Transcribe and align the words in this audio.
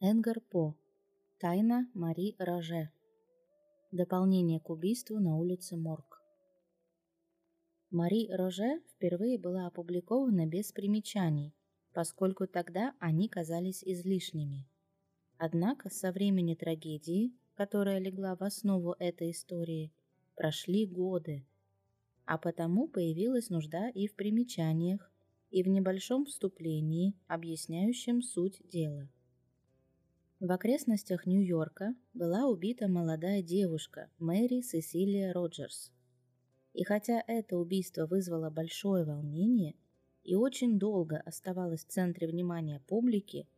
Эдгар 0.00 0.38
По. 0.40 0.76
Тайна 1.40 1.90
Мари 1.92 2.36
Роже. 2.38 2.92
Дополнение 3.90 4.60
к 4.60 4.70
убийству 4.70 5.18
на 5.18 5.36
улице 5.36 5.76
Морг. 5.76 6.22
Мари 7.90 8.30
Роже 8.30 8.80
впервые 8.94 9.40
была 9.40 9.66
опубликована 9.66 10.46
без 10.46 10.70
примечаний, 10.70 11.52
поскольку 11.94 12.46
тогда 12.46 12.94
они 13.00 13.28
казались 13.28 13.82
излишними. 13.82 14.68
Однако 15.36 15.90
со 15.90 16.12
времени 16.12 16.54
трагедии, 16.54 17.32
которая 17.54 17.98
легла 17.98 18.36
в 18.36 18.44
основу 18.44 18.94
этой 19.00 19.32
истории, 19.32 19.92
прошли 20.36 20.86
годы, 20.86 21.44
а 22.24 22.38
потому 22.38 22.86
появилась 22.86 23.50
нужда 23.50 23.88
и 23.88 24.06
в 24.06 24.14
примечаниях, 24.14 25.10
и 25.50 25.64
в 25.64 25.66
небольшом 25.66 26.24
вступлении, 26.24 27.16
объясняющем 27.26 28.22
суть 28.22 28.62
дела. 28.68 29.08
В 30.40 30.52
окрестностях 30.52 31.26
Нью-Йорка 31.26 31.96
была 32.14 32.46
убита 32.46 32.86
молодая 32.86 33.42
девушка 33.42 34.08
Мэри 34.20 34.60
Сесилия 34.60 35.32
Роджерс. 35.32 35.92
И 36.74 36.84
хотя 36.84 37.24
это 37.26 37.56
убийство 37.56 38.06
вызвало 38.06 38.48
большое 38.48 39.04
волнение 39.04 39.74
и 40.22 40.36
очень 40.36 40.78
долго 40.78 41.16
оставалось 41.26 41.84
в 41.84 41.88
центре 41.88 42.28
внимания 42.28 42.80
публики, 42.86 43.48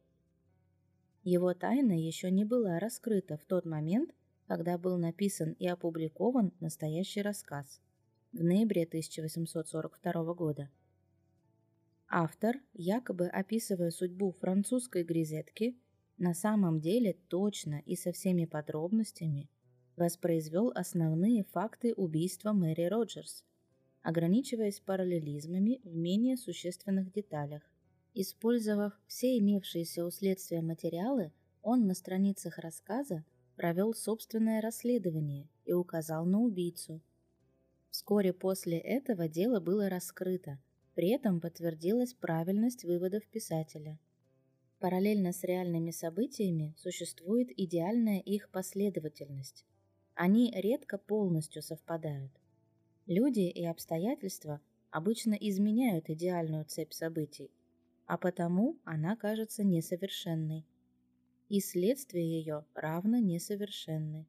его 1.23 1.53
тайна 1.53 1.93
еще 1.93 2.31
не 2.31 2.47
была 2.47 2.79
раскрыта 2.79 3.37
в 3.37 3.45
тот 3.45 3.67
момент, 3.67 4.15
когда 4.47 4.79
был 4.79 4.97
написан 4.97 5.53
и 5.53 5.67
опубликован 5.67 6.55
настоящий 6.61 7.21
рассказ 7.21 7.79
в 8.33 8.43
ноябре 8.43 8.85
1842 8.85 10.33
года. 10.33 10.71
Автор, 12.09 12.57
якобы 12.73 13.27
описывая 13.27 13.91
судьбу 13.91 14.33
французской 14.41 15.05
грезетки, 15.05 15.77
на 16.21 16.35
самом 16.35 16.81
деле 16.81 17.17
точно 17.29 17.83
и 17.87 17.97
со 17.97 18.13
всеми 18.13 18.45
подробностями 18.45 19.49
воспроизвел 19.97 20.71
основные 20.75 21.45
факты 21.45 21.95
убийства 21.95 22.53
Мэри 22.53 22.85
Роджерс, 22.85 23.43
ограничиваясь 24.03 24.81
параллелизмами 24.81 25.81
в 25.83 25.97
менее 25.97 26.37
существенных 26.37 27.11
деталях. 27.11 27.63
Использовав 28.13 28.93
все 29.07 29.39
имевшиеся 29.39 30.05
у 30.05 30.11
следствия 30.11 30.61
материалы, 30.61 31.33
он 31.63 31.87
на 31.87 31.95
страницах 31.95 32.59
рассказа 32.59 33.25
провел 33.57 33.95
собственное 33.95 34.61
расследование 34.61 35.49
и 35.65 35.73
указал 35.73 36.27
на 36.27 36.41
убийцу. 36.41 37.01
Вскоре 37.91 38.35
после 38.35 38.77
этого 38.77 39.27
дело 39.27 39.59
было 39.59 39.89
раскрыто, 39.89 40.59
при 40.95 41.09
этом 41.09 41.41
подтвердилась 41.41 42.13
правильность 42.13 42.85
выводов 42.85 43.27
писателя– 43.27 43.99
Параллельно 44.81 45.33
с 45.33 45.45
реальными 45.45 45.91
событиями 45.91 46.75
существует 46.79 47.51
идеальная 47.55 48.19
их 48.19 48.49
последовательность. 48.49 49.67
Они 50.15 50.51
редко 50.57 50.97
полностью 50.97 51.61
совпадают. 51.61 52.33
Люди 53.05 53.41
и 53.41 53.63
обстоятельства 53.67 54.63
обычно 54.91 55.35
изменяют 55.35 56.09
идеальную 56.09 56.65
цепь 56.65 56.95
событий, 56.95 57.51
а 58.07 58.17
потому 58.17 58.79
она 58.85 59.17
кажется 59.17 59.65
несовершенной. 59.65 60.67
И 61.51 61.61
следствие 61.61 62.39
ее 62.39 62.65
равно 62.73 63.19
несовершенны. 63.19 64.27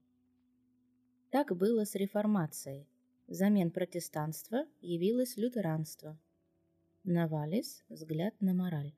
Так 1.29 1.55
было 1.55 1.85
с 1.85 1.95
реформацией. 1.95 2.89
Взамен 3.27 3.71
протестанства 3.71 4.65
явилось 4.81 5.37
лютеранство. 5.37 6.19
Навалис– 7.05 7.85
взгляд 7.89 8.33
на 8.41 8.53
мораль. 8.53 8.93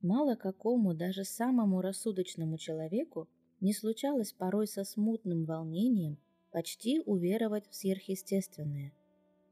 Мало 0.00 0.36
какому, 0.36 0.94
даже 0.94 1.24
самому 1.24 1.80
рассудочному 1.80 2.56
человеку 2.56 3.28
не 3.60 3.72
случалось 3.72 4.32
порой 4.32 4.68
со 4.68 4.84
смутным 4.84 5.44
волнением 5.44 6.18
почти 6.52 7.00
уверовать 7.00 7.68
в 7.68 7.74
сверхъестественное, 7.74 8.92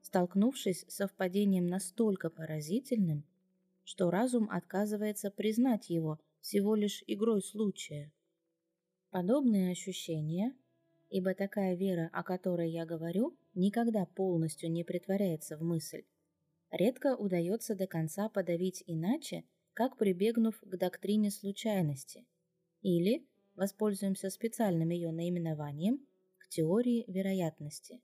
столкнувшись 0.03 0.85
с 0.89 0.95
совпадением 0.95 1.67
настолько 1.67 2.31
поразительным, 2.31 3.25
что 3.83 4.11
разум 4.11 4.49
отказывается 4.51 5.31
признать 5.31 5.91
его 5.91 6.21
всего 6.41 6.77
лишь 6.77 7.03
игрой 7.09 7.43
случая. 7.43 8.13
Подобные 9.11 9.73
ощущения, 9.73 10.55
ибо 11.11 11.35
такая 11.35 11.75
вера, 11.75 12.09
о 12.13 12.23
которой 12.23 12.71
я 12.71 12.87
говорю, 12.87 13.37
никогда 13.55 14.07
полностью 14.07 14.71
не 14.71 14.85
притворяется 14.85 15.57
в 15.57 15.63
мысль, 15.63 16.05
редко 16.71 17.17
удается 17.17 17.75
до 17.75 17.87
конца 17.87 18.29
подавить 18.29 18.85
иначе, 18.87 19.45
как 19.77 19.99
прибегнув 19.99 20.59
к 20.59 20.77
доктрине 20.79 21.31
случайности, 21.31 22.25
или, 22.81 23.27
воспользуемся 23.57 24.31
специальным 24.31 24.89
ее 24.89 25.11
наименованием, 25.11 26.01
к 26.39 26.49
теории 26.49 27.05
вероятности. 27.09 28.01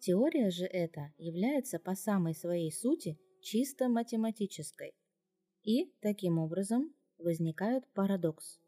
Теория 0.00 0.50
же 0.50 0.66
эта 0.66 1.14
является 1.16 1.78
по 1.78 1.94
самой 1.94 2.34
своей 2.34 2.70
сути 2.70 3.18
чисто 3.40 3.88
математической, 3.88 4.92
и, 5.64 5.90
таким 6.00 6.38
образом, 6.38 6.92
возникает 7.16 7.88
парадокс. 7.94 8.60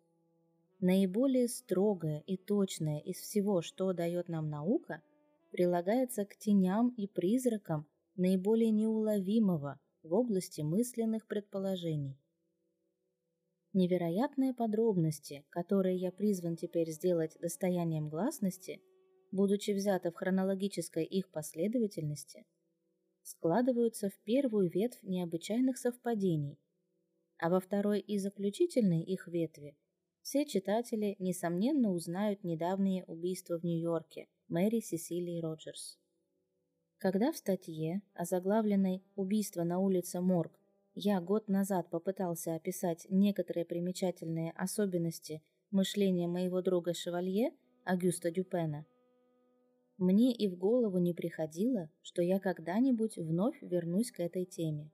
Наиболее 0.81 1.47
строгое 1.47 2.21
и 2.27 2.39
точное 2.39 3.01
из 3.01 3.17
всего, 3.19 3.61
что 3.61 3.93
дает 3.93 4.29
нам 4.29 4.49
наука, 4.49 5.03
прилагается 5.51 6.25
к 6.25 6.39
теням 6.39 6.89
и 6.97 7.07
призракам 7.07 7.87
наиболее 8.17 8.71
неуловимого, 8.71 9.79
в 10.03 10.15
области 10.15 10.63
мысленных 10.63 11.27
предположений. 11.27 12.19
Невероятные 13.73 14.55
подробности, 14.55 15.45
которые 15.51 15.97
я 15.97 16.11
призван 16.11 16.57
теперь 16.57 16.91
сделать 16.91 17.37
достоянием 17.41 18.09
гласности, 18.09 18.83
будучи 19.31 19.71
взяты 19.71 20.11
в 20.11 20.15
хронологической 20.15 21.05
их 21.05 21.31
последовательности, 21.31 22.47
складываются 23.23 24.09
в 24.09 24.19
первую 24.25 24.71
ветвь 24.71 25.03
необычайных 25.03 25.79
совпадений, 25.79 26.59
а 27.39 27.49
во 27.49 27.61
второй 27.61 28.01
и 28.01 28.19
заключительной 28.19 29.03
их 29.03 29.29
ветви 29.29 29.77
все 30.23 30.45
читатели, 30.45 31.17
несомненно, 31.19 31.93
узнают 31.93 32.45
недавние 32.45 33.05
убийства 33.05 33.59
в 33.59 33.65
Нью-Йорке 33.65 34.29
Мэри 34.49 34.81
Сесилии 34.81 35.41
Роджерс. 35.41 36.00
Когда 37.01 37.33
в 37.33 37.37
статье, 37.37 38.03
озаглавленной 38.15 39.03
«Убийство 39.17 39.65
на 39.65 39.81
улице 39.81 40.21
Морг», 40.21 40.53
я 40.95 41.21
год 41.21 41.49
назад 41.49 41.91
попытался 41.91 42.55
описать 42.55 43.09
некоторые 43.11 43.65
примечательные 43.65 44.53
особенности 44.53 45.43
мышления 45.73 46.29
моего 46.29 46.63
друга 46.63 46.95
Шевалье, 46.95 47.53
Агюста 47.85 48.31
Дюпена, 48.31 48.87
мне 50.01 50.33
и 50.33 50.49
в 50.49 50.57
голову 50.57 50.97
не 50.97 51.13
приходило, 51.13 51.91
что 52.01 52.23
я 52.23 52.41
когда-нибудь 52.41 53.19
вновь 53.19 53.61
вернусь 53.61 54.11
к 54.11 54.21
этой 54.21 54.47
теме. 54.47 54.91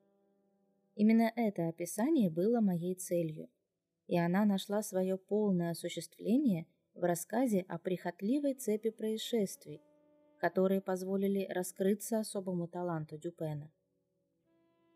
Именно 0.97 1.33
это 1.37 1.69
описание 1.69 2.29
было 2.29 2.61
моей 2.61 2.97
целью, 2.97 3.49
и 4.09 4.19
она 4.19 4.45
нашла 4.45 4.83
свое 4.83 5.17
полное 5.17 5.71
осуществление 5.71 6.67
в 6.95 7.05
рассказе 7.05 7.65
о 7.69 7.79
прихотливой 7.79 8.55
цепи 8.55 8.91
происшествий, 8.91 9.81
которые 10.47 10.81
позволили 10.81 11.45
раскрыться 11.51 12.21
особому 12.21 12.69
таланту 12.69 13.19
Дюпена. 13.19 13.73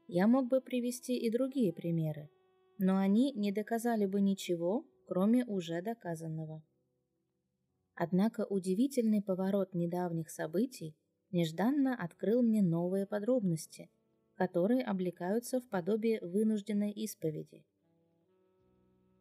Я 0.07 0.29
мог 0.29 0.49
бы 0.49 0.61
привести 0.61 1.17
и 1.17 1.29
другие 1.29 1.73
примеры, 1.73 2.31
но 2.79 2.99
они 2.99 3.33
не 3.33 3.51
доказали 3.51 4.07
бы 4.07 4.21
ничего, 4.21 4.85
кроме 5.09 5.45
уже 5.45 5.83
доказанного. 5.83 6.63
Однако 7.97 8.47
удивительный 8.49 9.23
поворот 9.23 9.75
недавних 9.75 10.31
событий 10.31 10.95
нежданно 11.33 11.97
открыл 11.97 12.43
мне 12.43 12.63
новые 12.63 13.05
подробности, 13.05 13.91
которые 14.37 14.85
облекаются 14.85 15.61
в 15.61 15.69
подобие 15.69 16.21
вынужденной 16.21 16.93
исповеди. 16.93 17.65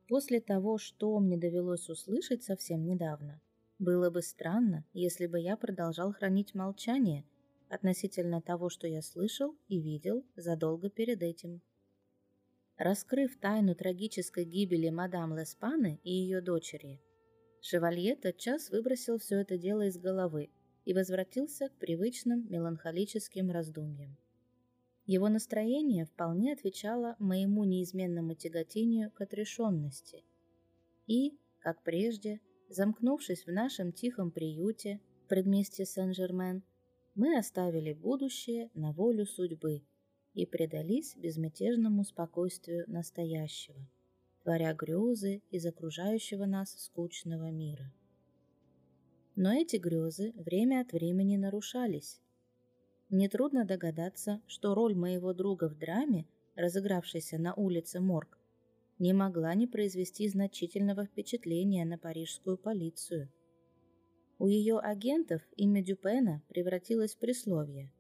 После 0.07 0.41
того, 0.41 0.77
что 0.77 1.19
мне 1.19 1.37
довелось 1.37 1.89
услышать 1.89 2.43
совсем 2.43 2.85
недавно– 2.85 3.41
было 3.79 4.09
бы 4.09 4.21
странно, 4.21 4.85
если 4.93 5.25
бы 5.25 5.39
я 5.39 5.55
продолжал 5.57 6.13
хранить 6.13 6.53
молчание 6.53 7.25
относительно 7.69 8.41
того, 8.41 8.69
что 8.69 8.87
я 8.87 9.01
слышал 9.01 9.55
и 9.67 9.79
видел 9.79 10.25
задолго 10.35 10.89
перед 10.89 11.23
этим. 11.23 11.61
Раскрыв 12.77 13.37
тайну 13.39 13.75
трагической 13.75 14.45
гибели 14.45 14.89
мадам 14.89 15.37
Леспаны 15.37 15.99
и 16.03 16.11
ее 16.11 16.41
дочери, 16.41 17.01
Шевалье 17.61 18.15
тотчас 18.15 18.69
выбросил 18.69 19.17
все 19.17 19.41
это 19.41 19.57
дело 19.57 19.85
из 19.87 19.97
головы 19.97 20.49
и 20.85 20.93
возвратился 20.93 21.69
к 21.69 21.73
привычным 21.73 22.47
меланхолическим 22.49 23.51
раздумьям. 23.51 24.17
Его 25.05 25.27
настроение 25.27 26.05
вполне 26.05 26.53
отвечало 26.53 27.15
моему 27.19 27.63
неизменному 27.63 28.33
тяготению 28.35 29.11
к 29.11 29.21
отрешенности. 29.21 30.23
И, 31.07 31.37
как 31.59 31.81
прежде, 31.83 32.39
Замкнувшись 32.69 33.48
в 33.48 33.51
нашем 33.51 33.92
тихом 33.92 34.30
приюте 34.30 35.00
в 35.25 35.27
предместье 35.27 35.86
Сен-Жермен, 35.86 36.62
мы 37.16 37.36
оставили 37.36 37.94
будущее 37.94 38.69
на 38.75 38.92
волю 38.92 39.25
судьбы 39.25 39.81
и 40.36 40.45
предались 40.45 41.16
безмятежному 41.16 42.04
спокойствию 42.04 42.86
настоящего, 42.88 43.80
творя 44.44 44.74
грезы 44.74 45.42
из 45.50 45.66
окружающего 45.66 46.45
нас 46.45 46.75
скучного 46.77 47.50
мира. 47.50 47.92
Но 49.36 49.51
эти 49.51 49.77
грезы 49.77 50.31
время 50.36 50.81
от 50.81 50.92
времени 50.92 51.38
нарушались. 51.38 52.21
Нетрудно 53.10 53.66
догадаться, 53.66 54.42
что 54.45 54.75
роль 54.75 54.94
моего 54.94 55.33
друга 55.33 55.69
в 55.69 55.75
драме, 55.75 56.27
разыгравшейся 56.56 57.39
на 57.39 57.56
улице 57.56 58.00
Морг, 58.00 58.38
не 58.99 59.13
могла 59.13 59.55
не 59.55 59.65
произвести 59.65 60.27
значительного 60.27 61.05
впечатления 61.05 61.85
на 61.85 61.97
парижскую 61.97 62.57
полицию. 62.57 63.31
У 64.37 64.47
ее 64.47 64.77
агентов 64.77 65.41
имя 65.55 65.81
Дюпена 65.81 66.43
превратилось 66.49 67.15
в 67.15 67.19
присловие. 67.19 67.91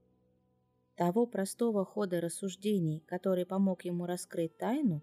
Того 0.95 1.25
простого 1.25 1.85
хода 1.85 2.19
рассуждений, 2.19 3.01
который 3.07 3.45
помог 3.45 3.85
ему 3.85 4.05
раскрыть 4.05 4.57
тайну, 4.57 5.01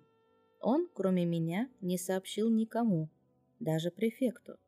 он, 0.60 0.88
кроме 0.92 1.24
меня, 1.24 1.70
не 1.80 1.96
сообщил 1.96 2.50
никому, 2.50 3.08
даже 3.60 3.90
префекту. 3.90 4.58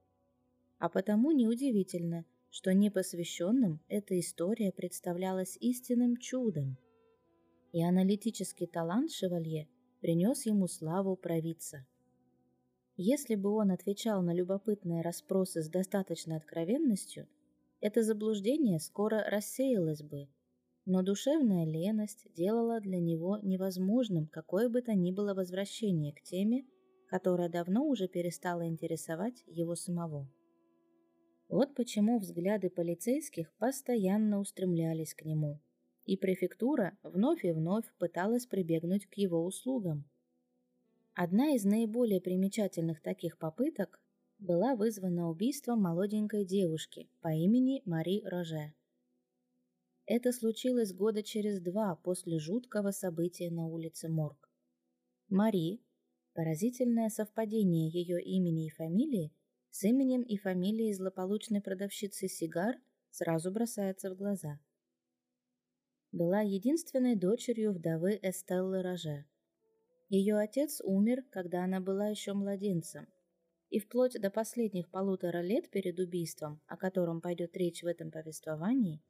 А 0.78 0.88
потому 0.88 1.30
неудивительно, 1.32 2.24
что 2.50 2.72
непосвященным 2.72 3.80
эта 3.88 4.18
история 4.18 4.72
представлялась 4.72 5.58
истинным 5.60 6.16
чудом. 6.16 6.78
И 7.72 7.82
аналитический 7.82 8.66
талант 8.66 9.12
Шевалье 9.12 9.68
принес 10.00 10.46
ему 10.46 10.66
славу 10.66 11.16
провидца. 11.16 11.86
Если 12.96 13.36
бы 13.36 13.50
он 13.50 13.70
отвечал 13.70 14.22
на 14.22 14.34
любопытные 14.34 15.02
расспросы 15.02 15.62
с 15.62 15.68
достаточной 15.68 16.36
откровенностью, 16.36 17.28
это 17.80 18.02
заблуждение 18.02 18.80
скоро 18.80 19.22
рассеялось 19.30 20.02
бы, 20.02 20.28
но 20.84 21.02
душевная 21.02 21.64
леность 21.64 22.26
делала 22.34 22.80
для 22.80 22.98
него 22.98 23.38
невозможным 23.42 24.26
какое 24.26 24.68
бы 24.68 24.82
то 24.82 24.94
ни 24.94 25.12
было 25.12 25.34
возвращение 25.34 26.12
к 26.12 26.22
теме, 26.22 26.66
которая 27.06 27.48
давно 27.48 27.86
уже 27.86 28.08
перестала 28.08 28.66
интересовать 28.66 29.44
его 29.46 29.76
самого. 29.76 30.28
Вот 31.48 31.74
почему 31.74 32.18
взгляды 32.18 32.68
полицейских 32.68 33.52
постоянно 33.58 34.40
устремлялись 34.40 35.14
к 35.14 35.24
нему, 35.24 35.60
и 36.08 36.16
префектура 36.16 36.96
вновь 37.02 37.44
и 37.44 37.52
вновь 37.52 37.84
пыталась 37.98 38.46
прибегнуть 38.46 39.04
к 39.04 39.14
его 39.14 39.44
услугам. 39.44 40.08
Одна 41.12 41.54
из 41.54 41.64
наиболее 41.64 42.22
примечательных 42.22 43.02
таких 43.02 43.36
попыток 43.36 44.00
была 44.38 44.74
вызвана 44.74 45.28
убийством 45.28 45.82
молоденькой 45.82 46.46
девушки 46.46 47.10
по 47.20 47.28
имени 47.28 47.82
Мари 47.84 48.22
Роже. 48.24 48.72
Это 50.06 50.32
случилось 50.32 50.94
года 50.94 51.22
через 51.22 51.60
два 51.60 51.96
после 51.96 52.38
жуткого 52.38 52.90
события 52.90 53.50
на 53.50 53.66
улице 53.66 54.08
Морг. 54.08 54.50
Мари, 55.28 55.82
поразительное 56.32 57.10
совпадение 57.10 57.90
ее 57.90 58.22
имени 58.22 58.68
и 58.68 58.70
фамилии, 58.70 59.34
с 59.68 59.84
именем 59.84 60.22
и 60.22 60.38
фамилией 60.38 60.94
злополучной 60.94 61.60
продавщицы 61.60 62.28
сигар 62.28 62.76
сразу 63.10 63.50
бросается 63.50 64.10
в 64.10 64.16
глаза. 64.16 64.58
Была 66.12 66.40
единственной 66.40 67.16
дочерью 67.16 67.72
вдовы 67.72 68.18
Эстеллы 68.22 68.82
Роже. 68.82 69.26
Ее 70.08 70.38
отец 70.38 70.80
умер, 70.82 71.22
когда 71.30 71.64
она 71.64 71.80
была 71.80 72.08
еще 72.08 72.32
младенцем, 72.32 73.06
и 73.68 73.78
вплоть 73.78 74.18
до 74.18 74.30
последних 74.30 74.88
полутора 74.88 75.42
лет 75.42 75.68
перед 75.68 75.98
убийством, 75.98 76.62
о 76.66 76.78
котором 76.78 77.20
пойдет 77.20 77.54
речь 77.58 77.82
в 77.82 77.86
этом 77.86 78.10
повествовании, 78.10 79.02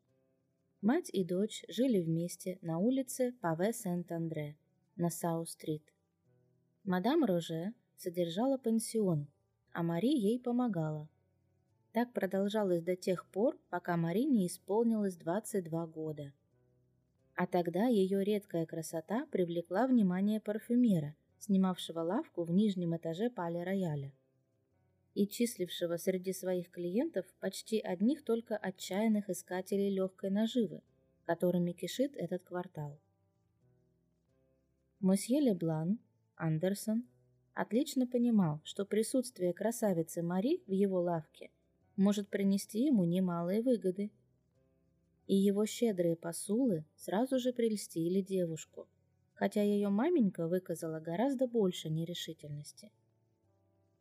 мать 0.80 1.08
и 1.12 1.24
дочь 1.24 1.64
жили 1.68 2.00
вместе 2.00 2.58
на 2.62 2.78
улице 2.78 3.32
Паве 3.40 3.72
Сент-Андре 3.72 4.56
на 4.96 5.08
Сау-стрит. 5.08 5.84
Мадам 6.82 7.24
Роже 7.24 7.74
содержала 7.96 8.58
пансион, 8.58 9.28
а 9.72 9.84
Мари 9.84 10.08
ей 10.08 10.40
помогала. 10.40 11.08
Так 11.92 12.12
продолжалось 12.12 12.82
до 12.82 12.96
тех 12.96 13.24
пор, 13.30 13.56
пока 13.70 13.96
Мари 13.96 14.24
не 14.24 14.48
исполнилось 14.48 15.16
22 15.16 15.86
года. 15.86 16.32
А 17.38 17.46
тогда 17.46 17.86
ее 17.86 18.24
редкая 18.24 18.66
красота 18.66 19.24
привлекла 19.26 19.86
внимание 19.86 20.40
парфюмера, 20.40 21.14
снимавшего 21.38 22.00
лавку 22.00 22.42
в 22.42 22.50
нижнем 22.50 22.96
этаже 22.96 23.30
Пале-Рояля 23.30 24.12
и 25.14 25.28
числившего 25.28 25.98
среди 25.98 26.32
своих 26.32 26.68
клиентов 26.72 27.26
почти 27.38 27.78
одних 27.78 28.24
только 28.24 28.56
отчаянных 28.56 29.30
искателей 29.30 29.88
легкой 29.88 30.30
наживы, 30.30 30.82
которыми 31.26 31.70
кишит 31.70 32.16
этот 32.16 32.42
квартал. 32.42 32.98
Мосье 34.98 35.40
Леблан, 35.40 36.00
Андерсон, 36.34 37.04
отлично 37.54 38.08
понимал, 38.08 38.60
что 38.64 38.84
присутствие 38.84 39.52
красавицы 39.52 40.22
Мари 40.22 40.60
в 40.66 40.72
его 40.72 41.00
лавке 41.00 41.52
может 41.94 42.30
принести 42.30 42.80
ему 42.80 43.04
немалые 43.04 43.62
выгоды– 43.62 44.10
и 45.28 45.36
его 45.36 45.66
щедрые 45.66 46.16
посулы 46.16 46.84
сразу 46.96 47.38
же 47.38 47.52
прельстили 47.52 48.22
девушку, 48.22 48.88
хотя 49.34 49.62
ее 49.62 49.90
маменька 49.90 50.48
выказала 50.48 51.00
гораздо 51.00 51.46
больше 51.46 51.90
нерешительности. 51.90 52.90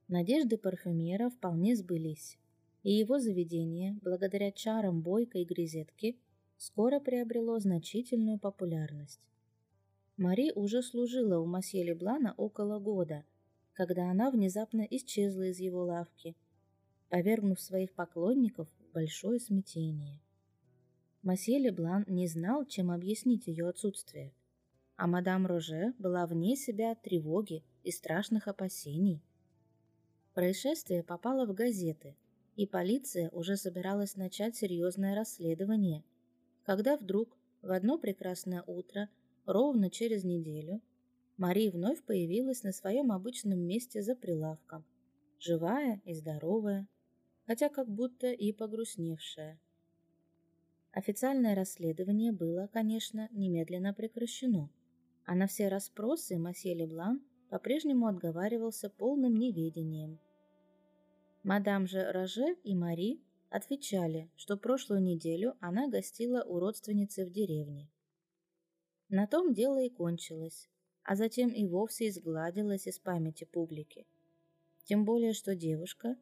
Надежды 0.07 0.57
парфюмера 0.57 1.29
вполне 1.29 1.75
сбылись, 1.75 2.39
и 2.81 2.93
его 2.93 3.19
заведение, 3.19 3.99
благодаря 4.01 4.53
чарам 4.53 5.01
Бойко 5.01 5.39
и 5.39 5.43
Грезетки, 5.43 6.17
скоро 6.57 7.01
приобрело 7.01 7.59
значительную 7.59 8.39
популярность. 8.39 9.19
Мари 10.15 10.53
уже 10.55 10.81
служила 10.81 11.39
у 11.39 11.45
масье 11.45 11.83
Леблана 11.83 12.35
около 12.37 12.79
года, 12.79 13.25
когда 13.73 14.09
она 14.09 14.31
внезапно 14.31 14.87
исчезла 14.89 15.49
из 15.49 15.59
его 15.59 15.83
лавки, 15.83 16.37
повергнув 17.09 17.59
своих 17.59 17.91
поклонников 17.91 18.69
в 18.79 18.93
большое 18.93 19.41
смятение. 19.41 20.21
Масье 21.27 21.59
Леблан 21.59 22.05
не 22.07 22.25
знал, 22.25 22.65
чем 22.65 22.89
объяснить 22.89 23.47
ее 23.47 23.67
отсутствие, 23.67 24.33
а 24.95 25.07
мадам 25.07 25.45
Роже 25.45 25.93
была 25.99 26.25
вне 26.25 26.55
себя 26.55 26.91
от 26.93 27.01
тревоги 27.01 27.65
и 27.83 27.91
страшных 27.91 28.47
опасений. 28.47 29.21
Происшествие 30.33 31.03
попало 31.03 31.45
в 31.45 31.53
газеты, 31.53 32.15
и 32.55 32.65
полиция 32.65 33.29
уже 33.31 33.57
собиралась 33.57 34.15
начать 34.15 34.55
серьезное 34.55 35.15
расследование, 35.15 36.05
когда 36.63 36.95
вдруг 36.95 37.37
в 37.61 37.73
одно 37.73 37.97
прекрасное 37.97 38.63
утро, 38.65 39.09
ровно 39.45 39.89
через 39.89 40.23
неделю, 40.23 40.81
Мари 41.35 41.67
вновь 41.67 42.01
появилась 42.03 42.63
на 42.63 42.71
своем 42.71 43.11
обычном 43.11 43.59
месте 43.59 44.01
за 44.01 44.15
прилавком, 44.15 44.85
живая 45.39 46.01
и 46.05 46.13
здоровая, 46.13 46.87
хотя 47.45 47.67
как 47.67 47.89
будто 47.89 48.31
и 48.31 48.53
погрустневшая. 48.53 49.59
Официальное 50.97 51.53
расследование 51.53 52.31
было, 52.31 52.71
конечно, 52.73 53.29
немедленно 53.31 53.93
прекращено, 53.93 54.71
а 55.25 55.35
на 55.35 55.45
все 55.45 55.67
расспросы 55.67 56.39
масье 56.39 56.73
Леблан 56.73 57.21
по-прежнему 57.51 58.07
отговаривался 58.07 58.89
полным 58.89 59.35
неведением. 59.35 60.17
Мадам 61.43 61.85
же 61.85 62.11
Роже 62.11 62.55
и 62.63 62.73
Мари 62.73 63.21
отвечали, 63.51 64.31
что 64.37 64.57
прошлую 64.57 65.03
неделю 65.03 65.53
она 65.59 65.87
гостила 65.87 66.41
у 66.41 66.59
родственницы 66.59 67.27
в 67.27 67.29
деревне. 67.29 67.91
На 69.09 69.27
том 69.27 69.53
дело 69.53 69.79
и 69.79 69.89
кончилось, 69.89 70.67
а 71.03 71.15
затем 71.15 71.49
и 71.49 71.67
вовсе 71.67 72.07
изгладилось 72.07 72.87
из 72.87 72.97
памяти 72.97 73.43
публики. 73.43 74.07
Тем 74.85 75.05
более, 75.05 75.33
что 75.33 75.55
девушка, 75.55 76.15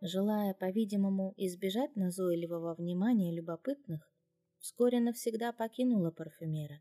желая, 0.00 0.54
по-видимому, 0.54 1.34
избежать 1.36 1.96
назойливого 1.96 2.76
внимания 2.76 3.34
любопытных, 3.34 4.09
вскоре 4.60 5.00
навсегда 5.00 5.52
покинула 5.52 6.10
парфюмера 6.10 6.80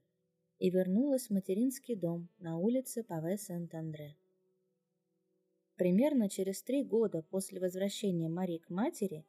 и 0.59 0.69
вернулась 0.69 1.27
в 1.27 1.33
материнский 1.33 1.95
дом 1.95 2.29
на 2.37 2.57
улице 2.57 3.03
Паве 3.03 3.37
Сент-Андре. 3.37 4.17
Примерно 5.77 6.29
через 6.29 6.61
три 6.61 6.83
года 6.83 7.23
после 7.23 7.61
возвращения 7.61 8.27
Мари 8.27 8.57
к 8.57 8.69
матери 8.69 9.25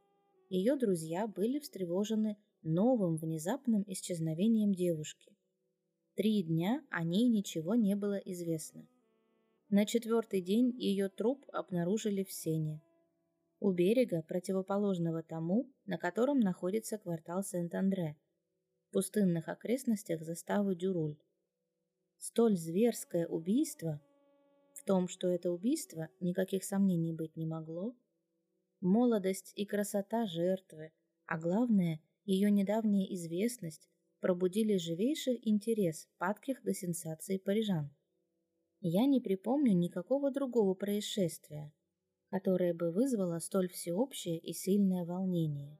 ее 0.48 0.74
друзья 0.76 1.28
были 1.28 1.60
встревожены 1.60 2.36
новым 2.62 3.16
внезапным 3.16 3.84
исчезновением 3.86 4.74
девушки. 4.74 5.36
Три 6.16 6.42
дня 6.42 6.84
о 6.90 7.04
ней 7.04 7.28
ничего 7.28 7.76
не 7.76 7.94
было 7.94 8.16
известно. 8.16 8.88
На 9.68 9.86
четвертый 9.86 10.40
день 10.40 10.74
ее 10.76 11.08
труп 11.08 11.46
обнаружили 11.52 12.24
в 12.24 12.32
сене. 12.32 12.82
У 13.60 13.70
берега, 13.70 14.22
противоположного 14.22 15.22
тому, 15.22 15.70
на 15.86 15.98
котором 15.98 16.40
находится 16.40 16.98
квартал 16.98 17.44
Сент-Андре– 17.44 18.16
пустынных 18.90 19.48
окрестностях 19.48 20.22
заставы 20.22 20.74
Дюруль. 20.74 21.16
Столь 22.18 22.56
зверское 22.56 23.26
убийство, 23.26 24.00
в 24.74 24.84
том, 24.84 25.08
что 25.08 25.28
это 25.28 25.50
убийство 25.50 26.08
никаких 26.20 26.64
сомнений 26.64 27.12
быть 27.12 27.36
не 27.36 27.46
могло, 27.46 27.96
молодость 28.80 29.52
и 29.56 29.64
красота 29.64 30.26
жертвы, 30.26 30.92
а 31.26 31.38
главное, 31.38 32.00
ее 32.24 32.50
недавняя 32.50 33.06
известность 33.14 33.88
пробудили 34.20 34.76
живейший 34.76 35.40
интерес 35.42 36.08
падких 36.18 36.62
до 36.62 36.74
сенсации 36.74 37.38
парижан. 37.38 37.90
Я 38.80 39.06
не 39.06 39.20
припомню 39.20 39.72
никакого 39.72 40.30
другого 40.30 40.74
происшествия, 40.74 41.72
которое 42.30 42.74
бы 42.74 42.92
вызвало 42.92 43.38
столь 43.38 43.68
всеобщее 43.68 44.38
и 44.38 44.52
сильное 44.52 45.04
волнение. 45.04 45.78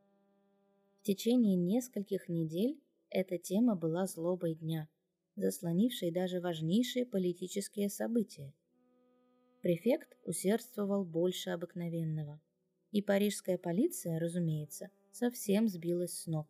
В 0.99 1.02
течение 1.02 1.57
нескольких 1.57 2.29
недель 2.29 2.79
эта 3.11 3.38
тема 3.38 3.75
была 3.75 4.07
злобой 4.07 4.55
дня, 4.55 4.88
заслонившей 5.37 6.11
даже 6.11 6.40
важнейшие 6.40 7.05
политические 7.05 7.90
события. 7.90 8.55
Префект 9.62 10.17
усердствовал 10.25 11.05
больше 11.05 11.50
обыкновенного, 11.50 12.40
и 12.93 13.02
парижская 13.02 13.59
полиция, 13.59 14.19
разумеется, 14.19 14.90
совсем 15.12 15.69
сбилась 15.69 16.19
с 16.19 16.26
ног. 16.26 16.49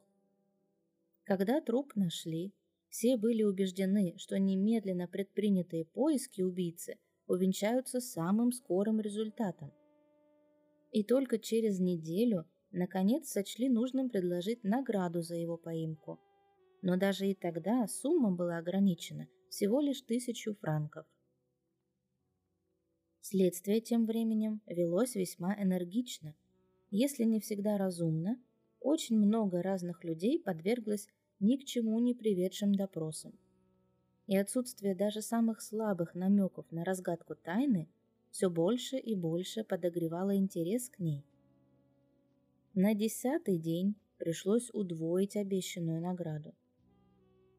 Когда 1.25 1.61
труп 1.61 1.93
нашли, 1.97 2.53
все 2.89 3.17
были 3.17 3.43
убеждены, 3.43 4.15
что 4.19 4.39
немедленно 4.39 5.09
предпринятые 5.09 5.85
поиски 5.85 6.43
убийцы 6.43 6.99
увенчаются 7.27 8.01
самым 8.01 8.53
скорым 8.53 9.01
результатом. 9.01 9.73
И 10.91 11.05
только 11.05 11.39
через 11.39 11.79
неделю, 11.79 12.47
наконец, 12.73 13.29
сочли 13.29 13.69
нужным 13.69 14.11
предложить 14.11 14.65
награду 14.65 15.23
за 15.23 15.37
его 15.37 15.57
поимку. 15.57 16.19
Но 16.83 16.97
даже 16.97 17.27
и 17.27 17.35
тогда 17.35 17.87
сумма 17.87 18.31
была 18.31 18.59
ограничена 18.59 19.29
всего 19.49 19.81
лишь 19.81 20.01
тысячу 20.03 20.55
франков. 20.55 21.07
Следствие 23.21 23.81
тем 23.81 24.07
временем 24.07 24.61
велось 24.67 25.15
весьма 25.15 25.55
энергично. 25.63 26.35
Если 26.91 27.25
не 27.25 27.41
всегда 27.41 27.77
разумно, 27.77 28.41
очень 28.81 29.19
много 29.19 29.63
разных 29.63 30.05
людей 30.05 30.41
подверглось 30.41 31.09
ни 31.39 31.57
к 31.57 31.65
чему 31.65 31.99
не 31.99 32.15
приведшим 32.15 32.75
допросам. 32.75 33.39
И 34.27 34.37
отсутствие 34.37 34.95
даже 34.95 35.23
самых 35.23 35.61
слабых 35.61 36.15
намеков 36.15 36.71
на 36.71 36.85
разгадку 36.85 37.35
тайны 37.35 37.89
все 38.31 38.49
больше 38.49 38.97
и 38.97 39.15
больше 39.15 39.65
подогревало 39.65 40.37
интерес 40.37 40.89
к 40.89 40.99
ней. 40.99 41.25
На 42.75 42.95
десятый 42.95 43.59
день 43.59 43.97
пришлось 44.19 44.71
удвоить 44.73 45.37
обещанную 45.37 46.01
награду. 46.01 46.55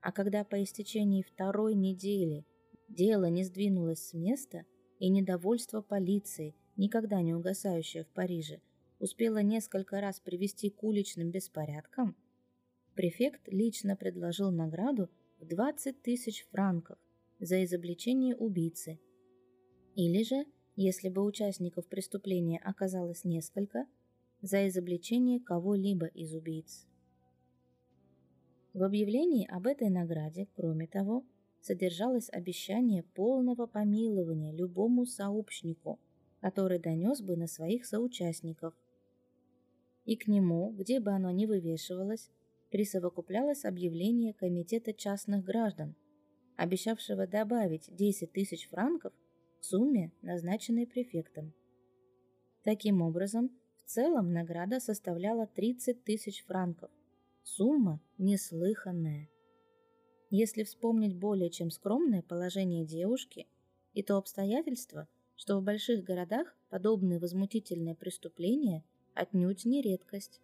А 0.02 0.12
когда 0.12 0.44
по 0.44 0.62
истечении 0.62 1.22
второй 1.22 1.76
недели 1.76 2.46
дело 2.88 3.26
не 3.26 3.44
сдвинулось 3.44 4.08
с 4.08 4.14
места, 4.14 4.66
и 5.00 5.10
недовольство 5.10 5.82
полиции, 5.82 6.56
никогда 6.76 7.22
не 7.22 7.34
угасающее 7.34 8.04
в 8.04 8.08
Париже, 8.10 8.62
успело 9.00 9.42
несколько 9.42 10.00
раз 10.00 10.20
привести 10.20 10.70
к 10.70 10.84
уличным 10.84 11.32
беспорядкам, 11.32 12.16
Префект 12.96 13.48
лично 13.48 13.96
предложил 13.96 14.52
награду 14.52 15.10
в 15.40 15.46
20 15.46 16.02
тысяч 16.02 16.46
франков 16.52 16.98
за 17.40 17.64
изобличение 17.64 18.36
убийцы. 18.36 19.00
Или 19.96 20.24
же, 20.24 20.46
если 20.76 21.10
бы 21.10 21.24
участников 21.24 21.88
преступления 21.88 22.60
оказалось 22.60 23.24
несколько, 23.24 23.86
за 24.42 24.68
изобличение 24.68 25.40
кого-либо 25.40 26.08
из 26.08 26.34
убийц. 26.34 26.86
В 28.74 28.84
объявлении 28.84 29.46
об 29.48 29.68
этой 29.68 29.90
награде, 29.90 30.48
кроме 30.56 30.88
того, 30.88 31.26
содержалось 31.60 32.30
обещание 32.32 33.04
полного 33.04 33.68
помилования 33.68 34.54
любому 34.54 35.06
сообщнику, 35.06 36.00
который 36.40 36.80
донес 36.80 37.22
бы 37.22 37.36
на 37.36 37.48
своих 37.48 37.86
соучастников. 37.86 38.74
И 40.06 40.16
к 40.16 40.28
нему, 40.28 40.72
где 40.72 41.02
бы 41.02 41.12
оно 41.12 41.32
ни 41.32 41.46
вывешивалось, 41.46 42.30
присовокуплялось 42.72 43.66
объявление 43.66 44.34
Комитета 44.34 44.94
частных 44.94 45.44
граждан, 45.44 45.94
обещавшего 46.56 47.28
добавить 47.28 47.94
10 47.94 48.32
тысяч 48.32 48.70
франков 48.70 49.14
к 49.60 49.64
сумме, 49.66 50.14
назначенной 50.22 50.88
префектом. 50.88 51.54
Таким 52.64 53.02
образом, 53.02 53.52
в 53.76 53.90
целом 53.90 54.32
награда 54.32 54.80
составляла 54.80 55.46
30 55.46 56.04
тысяч 56.06 56.46
франков. 56.46 56.90
Сумма 57.44 58.00
неслыханная. 58.18 59.30
Если 60.30 60.64
вспомнить 60.64 61.18
более 61.18 61.50
чем 61.50 61.72
скромное 61.72 62.22
положение 62.22 62.86
девушки 62.86 63.48
и 63.94 64.04
то 64.04 64.18
обстоятельство, 64.18 65.08
что 65.36 65.60
в 65.60 65.64
больших 65.64 66.04
городах 66.04 66.56
подобные 66.70 67.20
возмутительные 67.20 67.96
преступления 67.96 68.86
отнюдь 69.16 69.66
не 69.66 69.82
редкость. 69.82 70.40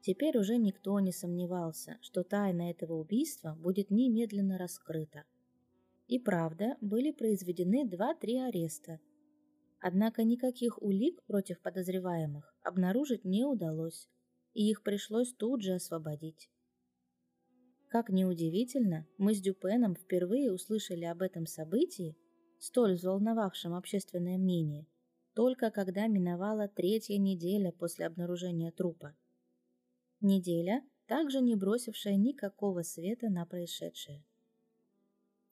Теперь 0.00 0.36
уже 0.36 0.56
никто 0.56 0.98
не 1.00 1.12
сомневался, 1.12 1.98
что 2.02 2.24
тайна 2.24 2.70
этого 2.70 2.94
убийства 2.94 3.56
будет 3.60 3.90
немедленно 3.90 4.58
раскрыта. 4.58 5.24
И 6.08 6.18
правда, 6.18 6.76
были 6.80 7.12
произведены 7.12 7.88
два-три 7.88 8.38
ареста. 8.38 9.00
Однако 9.80 10.24
никаких 10.24 10.82
улик 10.82 11.22
против 11.24 11.60
подозреваемых 11.60 12.54
обнаружить 12.62 13.24
не 13.24 13.44
удалось, 13.44 14.08
и 14.54 14.70
их 14.70 14.82
пришлось 14.82 15.32
тут 15.34 15.62
же 15.62 15.74
освободить. 15.74 16.50
Как 17.88 18.10
неудивительно, 18.10 19.06
мы 19.16 19.34
с 19.34 19.40
Дюпеном 19.40 19.96
впервые 19.96 20.52
услышали 20.52 21.04
об 21.04 21.22
этом 21.22 21.46
событии, 21.46 22.16
столь 22.58 22.94
взволновавшем 22.94 23.74
общественное 23.74 24.36
мнение, 24.36 24.86
только 25.34 25.70
когда 25.70 26.06
миновала 26.06 26.68
третья 26.68 27.16
неделя 27.16 27.72
после 27.72 28.06
обнаружения 28.06 28.72
трупа. 28.72 29.16
Неделя, 30.20 30.82
также 31.06 31.40
не 31.40 31.56
бросившая 31.56 32.16
никакого 32.16 32.82
света 32.82 33.30
на 33.30 33.46
происшедшее. 33.46 34.22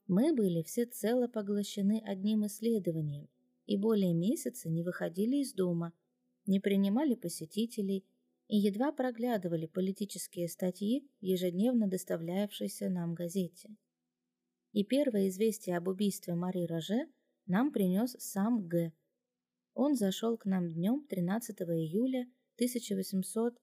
Мы 0.05 0.33
были 0.33 0.61
всецело 0.61 1.27
поглощены 1.27 2.01
одним 2.05 2.45
исследованием 2.45 3.27
и 3.65 3.77
более 3.77 4.13
месяца 4.13 4.69
не 4.69 4.83
выходили 4.83 5.37
из 5.37 5.53
дома, 5.53 5.91
не 6.45 6.59
принимали 6.59 7.15
посетителей 7.15 8.05
и 8.47 8.57
едва 8.57 8.91
проглядывали 8.91 9.67
политические 9.67 10.47
статьи 10.47 11.09
ежедневно 11.19 11.87
доставлявшейся 11.87 12.89
нам 12.89 13.13
газете. 13.13 13.75
И 14.71 14.83
первое 14.83 15.27
известие 15.29 15.77
об 15.77 15.87
убийстве 15.87 16.35
Мари 16.35 16.65
Роже 16.65 17.07
нам 17.45 17.71
принес 17.71 18.15
сам 18.19 18.67
Г. 18.67 18.93
Он 19.73 19.95
зашел 19.95 20.37
к 20.37 20.45
нам 20.45 20.69
днем 20.69 21.05
13 21.07 21.61
июля 21.61 22.21
1800 22.55 23.55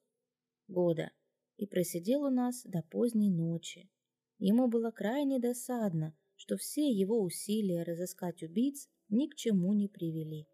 года 0.68 1.10
и 1.56 1.66
просидел 1.66 2.24
у 2.24 2.30
нас 2.30 2.62
до 2.64 2.82
поздней 2.82 3.30
ночи. 3.30 3.90
Ему 4.38 4.68
было 4.68 4.90
крайне 4.90 5.38
досадно, 5.38 6.16
что 6.36 6.56
все 6.56 6.90
его 6.90 7.22
усилия 7.22 7.82
разыскать 7.82 8.42
убийц 8.42 8.88
ни 9.08 9.28
к 9.28 9.34
чему 9.34 9.72
не 9.72 9.88
привели. 9.88 10.46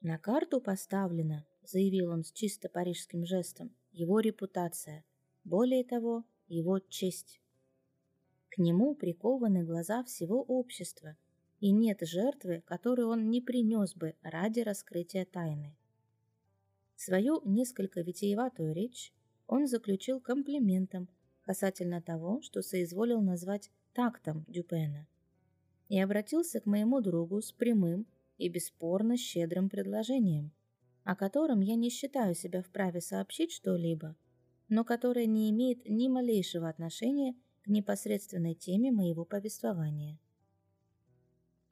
«На 0.00 0.18
карту 0.18 0.60
поставлена»,— 0.60 1.46
заявил 1.62 2.10
он 2.10 2.24
с 2.24 2.32
чисто 2.32 2.68
парижским 2.68 3.24
жестом,— 3.26 3.74
«его 3.92 4.20
репутация, 4.20 5.04
более 5.44 5.84
того, 5.84 6.24
его 6.46 6.78
честь». 6.78 7.40
К 8.48 8.58
нему 8.58 8.94
прикованы 8.94 9.64
глаза 9.64 10.02
всего 10.04 10.42
общества, 10.42 11.16
и 11.60 11.70
нет 11.70 12.00
жертвы, 12.02 12.62
которую 12.66 13.08
он 13.08 13.30
не 13.30 13.40
принес 13.40 13.94
бы 13.94 14.14
ради 14.22 14.60
раскрытия 14.60 15.24
тайны. 15.24 15.76
Свою 16.96 17.40
несколько 17.44 18.00
витиеватую 18.00 18.74
речь 18.74 19.12
он 19.46 19.66
заключил 19.66 20.20
комплиментом 20.20 21.08
касательно 21.42 22.02
того, 22.02 22.42
что 22.42 22.60
соизволил 22.62 23.20
назвать 23.20 23.70
тактом 23.92 24.44
Дюпена, 24.48 25.06
и 25.88 26.00
обратился 26.00 26.60
к 26.60 26.66
моему 26.66 27.00
другу 27.00 27.40
с 27.40 27.52
прямым 27.52 28.06
и 28.36 28.48
бесспорно 28.48 29.16
щедрым 29.16 29.68
предложением, 29.68 30.52
о 31.08 31.16
котором 31.16 31.60
я 31.60 31.74
не 31.74 31.90
считаю 31.90 32.34
себя 32.34 32.62
вправе 32.62 33.00
сообщить 33.00 33.52
что-либо, 33.52 34.16
но 34.68 34.84
которое 34.84 35.26
не 35.26 35.50
имеет 35.50 35.88
ни 35.88 36.08
малейшего 36.08 36.68
отношения 36.68 37.34
к 37.62 37.68
непосредственной 37.68 38.54
теме 38.54 38.92
моего 38.92 39.24
повествования. 39.24 40.18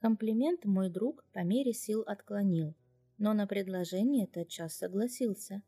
Комплимент 0.00 0.64
мой 0.64 0.88
друг 0.88 1.24
по 1.32 1.40
мере 1.44 1.72
сил 1.72 2.02
отклонил– 2.06 2.74
но 3.18 3.32
на 3.32 3.46
предложение 3.46 4.26
тотчас 4.26 4.74
согласился, 4.74 5.62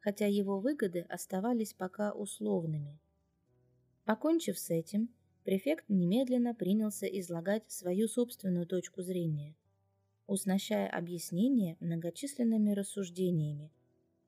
хотя 0.00 0.26
его 0.26 0.60
выгоды 0.60 1.00
оставались 1.00 1.74
пока 1.74 2.12
условными. 2.12 2.98
Покончив 4.04 4.58
с 4.58 4.70
этим, 4.70 5.08
префект 5.44 5.84
немедленно 5.88 6.54
принялся 6.54 7.06
излагать 7.06 7.70
свою 7.70 8.08
собственную 8.08 8.66
точку 8.66 9.02
зрения, 9.02 9.56
уснащая 10.32 10.88
объяснение 10.88 11.76
многочисленными 11.80 12.72
рассуждениями, 12.72 13.70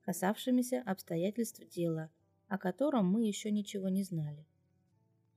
касавшимися 0.02 0.82
обстоятельств 0.84 1.60
дела, 1.68 2.10
о 2.48 2.58
котором 2.58 3.06
мы 3.06 3.26
еще 3.26 3.50
ничего 3.50 3.88
не 3.88 4.04
знали. 4.04 4.46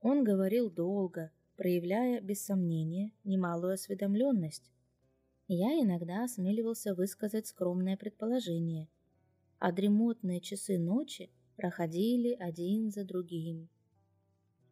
Он 0.00 0.24
говорил 0.24 0.70
долго, 0.70 1.30
проявляя, 1.56 2.20
без 2.20 2.44
сомнения, 2.44 3.12
немалую 3.24 3.72
осведомленность 3.72 4.70
я 5.50 5.80
иногда 5.80 6.24
осмеливался 6.24 6.94
высказать 6.94 7.46
скромное 7.46 7.96
предположение, 7.96 8.86
а 9.58 9.72
дремотные 9.72 10.42
часы 10.42 10.78
ночи 10.78 11.30
проходили 11.56 12.34
один 12.34 12.90
за 12.90 13.02
другим. 13.04 13.70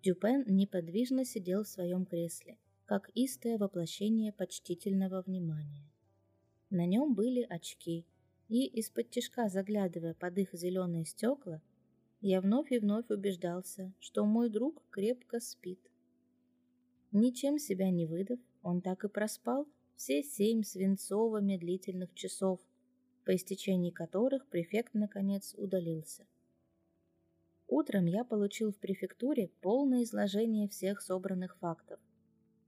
Дюпен 0.03 0.45
неподвижно 0.47 1.25
сидел 1.25 1.65
в 1.65 1.69
своем 1.69 2.05
кресле, 2.05 2.59
как 2.87 3.11
истое 3.15 3.59
воплощение 3.59 4.33
почтительного 4.33 5.23
внимания. 5.23 5.91
На 6.71 6.87
нем 6.87 7.15
были 7.15 7.43
очки, 7.43 8.07
и, 8.49 8.67
из-под 8.67 9.11
тишка 9.11 9.49
заглядывая 9.49 10.15
под 10.15 10.39
их 10.39 10.55
зеленые 10.55 11.05
стекла, 11.05 11.61
я 12.21 12.41
вновь 12.41 12.71
и 12.71 12.79
вновь 12.79 13.11
убеждался, 13.11 13.93
что 13.99 14.25
мой 14.25 14.51
друг 14.51 14.83
крепко 14.91 15.41
спит. 15.41 15.81
Ничем 17.11 17.59
себя 17.59 17.91
не 17.91 18.07
выдав, 18.07 18.39
он 18.63 18.81
так 18.81 19.05
и 19.05 19.09
проспал 19.09 19.67
все 19.97 20.23
семь 20.23 20.63
свинцово-медлительных 20.63 22.15
часов, 22.15 22.61
по 23.25 23.35
истечении 23.35 23.91
которых 23.91 24.47
префект 24.47 24.95
наконец 24.95 25.55
удалился. 25.57 26.25
Утром 27.67 28.07
я 28.07 28.23
получил 28.25 28.71
в 28.71 28.77
префектуре 28.77 29.51
полное 29.61 30.05
изложение 30.05 30.69
всех 30.69 31.01
собранных 31.01 31.57
фактов, 31.59 31.99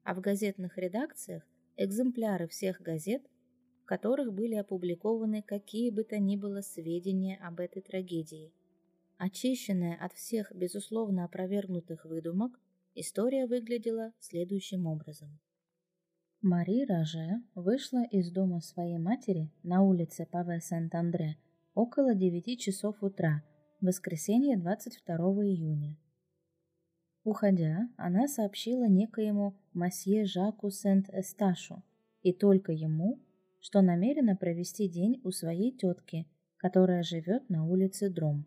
а 0.08 0.14
в 0.14 0.22
газетных 0.22 0.78
редакциях 0.78 1.46
экземпляры 1.76 2.48
всех 2.48 2.80
газет, 2.80 3.22
в 3.82 3.84
которых 3.84 4.32
были 4.32 4.54
опубликованы 4.54 5.42
какие 5.42 5.90
бы 5.90 6.02
то 6.02 6.18
ни 6.18 6.34
было 6.34 6.62
сведения 6.62 7.36
об 7.36 7.60
этой 7.60 7.82
трагедии. 7.82 8.54
Очищенная 9.18 9.98
от 10.00 10.14
всех 10.14 10.50
безусловно 10.54 11.26
опровергнутых 11.26 12.06
выдумок, 12.06 12.58
история 12.94 13.44
выглядела 13.46 14.14
следующим 14.18 14.86
образом. 14.86 15.38
Мари 16.40 16.86
Роже 16.86 17.42
вышла 17.54 18.02
из 18.10 18.32
дома 18.32 18.62
своей 18.62 18.96
матери 18.96 19.52
на 19.62 19.82
улице 19.82 20.24
Паве 20.24 20.62
Сент-Андре 20.62 21.36
около 21.74 22.14
9 22.14 22.58
часов 22.58 23.02
утра, 23.02 23.42
воскресенье 23.82 24.56
22 24.56 25.16
июня. 25.44 25.98
Уходя, 27.28 27.90
она 27.98 28.26
сообщила 28.26 28.88
некоему 28.88 29.54
масье 29.74 30.24
Жаку 30.24 30.70
Сент-Эсташу, 30.70 31.82
и 32.22 32.32
только 32.32 32.72
ему, 32.72 33.20
что 33.60 33.82
намерена 33.82 34.34
провести 34.34 34.88
день 34.88 35.20
у 35.24 35.30
своей 35.30 35.76
тетки, 35.76 36.26
которая 36.56 37.02
живет 37.02 37.50
на 37.50 37.66
улице 37.66 38.08
Дром. 38.08 38.46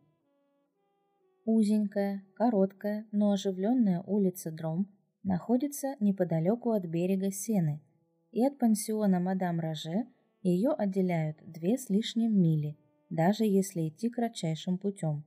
Узенькая, 1.45 2.23
короткая, 2.33 3.05
но 3.11 3.33
оживленная 3.33 4.01
улица 4.01 4.50
Дром 4.50 4.88
находится 5.21 5.93
неподалеку 6.00 6.71
от 6.71 6.85
берега 6.85 7.31
Сены, 7.31 7.83
и 8.31 8.43
от 8.43 8.57
пансиона 8.57 9.19
мадам 9.19 9.59
Роже 9.59 10.07
ее 10.41 10.71
отделяют 10.71 11.38
две 11.45 11.77
с 11.77 11.91
лишним 11.91 12.35
мили, 12.35 12.79
даже 13.11 13.43
если 13.43 13.89
идти 13.89 14.09
кратчайшим 14.09 14.79
путем. 14.79 15.23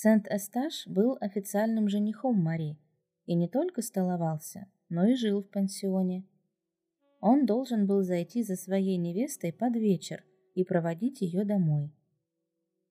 Сент-Эсташ 0.00 0.86
был 0.86 1.18
официальным 1.20 1.88
женихом 1.88 2.36
Мари 2.36 2.78
и 3.26 3.34
не 3.34 3.48
только 3.48 3.82
столовался, 3.82 4.68
но 4.88 5.04
и 5.08 5.16
жил 5.16 5.42
в 5.42 5.50
пансионе. 5.50 6.24
Он 7.20 7.46
должен 7.46 7.84
был 7.88 8.04
зайти 8.04 8.44
за 8.44 8.54
своей 8.54 8.96
невестой 8.96 9.52
под 9.52 9.74
вечер 9.74 10.22
и 10.54 10.62
проводить 10.62 11.20
ее 11.20 11.44
домой. 11.44 11.92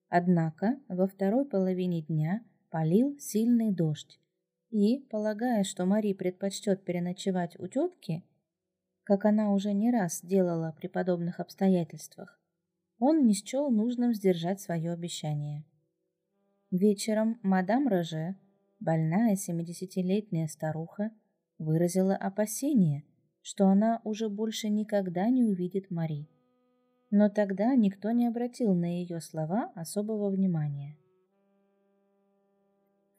Однако 0.10 0.82
во 0.90 1.08
второй 1.08 1.46
половине 1.46 2.02
дня 2.02 2.44
полил 2.72 3.18
сильный 3.20 3.74
дождь, 3.74 4.20
и, 4.70 5.00
полагая, 5.10 5.64
что 5.64 5.86
Мари 5.86 6.12
предпочтет 6.12 6.84
переночевать 6.84 7.58
у 7.58 7.68
тетки, 7.68 8.26
как 9.04 9.24
она 9.24 9.54
уже 9.54 9.72
не 9.72 9.92
раз 9.92 10.20
делала 10.22 10.76
при 10.78 10.88
подобных 10.88 11.40
обстоятельствах, 11.40 12.38
он 13.00 13.26
не 13.26 13.34
счел 13.34 13.72
нужным 13.72 14.14
сдержать 14.14 14.60
свое 14.60 14.92
обещание. 14.92 15.64
Вечером 16.72 17.40
мадам 17.44 17.88
Роже, 17.88 18.36
больная 18.80 19.36
семидесятилетняя 19.36 20.48
старуха, 20.48 21.12
выразила 21.58 22.16
опасение, 22.16 23.04
что 23.42 23.68
она 23.68 24.02
уже 24.04 24.30
больше 24.30 24.70
никогда 24.70 25.30
не 25.30 25.44
увидит 25.44 25.90
Мари. 25.90 26.28
Но 27.10 27.30
тогда 27.30 27.75
никто 27.75 28.12
не 28.12 28.27
обратил 28.27 28.74
на 28.74 29.00
ее 29.00 29.22
слова 29.22 29.72
особого 29.75 30.30
внимания 30.30 30.98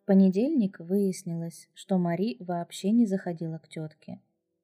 понедельник 0.08 0.80
выяснилось, 0.80 1.68
что 1.74 1.98
Мари 1.98 2.38
вообще 2.40 2.92
не 2.92 3.04
заходила 3.04 3.58
к 3.58 3.68
тетке. 3.68 4.22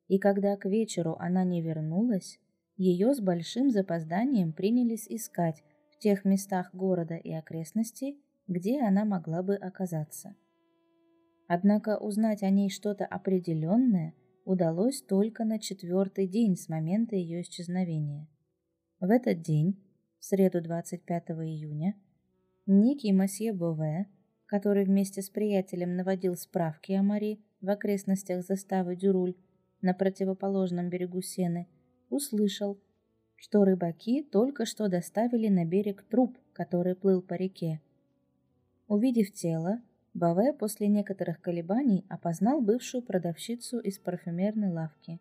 И 0.09 0.18
когда 0.18 0.57
к 0.57 0.64
вечеру 0.64 1.16
она 1.20 1.44
не 1.44 1.61
вернулась, 1.61 2.40
ее 2.79 3.12
с 3.12 3.20
большим 3.20 3.70
запозданием 3.70 4.55
принялись 4.55 5.07
искать 5.07 5.62
в 5.90 5.99
тех 5.99 6.25
местах 6.25 6.75
города 6.75 7.16
и 7.16 7.31
окрестностей, 7.31 8.18
где 8.46 8.80
она 8.80 9.04
могла 9.04 9.42
бы 9.42 9.57
оказаться. 9.57 10.35
Однако 11.46 11.98
узнать 11.98 12.42
о 12.42 12.50
ней 12.50 12.70
что-то 12.70 13.04
определенное 13.04 14.14
удалось 14.44 15.02
только 15.02 15.44
на 15.44 15.59
четвертый 15.59 16.26
день 16.26 16.57
с 16.57 16.68
момента 16.68 17.16
ее 17.16 17.42
исчезновения. 17.42 18.28
В 19.00 19.11
этот 19.11 19.42
день, 19.42 19.78
в 20.18 20.24
среду 20.24 20.62
25 20.62 21.30
июня, 21.30 21.94
некий 22.66 23.12
масье 23.12 23.52
Бове 23.52 24.07
который 24.46 24.85
вместе 24.85 25.22
с 25.22 25.30
приятелем 25.30 25.96
наводил 25.96 26.37
справки 26.37 26.92
о 26.92 27.02
Мари 27.02 27.40
в 27.61 27.70
окрестностях 27.70 28.44
заставы 28.44 28.94
Дюруль 28.94 29.35
на 29.80 29.94
противоположном 29.94 30.90
берегу 30.90 31.22
Сены, 31.22 31.66
услышал, 32.09 32.78
что 33.35 33.64
рыбаки 33.64 34.22
только 34.22 34.64
что 34.64 34.88
доставили 34.88 35.48
на 35.48 35.64
берег 35.64 36.04
труп, 36.09 36.38
который 36.52 36.94
плыл 36.94 37.20
по 37.20 37.35
реке. 37.35 37.80
Увидев 38.88 39.33
тело, 39.33 39.81
Баве 40.14 40.53
после 40.53 40.87
некоторых 40.88 41.40
колебаний 41.40 42.05
опознал 42.09 42.61
бывшую 42.61 43.03
продавщицу 43.03 43.81
из 43.81 43.99
парфюмерной 43.99 44.70
лавки. 44.70 45.20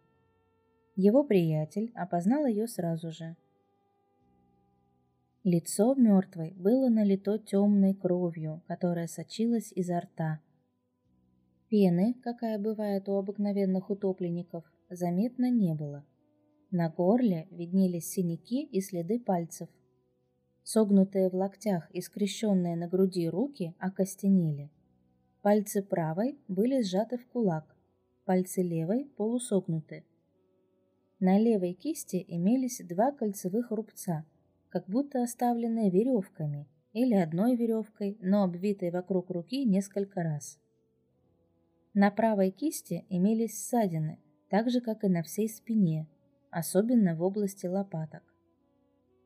Его 0.96 1.24
приятель 1.24 1.92
опознал 1.96 2.46
ее 2.46 2.68
сразу 2.68 3.12
же. 3.12 3.36
Лицо 5.44 5.96
мертвой 5.96 6.54
было 6.56 6.90
налито 6.90 7.40
темной 7.40 7.96
кровью, 7.96 8.62
которая 8.68 9.08
сочилась 9.08 9.74
изо 9.74 10.00
рта. 10.00 10.40
Пены, 11.70 12.14
какая 12.22 12.60
бывает 12.60 13.10
у 13.10 13.14
обыкновенных 13.14 13.90
утопленников, 13.90 14.64
заметно 14.90 15.50
не 15.50 15.74
было. 15.74 16.06
На 16.70 16.90
горле 16.90 17.48
виднелись 17.50 18.10
синяки 18.10 18.64
и 18.64 18.80
следы 18.80 19.20
пальцев. 19.20 19.70
Согнутые 20.64 21.30
в 21.30 21.36
локтях 21.36 21.90
и 21.92 22.02
скрещенные 22.02 22.76
на 22.76 22.88
груди 22.88 23.30
руки 23.30 23.76
окостенели. 23.80 24.72
Пальцы 25.42 25.82
правой 25.82 26.40
были 26.48 26.82
сжаты 26.82 27.18
в 27.18 27.28
кулак, 27.28 27.76
пальцы 28.26 28.62
левой 28.62 29.06
полусогнуты. 29.18 30.06
На 31.20 31.38
левой 31.38 31.74
кисти 31.74 32.24
имелись 32.28 32.82
два 32.84 33.12
кольцевых 33.12 33.72
рубца– 33.72 34.26
как 34.74 34.90
будто 34.90 35.22
оставленные 35.22 35.92
веревками 35.92 36.68
или 36.94 37.14
одной 37.14 37.56
веревкой, 37.56 38.18
но 38.22 38.44
обвитой 38.44 38.90
вокруг 38.90 39.30
руки 39.30 39.66
несколько 39.66 40.24
раз. 40.24 40.60
На 41.94 42.10
правой 42.10 42.50
кисти 42.50 43.06
имелись 43.08 43.56
ссадины, 43.56 44.18
так 44.50 44.72
же, 44.72 44.82
как 44.82 45.04
и 45.04 45.10
на 45.10 45.22
всей 45.22 45.48
спине, 45.48 46.08
особенно 46.50 47.16
в 47.16 47.22
области 47.22 47.68
лопаток. 47.68 48.24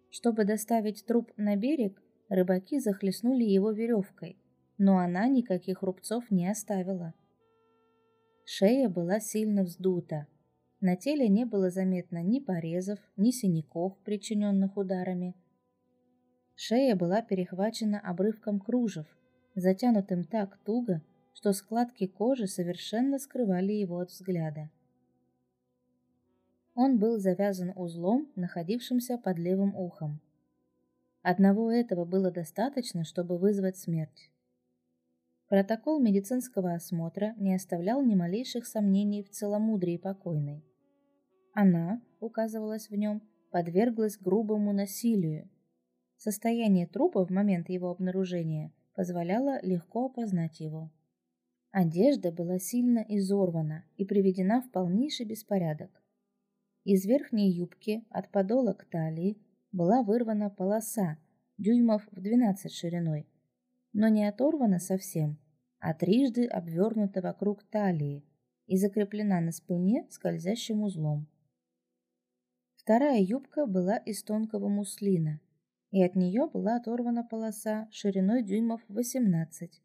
Чтобы 0.09 0.45
доставить 0.45 1.05
труп 1.05 1.31
на 1.37 1.55
берег, 1.55 2.01
рыбаки 2.29 2.79
захлестнули 2.79 3.43
его 3.43 3.71
веревкой, 3.71 4.37
но 4.77 4.97
она 4.97 5.27
никаких 5.27 5.81
рубцов 5.81 6.29
не 6.31 6.49
оставила. 6.49 7.13
Шея 8.45 8.89
была 8.89 9.19
сильно 9.19 9.63
вздута, 9.63 10.27
на 10.79 10.95
теле 10.95 11.27
не 11.27 11.45
было 11.45 11.71
заметно 11.71 12.21
ни 12.21 12.39
порезов, 12.39 12.99
ни 13.15 13.31
синяков, 13.31 13.97
причиненных 14.03 14.77
ударами. 14.77 15.33
Шея 16.55 16.95
была 16.95 17.23
перехвачена 17.23 17.99
обрывком 17.99 18.59
кружев, 18.59 19.07
затянутым 19.55 20.23
так 20.23 20.57
туго, 20.65 21.01
что 21.33 21.53
складки 21.53 22.05
кожи 22.05 22.45
совершенно 22.45 23.17
скрывали 23.17 23.73
его 23.73 23.99
от 23.99 24.11
взгляда. 24.11 24.69
Он 26.79 26.99
был 26.99 27.17
завязан 27.17 27.73
узлом, 27.75 28.31
находившимся 28.35 29.17
под 29.17 29.39
левым 29.39 29.75
ухом. 29.75 30.21
Одного 31.23 31.71
этого 31.71 32.05
было 32.05 32.29
достаточно, 32.29 33.03
чтобы 33.03 33.39
вызвать 33.39 33.77
смерть. 33.77 34.31
Протокол 35.49 35.99
медицинского 35.99 36.75
осмотра 36.75 37.33
не 37.37 37.55
оставлял 37.55 38.03
ни 38.03 38.13
малейших 38.13 38.67
сомнений 38.67 39.23
в 39.23 39.31
целомудрии 39.31 39.97
покойной. 39.97 40.63
Она, 41.53 41.99
указывалось 42.19 42.91
в 42.91 42.95
нем, 42.95 43.23
подверглась 43.49 44.19
грубому 44.19 44.71
насилию. 44.71 45.49
Состояние 46.17 46.85
трупа 46.85 47.25
в 47.25 47.31
момент 47.31 47.69
его 47.69 47.89
обнаружения 47.89 48.71
позволяло 48.93 49.59
легко 49.63 50.05
опознать 50.05 50.59
его. 50.59 50.91
Одежда 51.71 52.31
была 52.31 52.59
сильно 52.59 53.03
изорвана 53.09 53.83
и 53.95 54.05
приведена 54.05 54.61
в 54.61 54.69
полнейший 54.69 55.25
беспорядок. 55.25 55.89
Из 56.89 57.05
верхней 57.05 57.51
юбки 57.51 58.05
от 58.09 58.31
подола 58.31 58.71
к 58.71 58.85
талии 58.85 59.37
была 59.73 60.03
вырвана 60.03 60.49
полоса 60.49 61.17
дюймов 61.57 62.07
в 62.13 62.21
12 62.21 62.71
шириной, 62.71 63.27
но 63.91 64.07
не 64.07 64.23
оторвана 64.23 64.79
совсем, 64.79 65.37
а 65.79 65.93
трижды 65.93 66.45
обвернута 66.45 67.21
вокруг 67.21 67.65
талии, 67.65 68.23
и 68.67 68.77
закреплена 68.77 69.41
на 69.41 69.51
спине 69.51 70.07
скользящим 70.09 70.81
узлом. 70.81 71.27
Вторая 72.77 73.19
юбка 73.19 73.65
была 73.65 73.97
из 73.97 74.23
тонкого 74.23 74.69
муслина, 74.69 75.41
и 75.91 76.01
от 76.01 76.15
нее 76.15 76.47
была 76.47 76.77
оторвана 76.77 77.25
полоса 77.25 77.89
шириной 77.91 78.43
дюймов 78.43 78.79
18, 78.87 79.81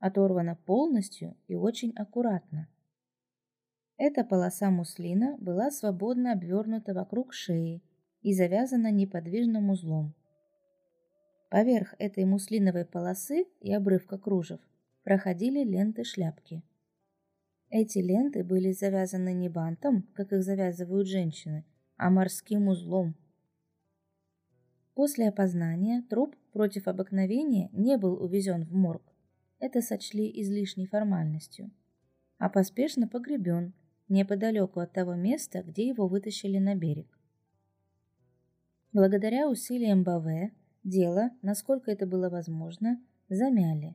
оторвана 0.00 0.56
полностью 0.66 1.34
и 1.48 1.54
очень 1.54 1.94
аккуратно. 1.96 2.68
Эта 4.04 4.24
полоса 4.24 4.68
муслина 4.68 5.36
была 5.38 5.70
свободно 5.70 6.32
обвернута 6.32 6.92
вокруг 6.92 7.32
шеи 7.32 7.80
и 8.20 8.34
завязана 8.34 8.90
неподвижным 8.90 9.70
узлом. 9.70 10.12
Поверх 11.50 11.94
этой 12.00 12.24
муслиновой 12.24 12.84
полосы 12.84 13.44
и 13.60 13.72
обрывка 13.72 14.18
кружев 14.18 14.58
проходили 15.04 15.62
ленты 15.62 16.02
шляпки. 16.02 16.64
Эти 17.70 17.98
ленты 18.00 18.42
были 18.42 18.72
завязаны 18.72 19.32
не 19.34 19.48
бантом, 19.48 20.02
как 20.14 20.32
их 20.32 20.42
завязывают 20.42 21.06
женщины, 21.06 21.64
а 21.96 22.10
морским 22.10 22.66
узлом. 22.66 23.14
После 24.94 25.28
опознания 25.28 26.02
труп 26.10 26.34
против 26.52 26.88
обыкновения 26.88 27.68
не 27.70 27.96
был 27.96 28.20
увезен 28.20 28.64
в 28.64 28.74
морг. 28.74 29.14
Это 29.60 29.80
сочли 29.80 30.28
излишней 30.42 30.86
формальностью. 30.86 31.70
А 32.38 32.48
поспешно 32.48 33.06
погребен 33.06 33.72
неподалеку 34.08 34.80
от 34.80 34.92
того 34.92 35.14
места, 35.14 35.62
где 35.62 35.88
его 35.88 36.06
вытащили 36.08 36.58
на 36.58 36.74
берег. 36.74 37.06
Благодаря 38.92 39.48
усилиям 39.48 40.02
Баве 40.02 40.52
дело, 40.84 41.30
насколько 41.40 41.90
это 41.90 42.06
было 42.06 42.28
возможно, 42.28 43.00
замяли, 43.28 43.94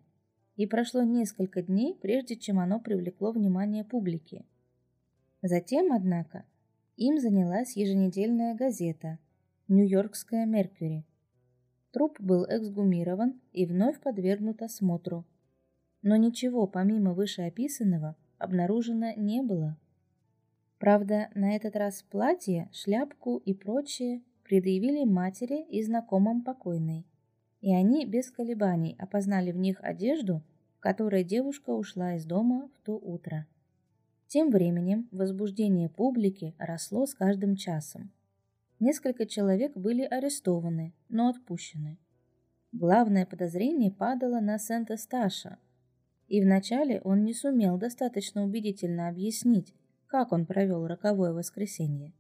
и 0.56 0.66
прошло 0.66 1.04
несколько 1.04 1.62
дней, 1.62 1.96
прежде 2.02 2.36
чем 2.36 2.60
оно 2.60 2.80
привлекло 2.80 3.32
внимание 3.32 3.84
публики. 3.84 4.46
Затем, 5.44 5.94
однако, 5.94 6.46
им 6.96 7.20
занялась 7.20 7.76
еженедельная 7.76 8.56
газета 8.56 9.20
«Нью-Йоркская 9.68 10.48
Меркьюри». 10.48 11.06
Труп 11.92 12.20
был 12.20 12.46
эксгумирован 12.50 13.40
и 13.54 13.66
вновь 13.66 14.00
подвергнут 14.00 14.62
осмотру. 14.64 15.26
Но 16.02 16.16
ничего 16.16 16.66
помимо 16.66 17.14
вышеописанного 17.14 18.16
обнаружено 18.40 19.14
не 19.16 19.42
было. 19.42 19.78
Правда, 20.80 21.30
на 21.34 21.56
этот 21.56 21.76
раз 21.76 22.04
платье, 22.04 22.70
шляпку 22.72 23.38
и 23.38 23.54
прочее 23.54 24.22
предъявили 24.44 25.06
матери 25.06 25.64
и 25.64 25.82
знакомым 25.84 26.44
покойной, 26.44 27.06
и 27.62 27.74
они 27.74 28.06
без 28.06 28.32
колебаний 28.32 28.96
опознали 29.00 29.52
в 29.52 29.58
них 29.58 29.80
одежду, 29.82 30.44
в 30.78 30.80
которой 30.80 31.24
девушка 31.24 31.72
ушла 31.72 32.16
из 32.16 32.26
дома 32.26 32.70
в 32.76 32.86
то 32.86 32.94
утро. 32.96 33.48
Тем 34.28 34.52
временем 34.52 35.08
возбуждение 35.12 35.90
публики 35.90 36.54
росло 36.60 37.06
с 37.06 37.14
каждым 37.16 37.56
часом. 37.56 38.12
Несколько 38.80 39.26
человек 39.26 39.76
были 39.76 40.04
арестованы, 40.04 40.94
но 41.10 41.30
отпущены. 41.30 41.98
Главное 42.72 43.26
подозрение 43.26 43.92
падало 43.92 44.40
на 44.40 44.60
Сент-Эсташа, 44.60 45.58
и 46.28 46.42
вначале 46.42 47.02
он 47.02 47.24
не 47.24 47.34
сумел 47.34 47.78
достаточно 47.78 48.44
убедительно 48.44 49.08
объяснить, 49.08 49.74
как 50.08 50.32
он 50.32 50.46
провел 50.46 50.88
роковое 50.88 51.34
воскресенье. 51.34 52.14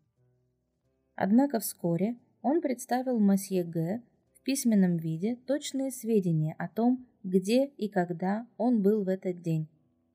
Однако 1.15 1.59
вскоре 1.59 2.15
он 2.41 2.61
представил 2.61 3.19
масье 3.19 3.63
Г. 3.63 4.01
в 4.33 4.43
письменном 4.43 4.97
виде 4.97 5.35
точные 5.35 5.91
сведения 5.91 6.55
о 6.57 6.67
том, 6.67 7.05
где 7.23 7.65
и 7.65 7.89
когда 7.89 8.45
он 8.57 8.81
был 8.81 9.03
в 9.03 9.09
этот 9.09 9.41
день, 9.41 9.67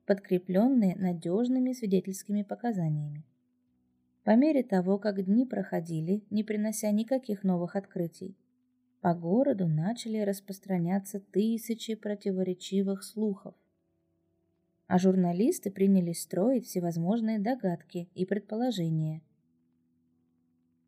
подкрепленные 0.06 0.96
надежными 0.96 1.72
свидетельскими 1.72 2.42
показаниями. 2.42 3.24
По 4.24 4.36
мере 4.36 4.62
того, 4.62 4.98
как 4.98 5.24
дни 5.24 5.44
проходили, 5.44 6.22
не 6.30 6.44
принося 6.44 6.90
никаких 6.90 7.42
новых 7.42 7.74
открытий, 7.74 8.36
по 9.00 9.14
городу 9.14 9.66
начали 9.66 10.18
распространяться 10.18 11.18
тысячи 11.18 11.96
противоречивых 11.96 13.02
слухов 13.02 13.54
а 14.86 14.98
журналисты 14.98 15.70
принялись 15.70 16.22
строить 16.22 16.66
всевозможные 16.66 17.38
догадки 17.38 18.08
и 18.14 18.24
предположения. 18.24 19.22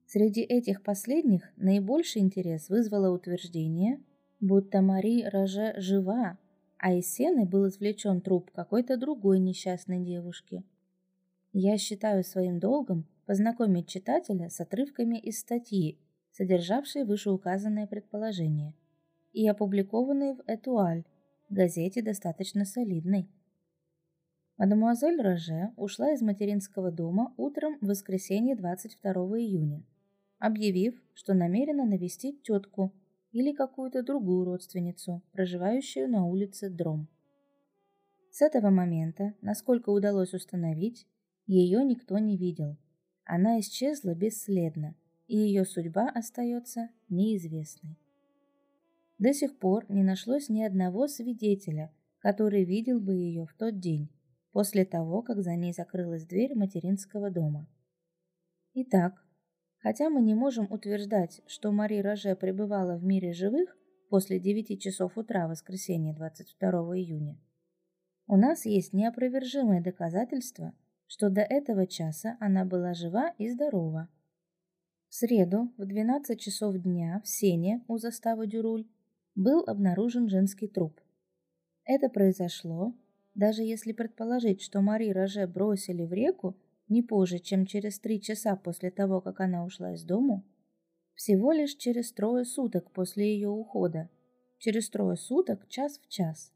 Среди 0.06 0.42
этих 0.42 0.82
последних 0.82 1.52
наибольший 1.56 2.22
интерес 2.22 2.68
вызвало 2.68 3.10
утверждение, 3.14 4.00
будто 4.40 4.82
Мари 4.82 5.24
Роже 5.24 5.74
жива, 5.78 6.38
а 6.78 6.92
из 6.92 7.12
сены 7.12 7.46
был 7.46 7.68
извлечен 7.68 8.20
труп 8.20 8.50
какой-то 8.50 8.96
другой 8.96 9.38
несчастной 9.38 10.04
девушки. 10.04 10.62
Я 11.52 11.78
считаю 11.78 12.24
своим 12.24 12.58
долгом 12.58 13.06
познакомить 13.26 13.88
читателя 13.88 14.50
с 14.50 14.60
отрывками 14.60 15.18
из 15.18 15.40
статьи, 15.40 15.98
содержавшей 16.32 17.04
вышеуказанное 17.04 17.86
предположение, 17.86 18.74
и 19.32 19.48
опубликованной 19.48 20.34
в 20.34 20.42
«Этуаль», 20.46 21.04
газете 21.48 22.02
достаточно 22.02 22.64
солидной. 22.64 23.28
Мадемуазель 24.56 25.20
Роже 25.20 25.72
ушла 25.76 26.12
из 26.12 26.22
материнского 26.22 26.92
дома 26.92 27.34
утром 27.36 27.76
в 27.80 27.86
воскресенье 27.86 28.54
22 28.54 29.12
июня, 29.40 29.82
объявив, 30.38 30.94
что 31.12 31.34
намерена 31.34 31.84
навестить 31.84 32.42
тетку 32.42 32.92
или 33.32 33.52
какую-то 33.52 34.04
другую 34.04 34.44
родственницу, 34.44 35.22
проживающую 35.32 36.08
на 36.08 36.24
улице 36.24 36.70
Дром. 36.70 37.08
С 38.30 38.42
этого 38.42 38.70
момента, 38.70 39.34
насколько 39.40 39.90
удалось 39.90 40.34
установить, 40.34 41.08
ее 41.46 41.84
никто 41.84 42.18
не 42.18 42.36
видел. 42.36 42.76
Она 43.24 43.58
исчезла 43.58 44.14
бесследно, 44.14 44.94
и 45.26 45.36
ее 45.36 45.64
судьба 45.64 46.08
остается 46.10 46.90
неизвестной. 47.08 47.98
До 49.18 49.34
сих 49.34 49.58
пор 49.58 49.84
не 49.88 50.04
нашлось 50.04 50.48
ни 50.48 50.62
одного 50.62 51.08
свидетеля, 51.08 51.92
который 52.20 52.64
видел 52.64 53.00
бы 53.00 53.14
ее 53.14 53.46
в 53.46 53.54
тот 53.54 53.80
день, 53.80 54.10
после 54.54 54.84
того, 54.84 55.20
как 55.20 55.42
за 55.42 55.56
ней 55.56 55.72
закрылась 55.72 56.24
дверь 56.24 56.54
материнского 56.54 57.28
дома. 57.28 57.66
Итак, 58.72 59.26
хотя 59.78 60.08
мы 60.08 60.22
не 60.22 60.34
можем 60.34 60.70
утверждать, 60.70 61.42
что 61.46 61.72
Мари 61.72 61.98
Роже 62.00 62.36
пребывала 62.36 62.96
в 62.96 63.02
мире 63.02 63.32
живых 63.32 63.76
после 64.10 64.38
9 64.38 64.80
часов 64.80 65.18
утра 65.18 65.48
воскресенья 65.48 66.14
22 66.14 66.70
июня, 66.98 67.36
у 68.28 68.36
нас 68.36 68.64
есть 68.64 68.92
неопровержимое 68.92 69.82
доказательство, 69.82 70.72
что 71.08 71.30
до 71.30 71.40
этого 71.40 71.88
часа 71.88 72.36
она 72.38 72.64
была 72.64 72.94
жива 72.94 73.34
и 73.38 73.50
здорова. 73.50 74.08
В 75.08 75.14
среду 75.16 75.74
в 75.76 75.84
12 75.84 76.40
часов 76.40 76.76
дня 76.76 77.20
в 77.24 77.28
сене 77.28 77.84
у 77.88 77.98
заставы 77.98 78.46
Дюруль 78.46 78.86
был 79.34 79.64
обнаружен 79.66 80.28
женский 80.28 80.68
труп. 80.68 81.00
Это 81.84 82.08
произошло 82.08 82.94
даже 83.34 83.62
если 83.62 83.92
предположить, 83.92 84.60
что 84.60 84.80
Мари 84.80 85.10
Роже 85.10 85.46
бросили 85.46 86.04
в 86.04 86.12
реку 86.12 86.56
не 86.88 87.02
позже, 87.02 87.38
чем 87.38 87.66
через 87.66 87.98
три 87.98 88.20
часа 88.20 88.56
после 88.56 88.90
того, 88.90 89.20
как 89.20 89.40
она 89.40 89.64
ушла 89.64 89.94
из 89.94 90.04
дому, 90.04 90.44
всего 91.14 91.52
лишь 91.52 91.74
через 91.76 92.12
трое 92.12 92.44
суток 92.44 92.90
после 92.90 93.34
ее 93.34 93.48
ухода, 93.48 94.08
через 94.58 94.88
трое 94.90 95.16
суток 95.16 95.68
час 95.68 95.98
в 95.98 96.08
час. 96.08 96.52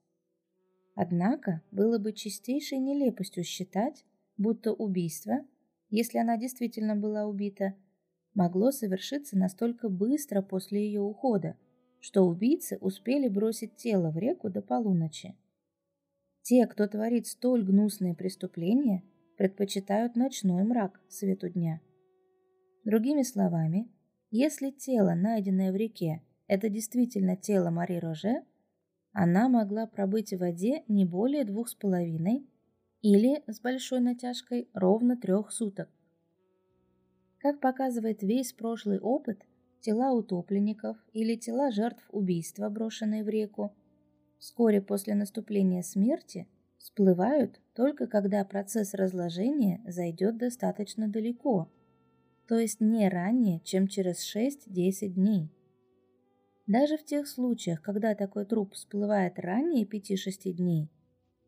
Однако 0.94 1.62
было 1.70 1.98
бы 1.98 2.12
чистейшей 2.12 2.78
нелепостью 2.78 3.44
считать, 3.44 4.04
будто 4.36 4.72
убийство, 4.72 5.44
если 5.90 6.18
она 6.18 6.36
действительно 6.36 6.96
была 6.96 7.26
убита, 7.26 7.74
могло 8.34 8.70
совершиться 8.72 9.38
настолько 9.38 9.88
быстро 9.88 10.42
после 10.42 10.84
ее 10.84 11.00
ухода, 11.00 11.56
что 12.00 12.22
убийцы 12.22 12.78
успели 12.80 13.28
бросить 13.28 13.76
тело 13.76 14.10
в 14.10 14.18
реку 14.18 14.50
до 14.50 14.60
полуночи. 14.60 15.36
Те, 16.48 16.66
кто 16.66 16.86
творит 16.88 17.26
столь 17.26 17.62
гнусные 17.62 18.14
преступления, 18.14 19.02
предпочитают 19.36 20.16
ночной 20.16 20.64
мрак 20.64 20.98
свету 21.06 21.50
дня. 21.50 21.82
Другими 22.86 23.20
словами, 23.20 23.92
если 24.30 24.70
тело, 24.70 25.12
найденное 25.14 25.70
в 25.72 25.76
реке, 25.76 26.22
это 26.46 26.70
действительно 26.70 27.36
тело 27.36 27.68
Мари 27.68 27.98
Роже, 27.98 28.44
она 29.12 29.50
могла 29.50 29.86
пробыть 29.86 30.32
в 30.32 30.38
воде 30.38 30.84
не 30.88 31.04
более 31.04 31.44
двух 31.44 31.68
с 31.68 31.74
половиной 31.74 32.48
или, 33.02 33.44
с 33.46 33.60
большой 33.60 34.00
натяжкой, 34.00 34.70
ровно 34.72 35.18
трех 35.18 35.52
суток. 35.52 35.90
Как 37.40 37.60
показывает 37.60 38.22
весь 38.22 38.54
прошлый 38.54 39.00
опыт, 39.00 39.42
тела 39.82 40.14
утопленников 40.14 40.96
или 41.12 41.36
тела 41.36 41.70
жертв 41.70 42.08
убийства, 42.10 42.70
брошенные 42.70 43.22
в 43.22 43.28
реку, 43.28 43.74
вскоре 44.38 44.80
после 44.80 45.14
наступления 45.14 45.82
смерти 45.82 46.48
всплывают 46.78 47.60
только 47.74 48.06
когда 48.06 48.44
процесс 48.44 48.94
разложения 48.94 49.82
зайдет 49.86 50.36
достаточно 50.36 51.08
далеко, 51.08 51.70
то 52.46 52.58
есть 52.58 52.80
не 52.80 53.08
ранее, 53.08 53.60
чем 53.60 53.88
через 53.88 54.24
6-10 54.34 55.08
дней. 55.08 55.50
Даже 56.66 56.96
в 56.96 57.04
тех 57.04 57.26
случаях, 57.26 57.82
когда 57.82 58.14
такой 58.14 58.44
труп 58.44 58.74
всплывает 58.74 59.38
ранее 59.38 59.86
5-6 59.86 60.52
дней, 60.52 60.90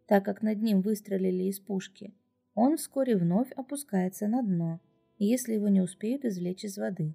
так 0.07 0.25
как 0.25 0.43
над 0.43 0.63
ним 0.63 0.81
выстрелили 0.81 1.45
из 1.45 1.61
пушки, 1.61 2.15
он 2.55 2.77
вскоре 2.77 3.17
вновь 3.17 3.51
опускается 3.53 4.29
на 4.29 4.43
дно, 4.43 4.81
если 5.19 5.55
его 5.55 5.69
не 5.69 5.81
успеют 5.81 6.25
извлечь 6.25 6.65
из 6.65 6.79
воды. 6.79 7.15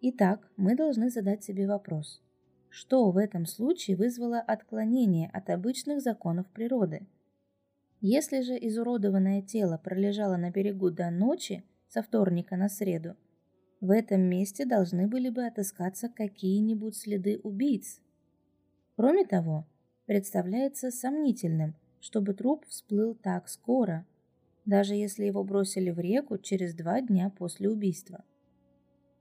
Итак, 0.00 0.48
мы 0.56 0.76
должны 0.76 1.10
задать 1.10 1.44
себе 1.44 1.66
вопрос. 1.66 2.22
Что 2.78 3.10
в 3.10 3.16
этом 3.16 3.46
случае 3.46 3.96
вызвало 3.96 4.38
отклонение 4.38 5.30
от 5.32 5.48
обычных 5.48 6.02
законов 6.02 6.46
природы? 6.48 7.06
Если 8.02 8.42
же 8.42 8.52
изуродованное 8.52 9.40
тело 9.40 9.80
пролежало 9.82 10.36
на 10.36 10.50
берегу 10.50 10.90
до 10.90 11.08
ночи, 11.10 11.64
со 11.88 12.02
вторника 12.02 12.54
на 12.58 12.68
среду, 12.68 13.16
в 13.80 13.90
этом 13.90 14.20
месте 14.20 14.66
должны 14.66 15.08
были 15.08 15.30
бы 15.30 15.46
отыскаться 15.46 16.10
какие-нибудь 16.10 16.94
следы 16.94 17.40
убийц. 17.42 18.02
Кроме 18.96 19.24
того, 19.24 19.66
представляется 20.04 20.90
сомнительным, 20.90 21.76
чтобы 21.98 22.34
труп 22.34 22.66
всплыл 22.66 23.14
так 23.14 23.48
скоро, 23.48 24.04
даже 24.66 24.94
если 24.94 25.24
его 25.24 25.42
бросили 25.44 25.88
в 25.88 25.98
реку 25.98 26.36
через 26.36 26.74
два 26.74 27.00
дня 27.00 27.30
после 27.38 27.70
убийства. 27.70 28.22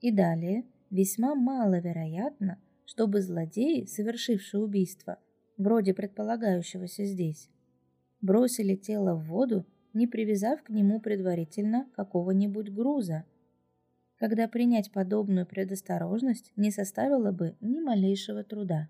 И 0.01 0.11
далее, 0.11 0.65
весьма 0.89 1.35
маловероятно, 1.35 2.59
чтобы 2.85 3.21
злодеи, 3.21 3.85
совершившие 3.85 4.61
убийство, 4.61 5.19
вроде 5.57 5.93
предполагающегося 5.93 7.05
здесь, 7.05 7.49
бросили 8.21 8.75
тело 8.75 9.15
в 9.15 9.25
воду, 9.25 9.65
не 9.93 10.07
привязав 10.07 10.61
к 10.63 10.69
нему 10.69 10.99
предварительно 10.99 11.87
какого-нибудь 11.95 12.69
груза, 12.69 13.25
когда 14.17 14.47
принять 14.47 14.91
подобную 14.91 15.45
предосторожность 15.45 16.51
не 16.55 16.71
составило 16.71 17.31
бы 17.31 17.55
ни 17.61 17.79
малейшего 17.79 18.43
труда. 18.43 18.89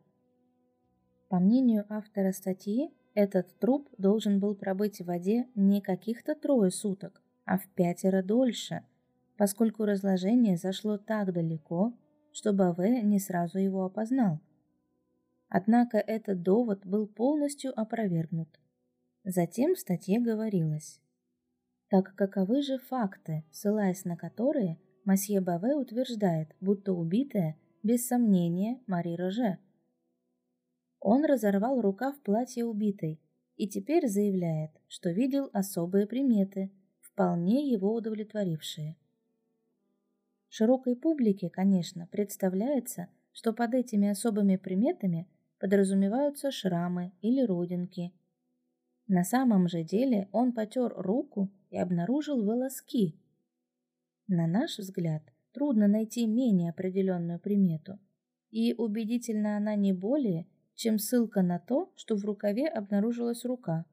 По 1.29 1.39
мнению 1.39 1.85
автора 1.89 2.31
статьи, 2.31 2.91
этот 3.13 3.57
труп 3.59 3.89
должен 3.97 4.39
был 4.39 4.55
пробыть 4.55 4.99
в 4.99 5.05
воде 5.05 5.47
не 5.55 5.81
каких-то 5.81 6.35
трое 6.35 6.69
суток, 6.69 7.21
а 7.45 7.57
в 7.57 7.67
пятеро 7.69 8.21
дольше, 8.21 8.83
поскольку 9.37 9.85
разложение 9.85 10.57
зашло 10.57 10.97
так 10.97 11.33
далеко, 11.33 11.93
что 12.35 12.51
Баве 12.51 13.01
не 13.01 13.17
сразу 13.17 13.59
его 13.59 13.85
опознал. 13.85 14.41
Однако 15.47 15.97
этот 15.99 16.41
довод 16.41 16.85
был 16.85 17.07
полностью 17.07 17.71
опровергнут. 17.79 18.49
Затем 19.23 19.73
в 19.73 19.79
статье 19.79 20.19
говорилось. 20.19 20.99
Так 21.87 22.13
каковы 22.15 22.61
же 22.61 22.77
факты, 22.77 23.45
ссылаясь 23.51 24.03
на 24.03 24.17
которые 24.17 24.77
Масье 25.05 25.39
Баве 25.39 25.75
утверждает, 25.75 26.53
будто 26.59 26.91
убитая, 26.91 27.55
без 27.83 28.05
сомнения, 28.05 28.81
Мари 28.85 29.15
Роже. 29.15 29.57
Он 30.99 31.23
разорвал 31.23 31.79
рукав 31.79 32.19
платья 32.19 32.65
убитой 32.65 33.21
и 33.55 33.69
теперь 33.69 34.09
заявляет, 34.09 34.71
что 34.89 35.09
видел 35.09 35.49
особые 35.53 36.05
приметы, 36.05 36.69
вполне 36.99 37.71
его 37.71 37.93
удовлетворившие. 37.93 38.97
Широкой 40.49 40.95
публике, 40.95 41.49
конечно, 41.49 42.07
представляется, 42.07 43.07
что 43.31 43.51
под 43.53 43.73
этими 43.73 44.07
особыми 44.07 44.55
приметами 44.55 45.27
подразумеваются 45.59 46.51
шрамы 46.51 47.11
или 47.21 47.41
родинки. 47.45 48.13
На 49.07 49.23
самом 49.23 49.67
же 49.67 49.83
деле 49.83 50.29
он 50.31 50.53
потер 50.53 50.93
руку 50.95 51.51
и 51.69 51.77
обнаружил 51.77 52.43
волоски. 52.43 53.19
На 54.27 54.47
наш 54.47 54.77
взгляд, 54.79 55.23
трудно 55.51 55.87
найти 55.87 56.25
менее 56.25 56.71
определенную 56.71 57.39
примету, 57.39 57.99
и 58.49 58.73
убедительна 58.73 59.57
она 59.57 59.75
не 59.75 59.93
более, 59.93 60.47
чем 60.73 60.97
ссылка 60.97 61.41
на 61.41 61.59
то, 61.59 61.91
что 61.95 62.15
в 62.15 62.25
рукаве 62.25 62.67
обнаружилась 62.67 63.45
рука. 63.45 63.85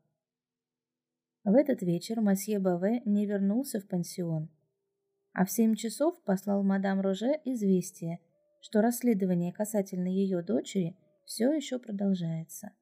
В 1.45 1.55
этот 1.55 1.83
вечер 1.83 2.21
масье 2.21 2.59
Баве 2.59 3.03
не 3.05 3.27
вернулся 3.27 3.81
в 3.81 3.87
пансион– 3.89 4.49
а 5.33 5.45
в 5.45 5.51
семь 5.51 5.75
часов 5.75 6.21
послал 6.25 6.63
мадам 6.63 7.01
Роже 7.01 7.41
известие, 7.45 8.21
что 8.61 8.81
расследование 8.81 9.53
касательно 9.53 10.09
ее 10.09 10.43
дочери 10.43 10.97
все 11.25 11.53
еще 11.53 11.79
продолжается. 11.79 12.73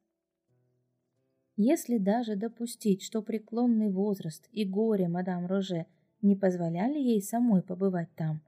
Если 1.57 1.99
даже 1.99 2.37
допустить, 2.37 3.03
что 3.03 3.23
преклонный 3.23 3.91
возраст 3.91 4.49
и 4.51 4.65
горе 4.65 5.09
мадам 5.09 5.47
Роже 5.47 5.87
не 6.23 6.35
позволяли 6.35 6.99
ей 6.99 7.23
самой 7.23 7.63
побывать 7.63 8.09
там, 8.17 8.43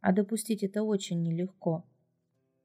а 0.00 0.12
допустить 0.12 0.62
это 0.62 0.82
очень 0.82 1.22
нелегко, 1.22 1.84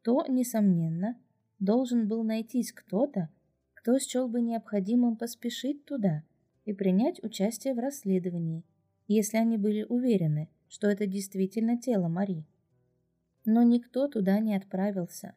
то, 0.03 0.25
несомненно, 0.27 1.17
должен 1.59 2.07
был 2.07 2.23
найтись 2.23 2.71
кто-то, 2.71 3.29
кто 3.73 3.97
счел 3.99 4.27
бы 4.27 4.41
необходимым 4.41 5.15
поспешить 5.15 5.85
туда 5.85 6.23
и 6.65 6.73
принять 6.73 7.23
участие 7.23 7.73
в 7.73 7.79
расследовании, 7.79 8.65
если 9.07 9.37
они 9.37 9.57
были 9.57 9.83
уверены, 9.83 10.49
что 10.69 10.87
это 10.87 11.07
действительно 11.07 11.77
тело 11.77 12.07
Мари. 12.07 12.45
Но 13.45 13.63
никто 13.63 14.07
туда 14.07 14.39
не 14.39 14.55
отправился. 14.55 15.35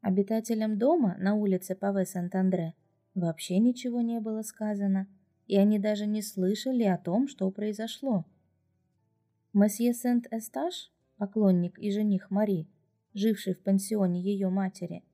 Обитателям 0.00 0.78
дома 0.78 1.16
на 1.18 1.34
улице 1.34 1.74
Паве 1.74 2.04
Сент-Андре 2.04 2.74
вообще 3.14 3.58
ничего 3.58 4.00
не 4.00 4.20
было 4.20 4.42
сказано, 4.42 5.08
и 5.46 5.56
они 5.56 5.78
даже 5.78 6.06
не 6.06 6.22
слышали 6.22 6.84
о 6.84 6.98
том, 6.98 7.28
что 7.28 7.50
произошло. 7.50 8.24
Месье 9.52 9.92
Сент-Эстаж, 9.92 10.90
поклонник 11.18 11.78
и 11.78 11.90
жених 11.90 12.30
Мари, 12.30 12.68
живший 13.12 13.54
в 13.54 13.62
пансионе 13.62 14.20
ее 14.20 14.48
матери, 14.48 15.04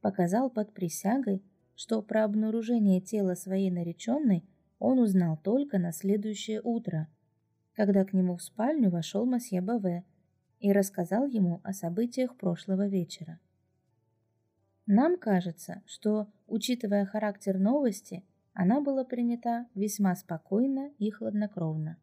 показал 0.00 0.50
под 0.50 0.72
присягой, 0.72 1.42
что 1.76 2.02
про 2.02 2.24
обнаружение 2.24 3.00
тела 3.00 3.34
своей 3.34 3.70
нареченной 3.70 4.44
он 4.78 4.98
узнал 4.98 5.36
только 5.36 5.78
на 5.78 5.92
следующее 5.92 6.60
утро– 6.62 7.08
когда 7.74 8.04
к 8.04 8.12
нему 8.12 8.36
в 8.36 8.42
спальню 8.42 8.90
вошел 8.90 9.26
масье 9.26 9.60
Баве 9.60 10.04
и 10.60 10.72
рассказал 10.72 11.26
ему 11.26 11.60
о 11.64 11.72
событиях 11.72 12.36
прошлого 12.36 12.86
вечера. 12.86 13.38
Нам 14.86 15.18
кажется, 15.18 15.82
что, 15.86 16.28
учитывая 16.46 17.04
характер 17.04 17.58
новости, 17.58 18.22
она 18.52 18.80
была 18.80 19.04
принята 19.04 19.66
весьма 19.74 20.14
спокойно 20.14 20.90
и 20.98 21.10
хладнокровно. 21.10 21.98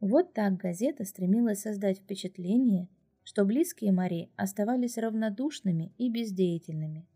Вот 0.00 0.32
так 0.32 0.56
газета 0.56 1.04
стремилась 1.04 1.60
создать 1.60 1.98
впечатление, 1.98 2.88
что 3.22 3.44
близкие 3.44 3.92
Мари 3.92 4.30
оставались 4.34 4.98
равнодушными 4.98 5.92
и 5.96 6.10
бездеятельными. 6.10 7.06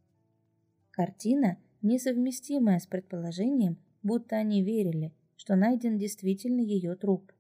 Картина, 0.93 1.59
несовместимая 1.83 2.79
с 2.79 2.87
предположением, 2.87 3.77
будто 4.05 4.37
они 4.37 4.63
верили, 4.63 5.13
что 5.37 5.57
найден 5.57 5.99
действительно 5.99 6.61
ее 6.61 6.97
труп. 6.97 7.33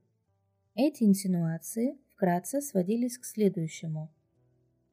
Эти 0.75 1.05
инсинуации 1.05 1.99
вкратце 2.15 2.61
сводились 2.61 3.19
к 3.19 3.25
следующему. 3.25 4.11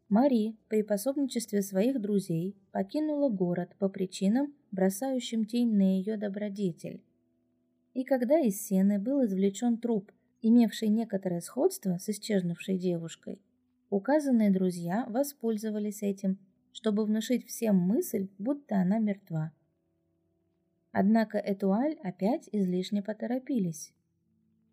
Мари 0.10 0.56
при 0.68 0.84
пособничестве 0.84 1.62
своих 1.62 2.00
друзей 2.00 2.56
покинула 2.72 3.30
город 3.30 3.76
по 3.80 3.90
причинам, 3.90 4.54
бросающим 4.72 5.46
тень 5.46 5.74
на 5.76 5.98
ее 5.98 6.18
добродетель. 6.18 7.02
И 7.94 8.04
когда 8.04 8.40
из 8.40 8.62
сены 8.62 9.00
был 9.00 9.26
извлечен 9.26 9.78
труп, 9.78 10.12
имевший 10.42 10.90
некоторое 10.90 11.42
сходство 11.42 11.98
с 11.98 12.10
исчезнувшей 12.10 12.78
девушкой, 12.78 13.42
указанные 13.90 14.52
друзья 14.52 15.06
воспользовались 15.10 16.02
этим, 16.02 16.38
чтобы 16.72 17.06
внушить 17.06 17.48
всем 17.48 17.78
мысль, 17.78 18.30
будто 18.38 18.78
она 18.78 19.00
мертва. 19.00 19.52
Однако 20.94 21.40
Этуаль 21.40 21.98
опять 22.04 22.48
излишне 22.52 23.02
поторопились. 23.02 23.92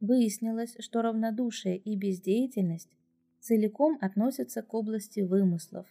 Выяснилось, 0.01 0.77
что 0.79 1.01
равнодушие 1.01 1.79
и 1.79 1.97
бездеятельность 1.97 2.91
целиком 3.41 3.97
относятся 4.03 4.61
к 4.63 4.75
области 4.75 5.21
вымыслов, 5.21 5.87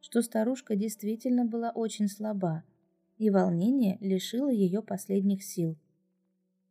что 0.00 0.22
старушка 0.22 0.74
действительно 0.74 1.44
была 1.44 1.70
очень 1.70 2.08
слаба, 2.08 2.64
и 3.16 3.30
волнение 3.30 3.96
лишило 4.00 4.50
ее 4.50 4.82
последних 4.82 5.44
сил. 5.44 5.76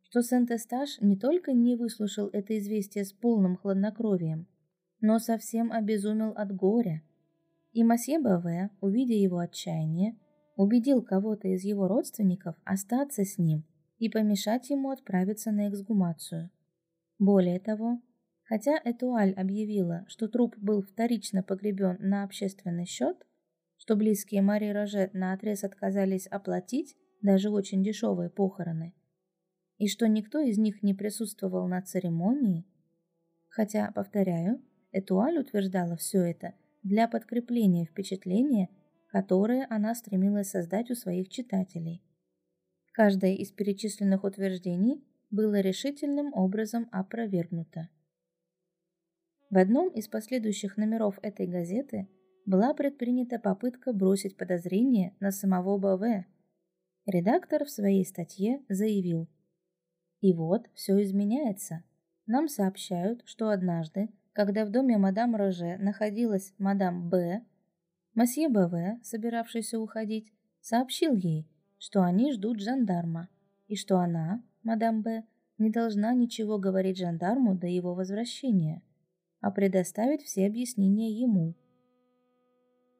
Что 0.02 0.20
Сент-Эстаж 0.20 1.00
не 1.00 1.16
только 1.16 1.54
не 1.54 1.76
выслушал 1.76 2.28
это 2.34 2.58
известие 2.58 3.06
с 3.06 3.14
полным 3.14 3.56
хладнокровием, 3.56 4.46
но 5.00 5.18
совсем 5.18 5.72
обезумел 5.72 6.32
от 6.32 6.54
горя. 6.54 7.02
И 7.72 7.82
масье 7.82 8.18
Баве, 8.18 8.68
увидя 8.82 9.14
его 9.14 9.38
отчаяние, 9.38 10.18
убедил 10.56 11.02
кого-то 11.02 11.48
из 11.48 11.64
его 11.64 11.88
родственников 11.88 12.56
остаться 12.64 13.24
с 13.24 13.38
ним 13.38 13.64
и 13.98 14.08
помешать 14.08 14.70
ему 14.70 14.90
отправиться 14.90 15.50
на 15.52 15.68
эксгумацию. 15.68 16.50
Более 17.18 17.60
того, 17.60 18.00
хотя 18.44 18.80
Этуаль 18.84 19.32
объявила, 19.32 20.04
что 20.08 20.28
труп 20.28 20.56
был 20.58 20.82
вторично 20.82 21.42
погребен 21.42 21.96
на 22.00 22.24
общественный 22.24 22.86
счет, 22.86 23.16
что 23.76 23.96
близкие 23.96 24.42
Мари 24.42 24.70
Роже 24.70 25.10
наотрез 25.12 25.64
отказались 25.64 26.26
оплатить 26.26 26.96
даже 27.22 27.50
очень 27.50 27.82
дешевые 27.82 28.30
похороны, 28.30 28.94
и 29.78 29.88
что 29.88 30.06
никто 30.06 30.40
из 30.40 30.58
них 30.58 30.82
не 30.82 30.94
присутствовал 30.94 31.66
на 31.66 31.82
церемонии, 31.82 32.66
хотя, 33.48 33.90
повторяю, 33.92 34.62
Этуаль 34.92 35.38
утверждала 35.38 35.96
все 35.96 36.20
это 36.20 36.54
для 36.82 37.08
подкрепления 37.08 37.86
впечатления 37.86 38.68
которое 39.14 39.64
она 39.70 39.94
стремилась 39.94 40.50
создать 40.50 40.90
у 40.90 40.96
своих 40.96 41.28
читателей. 41.28 42.02
Каждое 42.90 43.34
из 43.34 43.52
перечисленных 43.52 44.24
утверждений 44.24 45.04
было 45.30 45.60
решительным 45.60 46.34
образом 46.34 46.88
опровергнуто. 46.90 47.88
В 49.50 49.56
одном 49.56 49.88
из 49.90 50.08
последующих 50.08 50.76
номеров 50.76 51.20
этой 51.22 51.46
газеты 51.46 52.08
была 52.44 52.74
предпринята 52.74 53.38
попытка 53.38 53.92
бросить 53.92 54.36
подозрение 54.36 55.14
на 55.20 55.30
самого 55.30 55.78
БВ. 55.78 56.26
Редактор 57.06 57.66
в 57.66 57.70
своей 57.70 58.04
статье 58.04 58.64
заявил 58.68 59.28
«И 60.22 60.32
вот, 60.32 60.68
все 60.74 61.00
изменяется. 61.00 61.84
Нам 62.26 62.48
сообщают, 62.48 63.22
что 63.26 63.50
однажды, 63.50 64.08
когда 64.32 64.64
в 64.64 64.72
доме 64.72 64.98
мадам 64.98 65.36
Роже 65.36 65.76
находилась 65.78 66.52
мадам 66.58 67.08
Б, 67.08 67.44
Масье 68.14 68.48
БВ, 68.48 69.02
собиравшийся 69.02 69.80
уходить, 69.80 70.32
сообщил 70.60 71.16
ей, 71.16 71.48
что 71.78 72.02
они 72.02 72.32
ждут 72.32 72.60
жандарма, 72.60 73.28
и 73.66 73.76
что 73.76 73.98
она, 73.98 74.42
мадам 74.62 75.02
Б, 75.02 75.24
не 75.58 75.70
должна 75.70 76.14
ничего 76.14 76.58
говорить 76.58 76.98
жандарму 76.98 77.56
до 77.56 77.66
его 77.66 77.94
возвращения, 77.94 78.82
а 79.40 79.50
предоставить 79.50 80.22
все 80.22 80.46
объяснения 80.46 81.10
ему. 81.10 81.54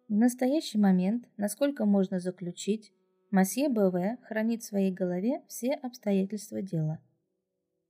В 0.09 0.15
настоящий 0.15 0.79
момент, 0.79 1.27
насколько 1.37 1.87
можно 1.87 2.19
заключить, 2.19 2.93
Масье 3.31 3.69
БВ 3.69 4.21
хранит 4.23 4.63
в 4.63 4.67
своей 4.67 4.93
голове 4.93 5.43
все 5.49 5.73
обстоятельства 5.73 6.61
дела. 6.61 7.01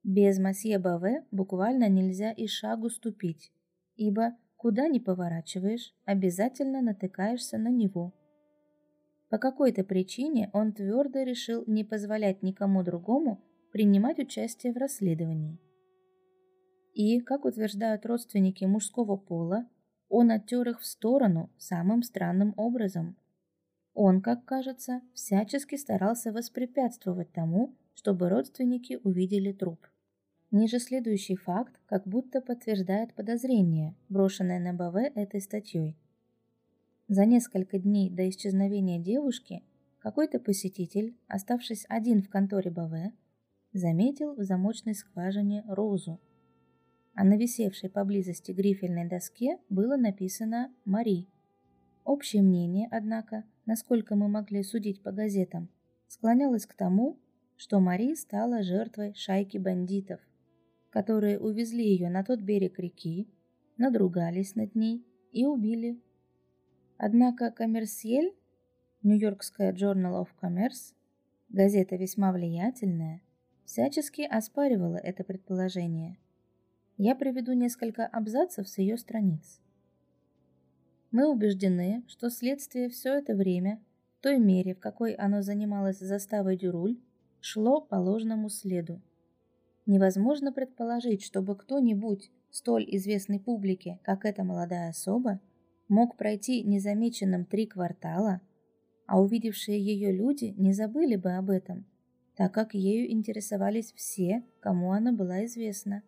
Без 0.02 0.38
Масье 0.38 0.78
БВ 0.78 1.24
буквально 1.30 1.88
нельзя 1.88 2.32
и 2.32 2.46
шагу 2.46 2.90
ступить, 2.90 3.52
ибо 3.96 4.36
Куда 4.64 4.88
ни 4.88 4.98
поворачиваешь, 4.98 5.94
обязательно 6.06 6.80
натыкаешься 6.80 7.58
на 7.58 7.68
него. 7.68 8.14
По 9.28 9.36
какой-то 9.36 9.84
причине 9.84 10.48
он 10.54 10.72
твердо 10.72 11.22
решил 11.22 11.64
не 11.66 11.84
позволять 11.84 12.42
никому 12.42 12.82
другому 12.82 13.44
принимать 13.72 14.20
участие 14.20 14.72
в 14.72 14.78
расследовании. 14.78 15.60
И, 16.94 17.20
как 17.20 17.44
утверждают 17.44 18.06
родственники 18.06 18.64
мужского 18.64 19.18
пола, 19.18 19.68
он 20.08 20.30
оттер 20.30 20.66
их 20.70 20.80
в 20.80 20.86
сторону 20.86 21.50
самым 21.58 22.02
странным 22.02 22.54
образом. 22.56 23.18
Он, 23.92 24.22
как 24.22 24.46
кажется, 24.46 25.02
всячески 25.12 25.76
старался 25.76 26.32
воспрепятствовать 26.32 27.30
тому, 27.34 27.76
чтобы 27.94 28.30
родственники 28.30 28.98
увидели 29.04 29.52
труп. 29.52 29.86
Ниже 30.56 30.78
следующий 30.78 31.34
факт 31.34 31.80
как 31.86 32.06
будто 32.06 32.40
подтверждает 32.40 33.12
подозрение, 33.14 33.96
брошенное 34.08 34.60
на 34.60 34.72
БВ 34.72 35.10
этой 35.16 35.40
статьей. 35.40 35.96
За 37.08 37.26
несколько 37.26 37.80
дней 37.80 38.08
до 38.08 38.28
исчезновения 38.28 39.00
девушки 39.00 39.64
какой-то 39.98 40.38
посетитель, 40.38 41.16
оставшись 41.26 41.84
один 41.88 42.22
в 42.22 42.28
конторе 42.28 42.70
БВ, 42.70 43.12
заметил 43.72 44.36
в 44.36 44.44
замочной 44.44 44.94
скважине 44.94 45.64
розу. 45.66 46.20
А 47.14 47.24
на 47.24 47.36
висевшей 47.36 47.90
поблизости 47.90 48.52
грифельной 48.52 49.08
доске 49.08 49.58
было 49.68 49.96
написано 49.96 50.72
«Мари». 50.84 51.26
Общее 52.04 52.42
мнение, 52.42 52.86
однако, 52.92 53.42
насколько 53.66 54.14
мы 54.14 54.28
могли 54.28 54.62
судить 54.62 55.02
по 55.02 55.10
газетам, 55.10 55.68
склонялось 56.06 56.66
к 56.66 56.74
тому, 56.74 57.18
что 57.56 57.80
Мари 57.80 58.14
стала 58.14 58.62
жертвой 58.62 59.14
шайки 59.14 59.58
бандитов– 59.58 60.20
которые 60.94 61.40
увезли 61.40 61.84
ее 61.84 62.08
на 62.08 62.22
тот 62.22 62.38
берег 62.40 62.78
реки, 62.78 63.28
надругались 63.78 64.54
над 64.54 64.76
ней 64.76 65.04
и 65.32 65.44
убили. 65.44 66.00
Однако 66.98 67.50
Коммерсьель, 67.50 68.32
Нью-Йоркская 69.02 69.72
Journal 69.72 70.24
of 70.24 70.28
Commerce, 70.40 70.94
газета 71.48 71.96
весьма 71.96 72.30
влиятельная, 72.30 73.22
всячески 73.64 74.22
оспаривала 74.22 74.94
это 74.94 75.24
предположение. 75.24 76.16
Я 76.96 77.16
приведу 77.16 77.54
несколько 77.54 78.06
абзацев 78.06 78.68
с 78.68 78.78
ее 78.78 78.96
страниц. 78.96 79.60
Мы 81.10 81.28
убеждены, 81.28 82.04
что 82.06 82.30
следствие 82.30 82.88
все 82.88 83.14
это 83.14 83.34
время, 83.34 83.82
в 84.20 84.22
той 84.22 84.38
мере, 84.38 84.76
в 84.76 84.78
какой 84.78 85.14
оно 85.14 85.42
занималось 85.42 85.98
заставой 85.98 86.56
Дюруль, 86.56 87.00
шло 87.40 87.80
по 87.80 87.96
ложному 87.96 88.48
следу. 88.48 89.02
Невозможно 89.86 90.50
предположить, 90.52 91.22
чтобы 91.22 91.56
кто-нибудь 91.56 92.30
столь 92.50 92.86
известной 92.96 93.38
публике, 93.38 94.00
как 94.02 94.24
эта 94.24 94.42
молодая 94.42 94.88
особа, 94.90 95.40
мог 95.88 96.16
пройти 96.16 96.62
незамеченным 96.62 97.44
три 97.44 97.66
квартала, 97.66 98.40
а 99.06 99.20
увидевшие 99.20 99.78
ее 99.78 100.10
люди 100.10 100.54
не 100.56 100.72
забыли 100.72 101.16
бы 101.16 101.32
об 101.32 101.50
этом, 101.50 101.84
так 102.36 102.54
как 102.54 102.74
ею 102.74 103.12
интересовались 103.12 103.92
все, 103.92 104.42
кому 104.60 104.92
она 104.92 105.12
была 105.12 105.44
известна. 105.44 106.02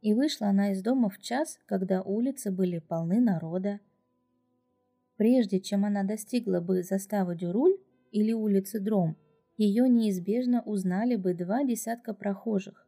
И 0.00 0.14
вышла 0.14 0.48
она 0.48 0.72
из 0.72 0.82
дома 0.82 1.10
в 1.10 1.18
час, 1.18 1.58
когда 1.66 2.02
улицы 2.02 2.50
были 2.50 2.78
полны 2.78 3.20
народа. 3.20 3.80
Прежде 5.16 5.60
чем 5.60 5.84
она 5.84 6.02
достигла 6.02 6.60
бы 6.60 6.82
заставы 6.82 7.36
Дюруль 7.36 7.76
или 8.10 8.32
улицы 8.32 8.80
Дром, 8.80 9.16
ее 9.56 9.88
неизбежно 9.88 10.62
узнали 10.62 11.16
бы 11.16 11.34
два 11.34 11.64
десятка 11.64 12.14
прохожих. 12.14 12.86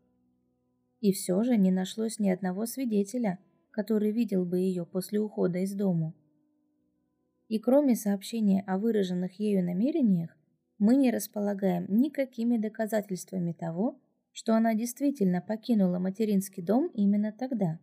И 1.00 1.12
все 1.12 1.42
же 1.42 1.56
не 1.56 1.70
нашлось 1.70 2.18
ни 2.18 2.28
одного 2.28 2.66
свидетеля, 2.66 3.38
который 3.70 4.10
видел 4.10 4.44
бы 4.44 4.58
ее 4.58 4.84
после 4.86 5.20
ухода 5.20 5.58
из 5.60 5.74
дому. 5.74 6.14
И 7.48 7.58
кроме 7.58 7.94
сообщения 7.94 8.64
о 8.66 8.78
выраженных 8.78 9.38
ею 9.38 9.64
намерениях, 9.64 10.36
мы 10.78 10.96
не 10.96 11.10
располагаем 11.10 11.86
никакими 11.88 12.56
доказательствами 12.56 13.52
того, 13.52 14.00
что 14.32 14.54
она 14.54 14.74
действительно 14.74 15.40
покинула 15.40 15.98
материнский 15.98 16.62
дом 16.62 16.90
именно 16.92 17.32
тогда. 17.32 17.78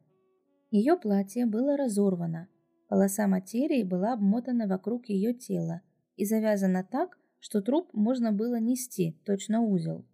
Ее 0.69 0.98
платье 0.98 1.46
было 1.46 1.78
разорвано, 1.78 2.48
полоса 2.89 3.28
материи 3.28 3.84
была 3.84 4.13
обмотана 4.13 4.67
вокруг 4.67 5.08
ее 5.10 5.34
тела 5.34 5.82
и 6.15 6.26
завязана 6.26 6.84
так, 6.84 7.17
что 7.43 7.62
труп 7.62 7.89
можно 7.91 8.32
было 8.32 8.58
нести, 8.58 9.19
точно 9.25 9.60
узел. 9.60 10.06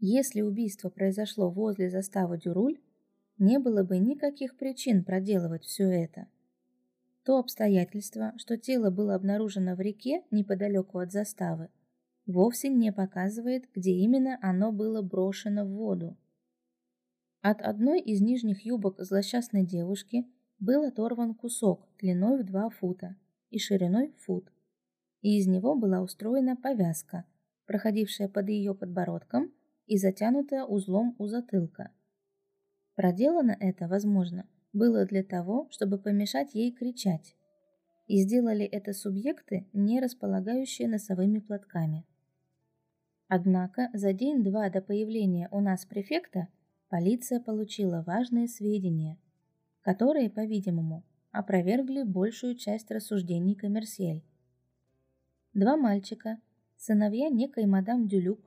Если 0.00 0.40
убийство 0.40 0.90
произошло 0.90 1.48
возле 1.48 1.88
заставы 1.88 2.36
Дюруль, 2.36 2.80
не 3.38 3.60
было 3.60 3.84
бы 3.84 3.98
никаких 3.98 4.56
причин 4.56 5.04
проделывать 5.04 5.62
все 5.62 5.84
это. 5.84 6.26
То 7.22 7.38
обстоятельство, 7.38 8.32
что 8.38 8.56
тело 8.58 8.90
было 8.90 9.14
обнаружено 9.14 9.76
в 9.76 9.80
реке 9.80 10.24
неподалеку 10.32 10.98
от 10.98 11.12
заставы, 11.12 11.68
вовсе 12.26 12.70
не 12.70 12.92
показывает, 12.92 13.70
где 13.72 13.92
именно 13.92 14.36
оно 14.42 14.72
было 14.72 15.02
брошено 15.02 15.64
в 15.64 15.68
воду. 15.68 16.16
От 17.40 17.62
одной 17.62 18.00
из 18.00 18.20
нижних 18.20 18.66
юбок 18.66 18.96
злосчастной 18.98 19.64
девушки 19.64 20.26
был 20.58 20.82
оторван 20.82 21.36
кусок 21.36 21.86
длиной 22.00 22.42
в 22.42 22.46
два 22.46 22.68
фута 22.68 23.14
и 23.50 23.60
шириной 23.60 24.12
фут 24.18 24.50
и 25.26 25.38
из 25.38 25.48
него 25.48 25.74
была 25.74 26.02
устроена 26.02 26.54
повязка, 26.54 27.24
проходившая 27.66 28.28
под 28.28 28.48
ее 28.48 28.76
подбородком 28.76 29.52
и 29.88 29.96
затянутая 29.96 30.64
узлом 30.64 31.16
у 31.18 31.26
затылка. 31.26 31.90
Проделано 32.94 33.56
это, 33.58 33.88
возможно, 33.88 34.48
было 34.72 35.04
для 35.04 35.24
того, 35.24 35.66
чтобы 35.72 35.98
помешать 35.98 36.54
ей 36.54 36.70
кричать. 36.70 37.34
И 38.06 38.18
сделали 38.18 38.64
это 38.64 38.92
субъекты, 38.92 39.66
не 39.72 39.98
располагающие 39.98 40.86
носовыми 40.86 41.40
платками. 41.40 42.06
Однако 43.26 43.90
за 43.94 44.12
день-два 44.12 44.70
до 44.70 44.80
появления 44.80 45.48
у 45.50 45.58
нас 45.58 45.86
префекта 45.86 46.46
полиция 46.88 47.40
получила 47.40 48.04
важные 48.06 48.46
сведения, 48.46 49.18
которые, 49.82 50.30
по-видимому, 50.30 51.02
опровергли 51.32 52.04
большую 52.04 52.54
часть 52.54 52.92
рассуждений 52.92 53.56
Коммерсьель. 53.56 54.22
Два 55.56 55.78
мальчика, 55.78 56.38
сыновья 56.76 57.30
некой 57.30 57.64
мадам 57.64 58.08
Дюлюк, 58.08 58.40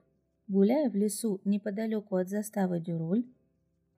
гуляя 0.47 0.91
в 0.91 0.95
лесу 0.95 1.41
неподалеку 1.43 2.17
от 2.17 2.29
заставы 2.29 2.79
Дюроль, 2.79 3.25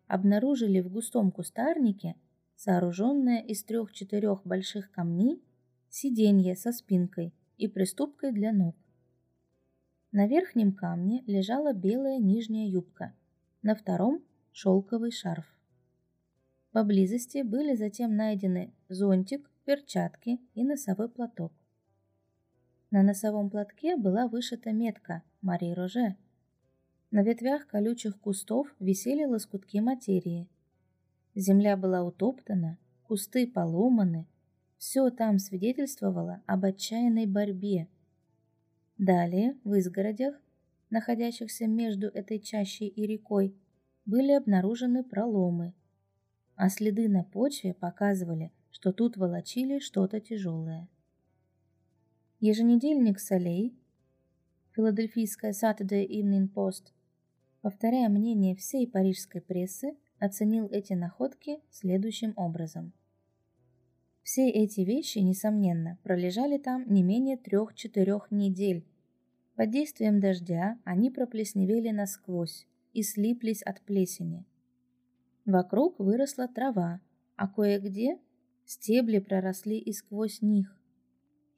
обнаружили 0.07 0.79
в 0.79 0.89
густом 0.89 1.29
кустарнике, 1.29 2.15
сооруженное 2.55 3.41
из 3.41 3.65
трех-четырех 3.65 4.45
больших 4.45 4.91
камней, 4.91 5.43
сиденье 5.89 6.55
со 6.55 6.71
спинкой 6.71 7.33
и 7.57 7.67
приступкой 7.67 8.31
для 8.31 8.53
ног. 8.53 8.77
На 10.13 10.25
верхнем 10.25 10.71
камне 10.71 11.21
лежала 11.27 11.73
белая 11.73 12.17
нижняя 12.17 12.69
юбка, 12.69 13.13
на 13.61 13.75
втором– 13.75 14.23
шелковый 14.53 15.11
шарф. 15.11 15.53
Поблизости 16.71 17.41
были 17.41 17.75
затем 17.75 18.15
найдены 18.15 18.73
зонтик, 18.87 19.51
перчатки 19.65 20.39
и 20.53 20.63
носовой 20.63 21.09
платок. 21.09 21.51
На 22.91 23.03
носовом 23.03 23.49
платке 23.49 23.95
была 23.95 24.27
вышита 24.27 24.73
метка 24.73 25.23
«Мари 25.41 25.71
Роже». 25.71 26.17
На 27.09 27.23
ветвях 27.23 27.65
колючих 27.65 28.19
кустов 28.19 28.67
висели 28.81 29.23
лоскутки 29.23 29.77
материи. 29.77 30.49
Земля 31.33 31.77
была 31.77 32.03
утоптана, 32.03 32.77
кусты 33.03 33.47
поломаны. 33.47 34.27
Все 34.77 35.09
там 35.09 35.39
свидетельствовало 35.39 36.43
об 36.45 36.65
отчаянной 36.65 37.27
борьбе. 37.27 37.87
Далее, 38.97 39.57
в 39.63 39.73
изгородях, 39.75 40.35
находящихся 40.89 41.67
между 41.67 42.07
этой 42.07 42.39
чащей 42.39 42.87
и 42.87 43.07
рекой, 43.07 43.55
были 44.05 44.33
обнаружены 44.33 45.05
проломы, 45.05 45.73
а 46.55 46.67
следы 46.67 47.07
на 47.07 47.23
почве 47.23 47.73
показывали, 47.73 48.51
что 48.69 48.91
тут 48.91 49.15
волочили 49.15 49.79
что-то 49.79 50.19
тяжелое. 50.19 50.89
Еженедельник 52.43 53.19
Солей, 53.19 53.71
филадельфийская 54.71 55.51
Saturday 55.51 56.07
Evening 56.07 56.51
Post, 56.51 56.85
повторяя 57.61 58.09
мнение 58.09 58.55
всей 58.55 58.87
парижской 58.87 59.41
прессы, 59.41 59.95
оценил 60.17 60.67
эти 60.71 60.93
находки 60.93 61.59
следующим 61.69 62.33
образом. 62.35 62.93
Все 64.23 64.49
эти 64.49 64.81
вещи, 64.81 65.19
несомненно, 65.19 65.99
пролежали 66.01 66.57
там 66.57 66.91
не 66.91 67.03
менее 67.03 67.37
трех-четырех 67.37 68.31
недель. 68.31 68.87
Под 69.55 69.69
действием 69.69 70.19
дождя 70.19 70.79
они 70.83 71.11
проплесневели 71.11 71.91
насквозь 71.91 72.65
и 72.93 73.03
слиплись 73.03 73.61
от 73.61 73.81
плесени. 73.81 74.47
Вокруг 75.45 75.99
выросла 75.99 76.47
трава, 76.47 77.01
а 77.35 77.47
кое-где 77.47 78.17
стебли 78.65 79.19
проросли 79.19 79.77
и 79.77 79.93
сквозь 79.93 80.41
них. 80.41 80.80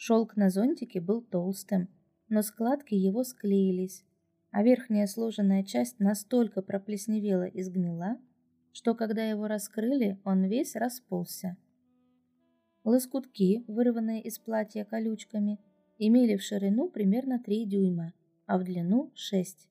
Шелк 0.06 0.36
на 0.36 0.50
зонтике 0.50 1.00
был 1.00 1.22
толстым, 1.22 1.88
но 2.28 2.42
складки 2.42 2.94
его 2.94 3.24
склеились, 3.24 4.04
а 4.52 4.62
верхняя 4.62 5.08
сложенная 5.08 5.64
часть 5.64 5.98
настолько 5.98 6.62
проплесневела 6.62 7.46
и 7.46 7.62
сгнила, 7.62 8.18
что 8.74 8.96
когда 8.96 9.24
его 9.24 9.48
раскрыли, 9.48 10.20
он 10.26 10.44
весь 10.44 10.76
расползся. 10.76 11.56
Лоскутки, 12.84 13.64
вырванные 13.70 14.22
из 14.22 14.40
платья 14.40 14.84
колючками, 14.84 15.58
имели 15.98 16.36
в 16.36 16.44
ширину 16.44 16.90
примерно 16.90 17.40
3 17.40 17.66
дюйма, 17.66 18.12
а 18.46 18.58
в 18.58 18.66
длину 18.66 19.10
6. 19.16 19.70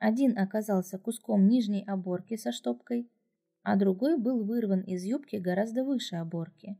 Один 0.00 0.36
оказался 0.36 0.98
куском 0.98 1.48
нижней 1.48 1.82
оборки 1.86 2.36
со 2.36 2.52
штопкой, 2.52 3.08
а 3.62 3.76
другой 3.76 4.18
был 4.18 4.44
вырван 4.44 4.82
из 4.82 5.02
юбки 5.02 5.36
гораздо 5.36 5.82
выше 5.82 6.16
оборки. 6.16 6.76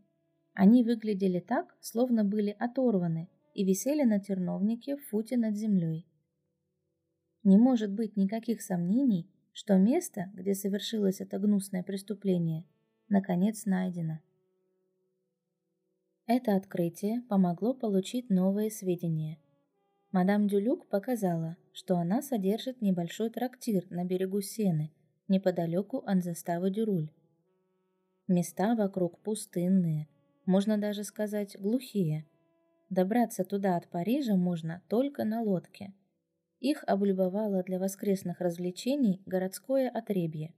Они 0.55 0.85
выглядели 0.85 1.41
так, 1.41 1.77
словно 1.81 2.25
были 2.25 2.55
оторваны 2.59 3.29
и 3.55 3.65
висели 3.65 4.03
на 4.03 4.21
терновнике 4.21 4.97
в 4.97 5.05
футе 5.09 5.37
над 5.37 5.57
землей. 5.57 6.07
Не 7.43 7.57
может 7.57 7.93
быть 7.93 8.17
никаких 8.17 8.61
сомнений, 8.61 9.31
что 9.53 9.77
место, 9.77 10.31
где 10.35 10.55
совершилось 10.55 11.21
это 11.21 11.39
гнусное 11.39 11.83
преступление, 11.83 12.65
наконец 13.09 13.65
найдено. 13.65 14.21
Это 16.27 16.55
открытие 16.55 17.23
помогло 17.23 17.75
получить 17.75 18.31
новые 18.31 18.71
сведения. 18.71 19.39
Мадам 20.13 20.49
Дюлюк 20.49 20.89
показала, 20.89 21.57
что 21.73 21.97
она 21.97 22.23
содержит 22.23 22.81
небольшой 22.81 23.31
трактир 23.31 23.87
на 23.91 24.05
берегу 24.05 24.41
Сены, 24.41 24.93
неподалеку 25.29 25.99
от 26.07 26.23
заставы 26.23 26.71
Дюруль. 26.71 27.11
Места 28.29 28.77
вокруг 28.77 29.19
пустынные, 29.21 30.09
можно 30.51 30.77
даже 30.77 31.05
сказать 31.05 31.57
глухие. 31.59 32.27
Добраться 32.91 33.45
туда 33.45 33.77
от 33.77 33.89
Парижа 33.89 34.37
можно 34.37 34.83
только 34.89 35.25
на 35.25 35.43
лодке– 35.43 35.95
их 36.61 36.85
облюбовало 36.87 37.63
для 37.63 37.79
воскресных 37.79 38.41
развлечений 38.41 39.23
городское 39.25 39.89
отребье. 39.89 40.53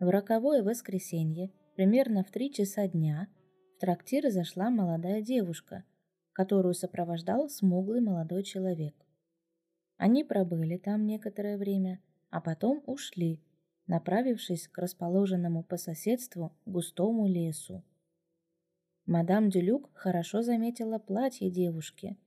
В 0.00 0.08
роковое 0.08 0.64
воскресенье, 0.64 1.52
примерно 1.76 2.24
в 2.24 2.30
три 2.32 2.52
часа 2.52 2.88
дня, 2.88 3.28
в 3.76 3.80
трактир 3.80 4.28
зашла 4.30 4.68
молодая 4.68 5.22
девушка, 5.22 5.84
которую 6.32 6.74
сопровождал 6.74 7.48
смуглый 7.48 8.00
молодой 8.00 8.42
человек. 8.42 8.96
Они 9.96 10.24
пробыли 10.24 10.76
там 10.76 11.06
некоторое 11.06 11.56
время, 11.56 12.00
а 12.30 12.40
потом 12.40 12.82
ушли, 12.86 13.40
направившись 13.86 14.66
к 14.66 14.76
расположенному 14.76 15.62
по 15.62 15.76
соседству 15.76 16.52
густому 16.66 17.28
лесу. 17.28 17.84
Мадам 19.06 19.50
Дюлюк 19.50 19.90
хорошо 19.94 20.42
заметила 20.42 20.98
платье 20.98 21.50
девушки– 21.50 22.16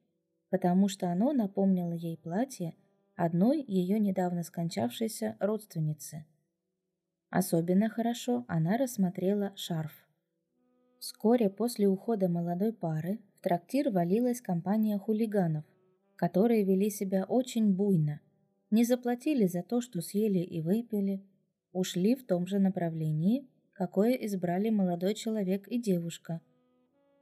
потому 0.50 0.88
что 0.88 1.12
оно 1.12 1.32
напомнило 1.32 1.94
ей 1.94 2.18
платье 2.18 2.76
одной 3.16 3.64
ее 3.66 4.00
недавно 4.00 4.44
скончавшейся 4.44 5.36
родственницы. 5.40 6.26
Особенно 7.30 7.90
хорошо 7.90 8.46
она 8.48 8.78
рассмотрела 8.78 9.54
шарф. 9.56 9.94
Вскоре 11.00 11.50
после 11.50 11.88
ухода 11.88 12.28
молодой 12.28 12.74
пары 12.74 13.20
в 13.36 13.42
трактир 13.42 13.90
валилась 13.92 14.42
компания 14.42 14.98
хулиганов, 14.98 15.64
которые 16.16 16.64
вели 16.66 16.90
себя 16.90 17.26
очень 17.26 17.74
буйно, 17.74 18.20
не 18.72 18.84
заплатили 18.84 19.46
за 19.46 19.64
то, 19.64 19.82
что 19.82 20.02
съели 20.02 20.40
и 20.40 20.62
выпили, 20.62 21.24
ушли 21.72 22.16
в 22.16 22.26
том 22.26 22.48
же 22.48 22.60
направлении, 22.60 23.48
какое 23.74 24.14
избрали 24.14 24.70
молодой 24.70 25.14
человек 25.14 25.68
и 25.68 25.80
девушка. 25.80 26.42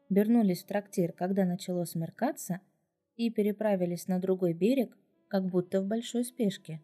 Вернулись 0.09 0.63
в 0.63 0.67
трактир, 0.67 1.11
когда 1.11 1.45
начало 1.45 1.85
смеркаться– 1.85 2.61
и 3.17 3.31
переправились 3.31 4.07
на 4.07 4.19
другой 4.19 4.53
берег, 4.53 4.95
как 5.27 5.45
будто 5.47 5.81
в 5.81 5.87
большой 5.87 6.23
спешке. 6.23 6.81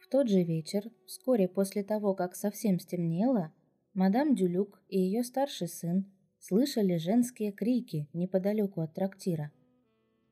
В 0.00 0.08
тот 0.08 0.28
же 0.28 0.42
вечер, 0.42 0.90
вскоре 1.06 1.48
после 1.48 1.82
того, 1.82 2.14
как 2.14 2.34
совсем 2.36 2.78
стемнело, 2.78 3.52
мадам 3.94 4.34
Дюлюк 4.34 4.82
и 4.88 4.98
ее 4.98 5.24
старший 5.24 5.68
сын 5.68 6.12
слышали 6.38 6.96
женские 6.96 7.52
крики 7.52 8.08
неподалеку 8.12 8.82
от 8.82 8.94
трактира. 8.94 9.50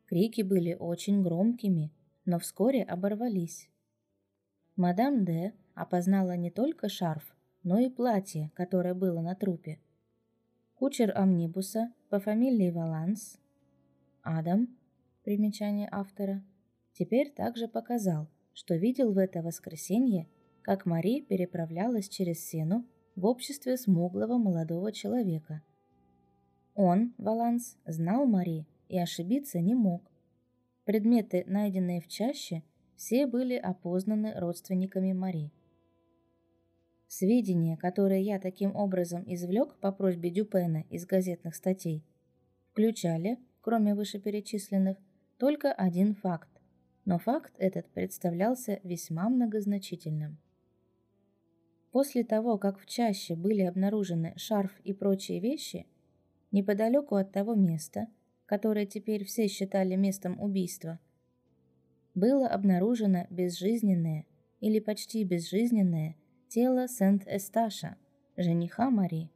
Крики 0.06 0.42
были 0.42 0.76
очень 0.78 1.22
громкими, 1.22 1.92
но 2.24 2.38
вскоре 2.38 2.82
оборвались. 2.82 3.68
Мадам 4.76 5.24
Д. 5.24 5.54
опознала 5.74 6.36
не 6.36 6.50
только 6.50 6.88
шарф, 6.88 7.34
но 7.62 7.78
и 7.78 7.88
платье, 7.88 8.50
которое 8.54 8.94
было 8.94 9.20
на 9.20 9.34
трупе. 9.34 9.80
Кучер 10.84 11.16
амнибуса 11.16 11.90
по 12.10 12.20
фамилии 12.20 12.70
Валанс 12.70 13.38
Адам, 14.20 14.68
примечание 15.22 15.88
автора, 15.90 16.44
теперь 16.92 17.32
также 17.32 17.68
показал, 17.68 18.28
что 18.52 18.74
видел 18.74 19.14
в 19.14 19.16
это 19.16 19.40
воскресенье, 19.40 20.28
как 20.60 20.84
Мари 20.84 21.22
переправлялась 21.22 22.10
через 22.10 22.46
Сену 22.46 22.84
в 23.16 23.24
обществе 23.24 23.78
смуглого 23.78 24.36
молодого 24.36 24.92
человека. 24.92 25.62
Он, 26.74 27.14
Валанс, 27.16 27.78
знал 27.86 28.26
Мари 28.26 28.66
и 28.90 28.98
ошибиться 28.98 29.62
не 29.62 29.74
мог. 29.74 30.12
Предметы, 30.84 31.44
найденные 31.46 32.02
в 32.02 32.08
чаще, 32.08 32.62
все 32.94 33.26
были 33.26 33.54
опознаны 33.54 34.38
родственниками 34.38 35.14
Мари. 35.14 35.50
Сведения, 37.06 37.76
которые 37.76 38.22
я 38.22 38.38
таким 38.38 38.74
образом 38.74 39.24
извлек 39.26 39.76
по 39.80 39.92
просьбе 39.92 40.30
Дюпена 40.30 40.84
из 40.90 41.06
газетных 41.06 41.54
статей, 41.54 42.04
включали 42.70 43.38
кроме 43.64 43.94
вышеперечисленных, 43.94 44.98
только 45.38 45.72
один 45.72 46.14
факт, 46.14 46.50
но 47.06 47.18
факт 47.18 47.54
этот 47.56 47.88
представлялся 47.90 48.78
весьма 48.84 49.30
многозначительным. 49.30 50.36
После 51.90 52.24
того, 52.24 52.58
как 52.58 52.78
в 52.78 52.84
чаще 52.84 53.36
были 53.36 53.62
обнаружены 53.62 54.34
шарф 54.36 54.70
и 54.84 54.92
прочие 54.92 55.40
вещи, 55.40 55.86
неподалеку 56.52 57.16
от 57.16 57.32
того 57.32 57.54
места, 57.54 58.08
которое 58.44 58.84
теперь 58.84 59.24
все 59.24 59.48
считали 59.48 59.94
местом 59.94 60.38
убийства, 60.38 61.00
было 62.14 62.46
обнаружено 62.46 63.26
безжизненное 63.30 64.26
или 64.60 64.78
почти 64.78 65.24
безжизненное 65.24 66.16
тело 66.54 66.86
Сент-Эсташа, 66.86 67.96
жениха 68.36 68.88
Мари. 68.88 69.28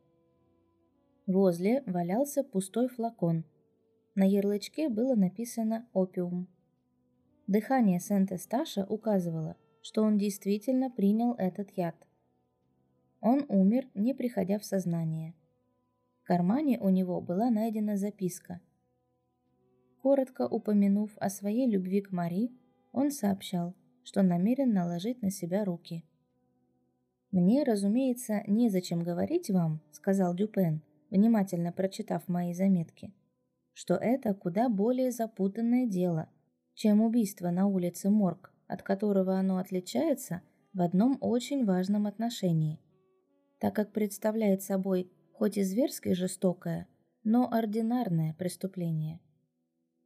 Возле 1.26 1.82
валялся 1.84 2.44
пустой 2.44 2.86
флакон– 2.86 3.44
на 4.18 4.24
ярлычке 4.24 4.88
было 4.88 5.14
написано 5.14 5.88
«опиум». 5.92 6.48
Дыхание 7.46 8.00
Сент-Эсташа 8.00 8.84
указывало, 8.84 9.56
что 9.80 10.02
он 10.02 10.16
действительно 10.16 10.90
принял 10.90 11.34
этот 11.34 11.70
яд. 11.76 11.96
Он 13.20 13.44
умер, 13.48 13.88
не 13.94 14.14
приходя 14.14 14.60
в 14.60 14.64
сознание. 14.64 15.34
В 16.22 16.24
кармане 16.24 16.78
у 16.80 16.88
него 16.88 17.20
была 17.20 17.50
найдена 17.50 17.96
записка. 17.96 18.60
Коротко 20.02 20.48
упомянув 20.48 21.10
о 21.18 21.30
своей 21.30 21.68
любви 21.68 22.00
к 22.00 22.12
Мари, 22.12 22.52
он 22.92 23.10
сообщал, 23.10 23.74
что 24.02 24.22
намерен 24.22 24.72
наложить 24.72 25.22
на 25.22 25.30
себя 25.30 25.64
руки. 25.64 26.04
«Мне, 27.30 27.62
разумеется, 27.62 28.42
незачем 28.46 29.02
говорить 29.02 29.50
вам»,— 29.50 29.80
сказал 29.92 30.34
Дюпен, 30.34 30.82
внимательно 31.10 31.72
прочитав 31.72 32.26
мои 32.26 32.54
заметки, 32.54 33.12
что 33.74 33.94
это 33.94 34.32
куда 34.34 34.68
более 34.68 35.10
запутанное 35.10 35.86
дело, 35.86 36.28
чем 36.74 37.02
убийство 37.02 37.50
на 37.50 37.66
улице 37.66 38.08
Морг, 38.08 38.52
от 38.66 38.82
которого 38.82 39.38
оно 39.38 39.58
отличается 39.58 40.42
в 40.72 40.80
одном 40.80 41.18
очень 41.20 41.64
важном 41.64 42.06
отношении, 42.06 42.80
так 43.58 43.74
как 43.74 43.92
представляет 43.92 44.62
собой 44.62 45.10
хоть 45.32 45.58
и 45.58 45.62
зверски 45.62 46.14
жестокое, 46.14 46.88
но 47.24 47.52
ординарное 47.52 48.34
преступление. 48.34 49.20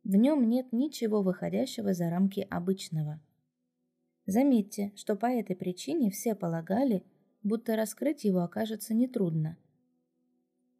В 0.05 0.17
нем 0.17 0.49
нет 0.49 0.73
ничего 0.73 1.23
выходящего 1.23 1.95
за 1.95 2.11
рамки 2.11 2.47
обычного. 2.51 3.21
Заметьте, 4.27 4.93
что 4.95 5.17
по 5.17 5.27
этой 5.27 5.57
причине 5.57 6.11
все 6.11 6.35
полагали, 6.35 7.05
будто 7.43 7.77
раскрыть 7.77 8.25
его 8.25 8.41
окажется 8.41 8.95
нетрудно. 8.95 9.57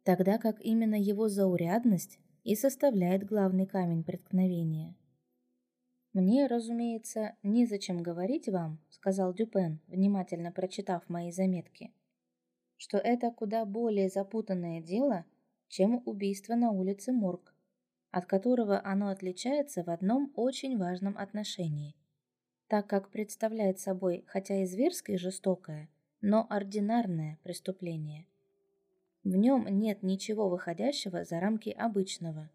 Тогда 0.03 0.37
как 0.37 0.61
именно 0.61 0.95
его 0.95 1.29
заурядность 1.29 2.19
и 2.43 2.55
составляет 2.55 3.25
главный 3.25 3.65
камень 3.65 4.03
преткновения. 4.03 4.95
«Мне, 6.13 6.45
разумеется, 6.45 7.35
незачем 7.41 8.03
говорить 8.03 8.47
вам»,— 8.47 8.79
сказал 8.89 9.33
Дюпен, 9.33 9.79
внимательно 9.87 10.51
прочитав 10.51 11.09
мои 11.09 11.31
заметки, 11.31 11.91
«что 12.77 12.97
это 12.97 13.31
куда 13.31 13.65
более 13.65 14.09
запутанное 14.09 14.81
дело, 14.81 15.25
чем 15.69 16.03
убийство 16.05 16.53
на 16.53 16.71
улице 16.71 17.11
Морг, 17.11 17.55
от 18.11 18.25
которого 18.25 18.79
оно 18.85 19.09
отличается 19.09 19.83
в 19.83 19.89
одном 19.89 20.31
очень 20.35 20.77
важном 20.77 21.17
отношении, 21.17 21.95
так 22.67 22.87
как 22.87 23.09
представляет 23.09 23.79
собой, 23.79 24.23
хотя 24.27 24.61
и 24.61 24.65
зверское 24.65 25.15
и 25.15 25.19
жестокое, 25.19 25.89
но 26.21 26.47
ординарное 26.49 27.39
преступление. 27.43 28.25
В 29.23 29.35
нем 29.35 29.67
нет 29.67 30.03
ничего 30.03 30.49
выходящего 30.49 31.23
за 31.23 31.39
рамки 31.39 31.69
обычного. 31.69 32.49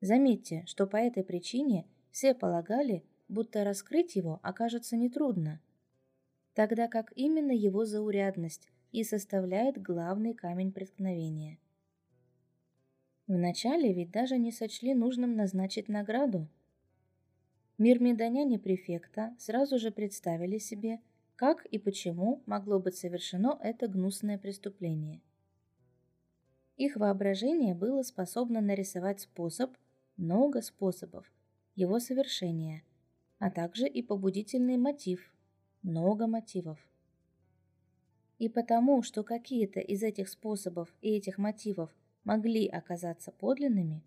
Заметьте, 0.00 0.64
что 0.66 0.86
по 0.86 0.96
этой 0.96 1.24
причине 1.24 1.86
все 2.10 2.34
полагали, 2.34 3.04
будто 3.28 3.64
раскрыть 3.64 4.16
его 4.16 4.40
окажется 4.42 4.96
нетрудно, 4.96 5.60
тогда 6.54 6.88
как 6.88 7.12
именно 7.14 7.52
его 7.52 7.84
заурядность 7.84 8.68
и 8.92 9.04
составляет 9.04 9.80
главный 9.80 10.34
камень 10.34 10.72
преткновения– 10.72 11.58
Вначале 13.30 13.92
ведь 13.92 14.10
даже 14.10 14.38
не 14.38 14.50
сочли 14.50 14.92
нужным 14.92 15.36
назначить 15.36 15.88
награду. 15.88 16.48
Мирмидоняне 17.80 18.58
префекта 18.58 19.34
сразу 19.38 19.78
же 19.78 19.90
представили 19.90 20.58
себе, 20.58 21.00
как 21.34 21.64
и 21.64 21.78
почему 21.78 22.42
могло 22.44 22.78
быть 22.78 22.96
совершено 22.96 23.58
это 23.62 23.88
гнусное 23.88 24.36
преступление. 24.36 25.22
Их 26.76 26.96
воображение 26.96 27.74
было 27.74 28.02
способно 28.02 28.60
нарисовать 28.60 29.22
способ, 29.22 29.74
много 30.18 30.60
способов, 30.60 31.32
его 31.74 32.00
совершения, 32.00 32.82
а 33.38 33.50
также 33.50 33.88
и 33.88 34.02
побудительный 34.02 34.76
мотив, 34.76 35.32
много 35.80 36.26
мотивов. 36.26 36.78
И 38.38 38.50
потому, 38.50 39.00
что 39.00 39.24
какие-то 39.24 39.80
из 39.80 40.02
этих 40.02 40.28
способов 40.28 40.94
и 41.00 41.16
этих 41.16 41.38
мотивов 41.38 41.90
могли 42.24 42.66
оказаться 42.68 43.32
подлинными, 43.32 44.04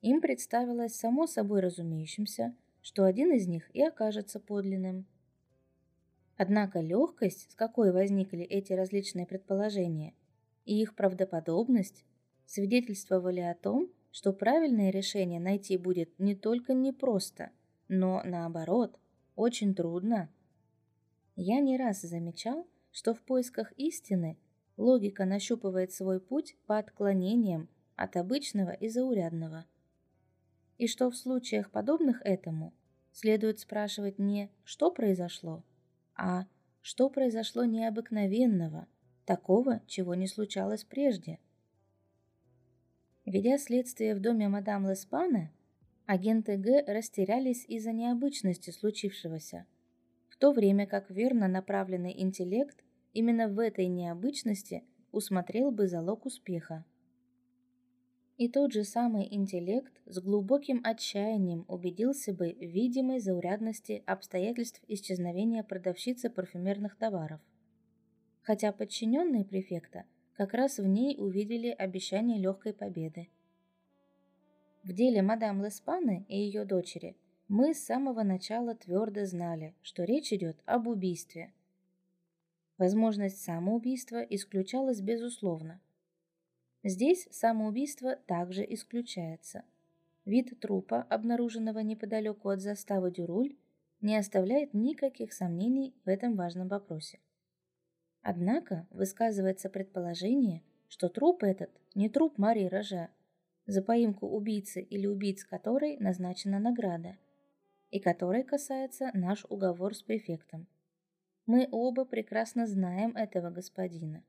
им 0.00 0.20
представилось 0.20 0.96
само 0.96 1.28
собой 1.28 1.60
разумеющимся, 1.60 2.56
что 2.82 3.04
один 3.04 3.32
из 3.32 3.46
них 3.46 3.70
и 3.74 3.82
окажется 3.82 4.40
подлинным. 4.40 5.06
Однако 6.36 6.80
легкость, 6.80 7.50
с 7.50 7.54
какой 7.54 7.92
возникли 7.92 8.42
эти 8.42 8.72
различные 8.72 9.26
предположения, 9.26 10.14
и 10.64 10.80
их 10.80 10.94
правдоподобность 10.94 12.04
свидетельствовали 12.46 13.40
о 13.40 13.54
том, 13.54 13.90
что 14.10 14.32
правильное 14.32 14.90
решение 14.90 15.40
найти 15.40 15.76
будет 15.76 16.18
не 16.18 16.34
только 16.34 16.74
непросто, 16.74 17.50
но, 17.88 18.22
наоборот, 18.24 18.98
очень 19.36 19.74
трудно. 19.74 20.30
Я 21.36 21.60
не 21.60 21.76
раз 21.76 22.00
замечал, 22.00 22.66
что 22.90 23.14
в 23.14 23.20
поисках 23.22 23.72
истины– 23.72 24.38
логика 24.80 25.24
нащупывает 25.24 25.92
свой 25.92 26.20
путь 26.20 26.56
по 26.66 26.78
отклонениям 26.78 27.68
от 27.96 28.16
обычного 28.16 28.70
и 28.70 28.88
заурядного. 28.88 29.66
И 30.80 30.86
что 30.86 31.10
в 31.10 31.14
случаях 31.16 31.70
подобных 31.70 32.22
этому 32.24 32.72
следует 33.12 33.60
спрашивать 33.60 34.18
не 34.18 34.50
«что 34.64 34.90
произошло», 34.90 35.62
а 36.16 36.46
«что 36.80 37.10
произошло 37.10 37.66
необыкновенного», 37.66 38.86
такого, 39.26 39.82
чего 39.86 40.14
не 40.14 40.26
случалось 40.26 40.84
прежде. 40.84 41.38
Ведя 43.26 43.58
следствие 43.58 44.14
в 44.14 44.20
доме 44.20 44.48
мадам 44.48 44.88
Леспана, 44.88 45.52
агенты 46.06 46.56
Г 46.56 46.82
растерялись 46.86 47.66
из-за 47.68 47.92
необычности 47.92 48.70
случившегося, 48.70 49.66
в 50.30 50.36
то 50.38 50.50
время 50.50 50.86
как 50.86 51.10
верно 51.10 51.46
направленный 51.46 52.18
интеллект 52.18 52.82
Именно 53.12 53.48
в 53.48 53.58
этой 53.58 53.86
необычности 53.88 54.84
усмотрел 55.10 55.72
бы 55.72 55.88
залог 55.88 56.26
успеха. 56.26 56.84
И 58.40 58.48
тот 58.48 58.72
же 58.72 58.84
самый 58.84 59.28
интеллект 59.30 59.92
с 60.06 60.18
глубоким 60.18 60.80
отчаянием 60.82 61.66
убедился 61.68 62.32
бы 62.32 62.56
в 62.58 62.64
видимой 62.64 63.20
заурядности 63.20 64.02
обстоятельств 64.06 64.80
исчезновения 64.88 65.62
продавщицы 65.62 66.30
парфюмерных 66.30 66.96
товаров. 66.96 67.42
Хотя 68.40 68.72
подчиненные 68.72 69.44
префекта 69.44 70.06
как 70.38 70.54
раз 70.54 70.78
в 70.78 70.86
ней 70.86 71.16
увидели 71.18 71.68
обещание 71.68 72.40
легкой 72.40 72.72
победы. 72.72 73.28
В 74.84 74.94
деле 74.94 75.20
мадам 75.20 75.62
Леспаны 75.62 76.24
и 76.26 76.38
ее 76.38 76.64
дочери 76.64 77.18
мы 77.46 77.74
с 77.74 77.84
самого 77.84 78.22
начала 78.22 78.74
твердо 78.74 79.26
знали, 79.26 79.74
что 79.82 80.04
речь 80.04 80.32
идет 80.32 80.56
об 80.64 80.88
убийстве– 80.88 81.52
Возможность 82.78 83.42
самоубийства 83.42 84.22
исключалась 84.22 85.02
безусловно. 85.02 85.82
Здесь 86.82 87.28
самоубийство 87.30 88.16
также 88.16 88.64
исключается. 88.68 89.64
Вид 90.24 90.58
трупа, 90.60 91.02
обнаруженного 91.02 91.80
неподалеку 91.80 92.48
от 92.48 92.60
заставы 92.60 93.10
Дюруль, 93.10 93.56
не 94.00 94.16
оставляет 94.16 94.72
никаких 94.72 95.32
сомнений 95.32 95.94
в 96.04 96.08
этом 96.08 96.36
важном 96.36 96.68
вопросе. 96.68 97.18
Однако 98.22 98.86
высказывается 98.90 99.68
предположение, 99.68 100.62
что 100.88 101.08
труп 101.08 101.42
этот 101.42 101.70
не 101.94 102.08
труп 102.08 102.38
Марии 102.38 102.68
Роже, 102.68 103.08
за 103.66 103.82
поимку 103.82 104.26
убийцы 104.26 104.80
или 104.80 105.06
убийц 105.06 105.44
которой 105.44 105.96
назначена 105.98 106.58
награда, 106.58 107.16
и 107.90 108.00
которой 108.00 108.42
касается 108.42 109.10
наш 109.14 109.44
уговор 109.48 109.94
с 109.94 110.02
префектом. 110.02 110.66
Мы 111.46 111.68
оба 111.70 112.04
прекрасно 112.04 112.66
знаем 112.66 113.16
этого 113.16 113.50
господина. 113.50 114.22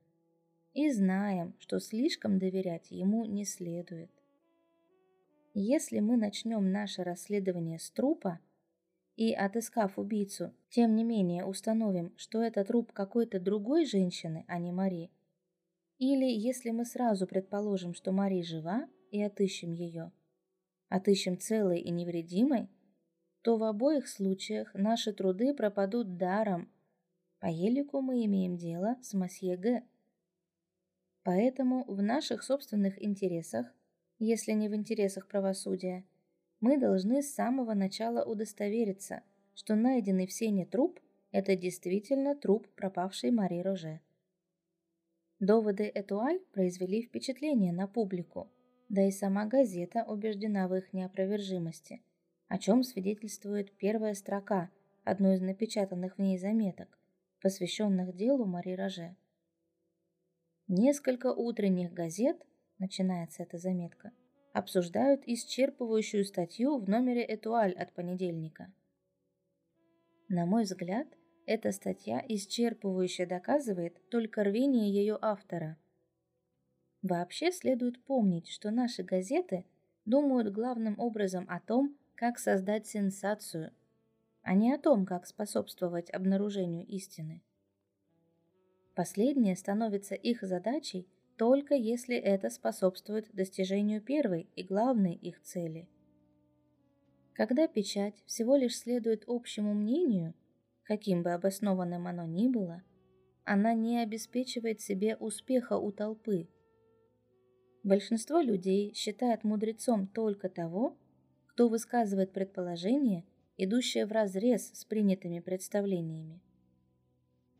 И 0.72 0.90
знаем, 0.90 1.54
что 1.58 1.78
слишком 1.80 2.38
доверять 2.38 2.90
ему 2.90 3.24
не 3.24 3.44
следует. 3.44 4.10
Если 5.54 6.00
мы 6.00 6.16
начнем 6.16 6.72
наше 6.72 7.04
расследование 7.04 7.78
с 7.78 7.90
трупа 7.90 8.40
и, 9.16 9.34
отыскав 9.34 9.98
убийцу, 9.98 10.54
тем 10.70 10.96
не 10.96 11.04
менее 11.04 11.44
установим, 11.44 12.14
что 12.16 12.42
это 12.42 12.64
труп 12.64 12.92
какой-то 12.92 13.38
другой 13.38 13.84
женщины, 13.84 14.44
а 14.48 14.58
не 14.58 14.72
Мари, 14.72 15.10
или 15.98 16.24
если 16.24 16.70
мы 16.70 16.86
сразу 16.86 17.26
предположим, 17.26 17.92
что 17.92 18.12
Мари 18.12 18.40
жива 18.40 18.88
и 19.10 19.22
отыщем 19.22 19.72
ее, 19.72 20.10
отыщем 20.88 21.38
целой 21.38 21.80
и 21.80 21.90
невредимой, 21.90 22.70
то 23.42 23.58
в 23.58 23.62
обоих 23.64 24.08
случаях 24.08 24.72
наши 24.72 25.12
труды 25.12 25.52
пропадут 25.52 26.16
даром 26.16 26.70
по 27.42 27.46
елику 27.46 28.00
мы 28.00 28.24
имеем 28.24 28.56
дело 28.56 28.96
с 29.02 29.14
масье 29.14 29.56
Г. 29.56 29.82
Поэтому 31.24 31.84
в 31.84 32.02
наших 32.02 32.42
собственных 32.42 33.02
интересах, 33.02 33.66
если 34.18 34.52
не 34.52 34.68
в 34.68 34.74
интересах 34.74 35.28
правосудия, 35.28 36.04
мы 36.60 36.78
должны 36.78 37.22
с 37.22 37.32
самого 37.32 37.74
начала 37.74 38.24
удостовериться, 38.24 39.22
что 39.54 39.74
найденный 39.74 40.26
в 40.26 40.32
сене 40.32 40.66
труп– 40.66 41.00
это 41.32 41.56
действительно 41.56 42.34
труп 42.34 42.68
пропавшей 42.74 43.30
Мари 43.30 43.60
Роже. 43.60 44.00
Доводы 45.38 45.90
Этуаль 45.92 46.40
произвели 46.52 47.02
впечатление 47.02 47.72
на 47.72 47.86
публику, 47.86 48.48
да 48.88 49.06
и 49.06 49.10
сама 49.10 49.46
газета 49.46 50.04
убеждена 50.06 50.68
в 50.68 50.74
их 50.74 50.92
неопровержимости, 50.92 52.02
о 52.48 52.58
чем 52.58 52.82
свидетельствует 52.82 53.72
первая 53.76 54.14
строка 54.14 54.70
одной 55.04 55.34
из 55.34 55.40
напечатанных 55.40 56.16
в 56.16 56.20
ней 56.20 56.38
заметок 56.38 56.98
посвященных 57.40 58.14
делу 58.14 58.44
Мари 58.44 58.74
Роже. 58.74 59.16
Несколько 60.68 61.32
утренних 61.32 61.92
газет, 61.92 62.40
начинается 62.78 63.42
эта 63.42 63.58
заметка, 63.58 64.12
обсуждают 64.52 65.26
исчерпывающую 65.26 66.24
статью 66.24 66.78
в 66.78 66.88
номере 66.88 67.24
«Этуаль» 67.24 67.72
от 67.72 67.92
понедельника. 67.92 68.72
На 70.28 70.46
мой 70.46 70.64
взгляд, 70.64 71.06
эта 71.46 71.72
статья 71.72 72.24
исчерпывающе 72.26 73.26
доказывает 73.26 74.08
только 74.08 74.44
рвение 74.44 74.90
ее 74.90 75.18
автора. 75.20 75.76
Вообще 77.02 77.50
следует 77.50 78.02
помнить, 78.04 78.48
что 78.48 78.70
наши 78.70 79.02
газеты 79.02 79.64
думают 80.04 80.52
главным 80.52 80.98
образом 80.98 81.44
о 81.48 81.60
том, 81.60 81.96
как 82.14 82.38
создать 82.38 82.86
сенсацию– 82.86 83.72
а 84.42 84.54
не 84.54 84.72
о 84.72 84.78
том, 84.78 85.06
как 85.06 85.26
способствовать 85.26 86.10
обнаружению 86.10 86.86
истины. 86.86 87.42
Последнее 88.94 89.56
становится 89.56 90.14
их 90.14 90.42
задачей 90.42 91.08
только 91.36 91.74
если 91.74 92.16
это 92.16 92.50
способствует 92.50 93.28
достижению 93.32 94.02
первой 94.02 94.48
и 94.54 94.62
главной 94.62 95.14
их 95.14 95.40
цели. 95.42 95.88
Когда 97.32 97.66
печать 97.66 98.22
всего 98.26 98.56
лишь 98.56 98.78
следует 98.78 99.24
общему 99.26 99.72
мнению, 99.72 100.34
каким 100.84 101.22
бы 101.22 101.32
обоснованным 101.32 102.06
оно 102.06 102.26
ни 102.26 102.48
было, 102.48 102.82
она 103.44 103.74
не 103.74 103.98
обеспечивает 104.00 104.80
себе 104.80 105.16
успеха 105.16 105.78
у 105.78 105.90
толпы. 105.90 106.48
Большинство 107.82 108.40
людей 108.40 108.92
считает 108.94 109.42
мудрецом 109.42 110.06
только 110.06 110.48
того, 110.48 110.96
кто 111.46 111.68
высказывает 111.68 112.32
предположение, 112.32 113.24
идущее 113.56 114.06
вразрез 114.06 114.70
с 114.72 114.84
принятыми 114.84 115.40
представлениями. 115.40 116.40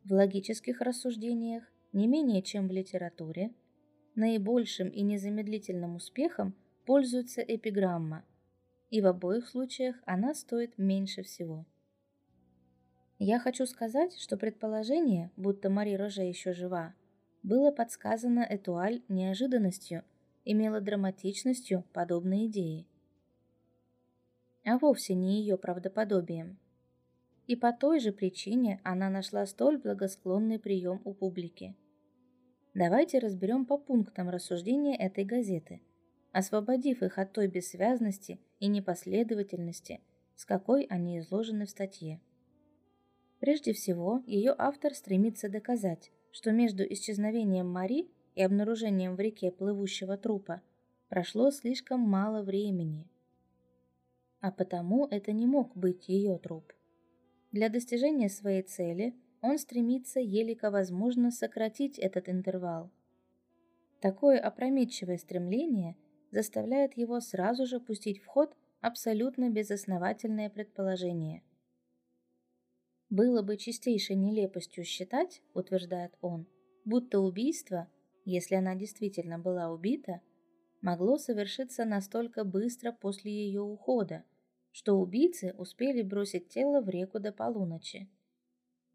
В 0.05 0.12
логических 0.12 0.80
рассуждениях, 0.80 1.62
не 1.92 2.09
менее 2.09 2.42
чем 2.42 2.66
в 2.66 2.72
литературе, 2.72 3.53
наибольшим 4.16 4.88
и 4.88 5.03
незамедлительным 5.03 5.94
успехом 5.94 6.55
пользуется 6.84 7.40
эпиграмма, 7.40 8.24
и 8.90 9.00
в 9.00 9.07
обоих 9.07 9.48
случаях 9.48 9.96
она 10.05 10.34
стоит 10.34 10.76
меньше 10.76 11.22
всего. 11.22 11.64
Я 13.20 13.38
хочу 13.38 13.64
сказать, 13.64 14.18
что 14.18 14.36
предположение, 14.36 15.30
будто 15.36 15.70
Мари 15.70 15.94
Роже 15.94 16.22
еще 16.22 16.53
жива, 16.53 16.94
было 17.44 17.70
подсказано 17.70 18.40
Этуаль 18.40 19.03
неожиданностью 19.09 20.03
и 20.44 20.53
мелодраматичностью 20.53 21.84
подобной 21.92 22.46
идеи, 22.46 22.88
а 24.64 24.78
вовсе 24.78 25.14
не 25.14 25.40
ее 25.40 25.57
правдоподобием. 25.57 26.59
И 27.53 27.57
по 27.57 27.70
той 27.70 28.00
же 28.00 28.12
причине 28.12 28.80
она 28.82 29.11
нашла 29.11 29.44
столь 29.44 29.76
благосклонный 29.76 30.59
прием 30.59 31.03
у 31.05 31.12
публики. 31.12 31.76
Давайте 32.72 33.18
разберем 33.18 33.66
по 33.66 33.76
пунктам 33.76 34.30
рассуждения 34.30 34.96
этой 34.96 35.26
газеты, 35.26 35.82
освободив 36.32 37.03
их 37.03 37.18
от 37.18 37.34
той 37.34 37.48
бессвязности 37.48 38.40
и 38.59 38.68
непоследовательности, 38.68 40.00
с 40.34 40.46
какой 40.46 40.84
они 40.84 41.18
изложены 41.18 41.66
в 41.66 41.68
статье. 41.68 42.22
Прежде 43.38 43.74
всего, 43.74 44.22
ее 44.24 44.55
автор 44.57 44.94
стремится 44.94 45.50
доказать, 45.50 46.11
что 46.30 46.53
между 46.53 46.82
исчезновением 46.84 47.70
Мари 47.70 48.09
и 48.34 48.42
обнаружением 48.42 49.14
в 49.14 49.20
реке 49.20 49.50
плывущего 49.50 50.16
трупа 50.16 50.62
прошло 51.11 51.50
слишком 51.50 52.00
мало 52.00 52.42
времени. 52.42 53.07
А 54.40 54.50
потому 54.50 55.07
это 55.07 55.32
не 55.32 55.44
мог 55.44 55.76
быть 55.76 56.09
ее 56.09 56.38
труп. 56.38 56.72
Для 57.53 57.68
достижения 57.68 58.28
своей 58.28 58.62
цели 58.62 59.14
он 59.40 59.59
стремится 59.59 60.20
елико 60.20 60.70
возможно 60.70 61.30
сократить 61.30 61.98
этот 61.98 62.28
интервал. 62.28 62.90
Такое 64.00 64.38
опрометчивое 64.40 65.18
стремление 65.18 65.96
заставляет 66.30 66.96
его 66.96 67.20
сразу 67.20 67.66
же 67.66 67.78
пустить 67.78 68.20
в 68.20 68.26
ход 68.26 68.57
абсолютно 68.80 69.50
безосновательное 69.50 70.50
предположение– 70.50 71.42
было 73.12 73.42
бы 73.42 73.59
чистейшей 73.59 74.16
нелепостью 74.16 74.84
считать, 74.84 75.42
утверждает 75.53 76.16
он, 76.22 76.46
будто 76.86 77.20
убийство, 77.20 77.86
если 78.24 78.55
она 78.55 78.74
действительно 78.74 79.38
была 79.38 79.70
убита, 79.70 80.22
могло 80.80 81.18
совершиться 81.18 81.84
настолько 81.84 82.42
быстро 82.42 82.90
после 82.90 83.30
ее 83.30 83.61
ухода, 83.61 84.24
что 84.72 84.98
убийцы 84.98 85.54
успели 85.56 86.02
бросить 86.02 86.48
тело 86.48 86.80
в 86.80 86.88
реку 86.88 87.20
до 87.20 87.30
полуночи. 87.32 88.08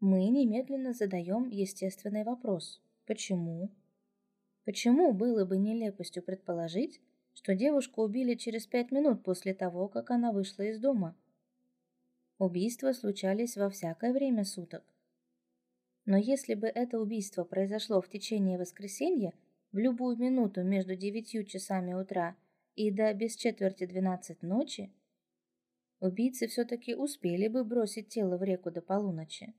Мы 0.00 0.28
немедленно 0.28 0.92
задаем 0.92 1.48
естественный 1.48 2.24
вопрос. 2.24 2.80
Почему? 3.06 3.70
Почему 4.64 5.12
было 5.12 5.44
бы 5.44 5.56
нелепостью 5.56 6.22
предположить, 6.22 7.00
что 7.32 7.54
девушку 7.54 8.02
убили 8.02 8.34
через 8.34 8.66
пять 8.66 8.90
минут 8.90 9.24
после 9.24 9.54
того, 9.54 9.88
как 9.88 10.10
она 10.10 10.32
вышла 10.32 10.64
из 10.64 10.78
дома? 10.78 11.16
Убийства 12.38 12.92
случались 12.92 13.56
во 13.56 13.70
всякое 13.70 14.12
время 14.12 14.44
суток. 14.44 14.84
Но 16.04 16.16
если 16.16 16.54
бы 16.54 16.66
это 16.66 17.00
убийство 17.00 17.44
произошло 17.44 18.00
в 18.00 18.08
течение 18.08 18.58
воскресенья, 18.58 19.32
в 19.72 19.78
любую 19.78 20.16
минуту 20.16 20.62
между 20.62 20.96
девятью 20.96 21.44
часами 21.44 21.92
утра 21.92 22.36
и 22.74 22.90
до 22.90 23.12
без 23.12 23.36
четверти 23.36 23.86
двенадцать 23.86 24.42
ночи, 24.42 24.92
убийцы 26.00 26.46
все-таки 26.46 26.94
успели 26.94 27.48
бы 27.48 27.64
бросить 27.64 28.08
тело 28.08 28.36
в 28.36 28.42
реку 28.42 28.70
до 28.70 28.82
полуночи. 28.82 29.54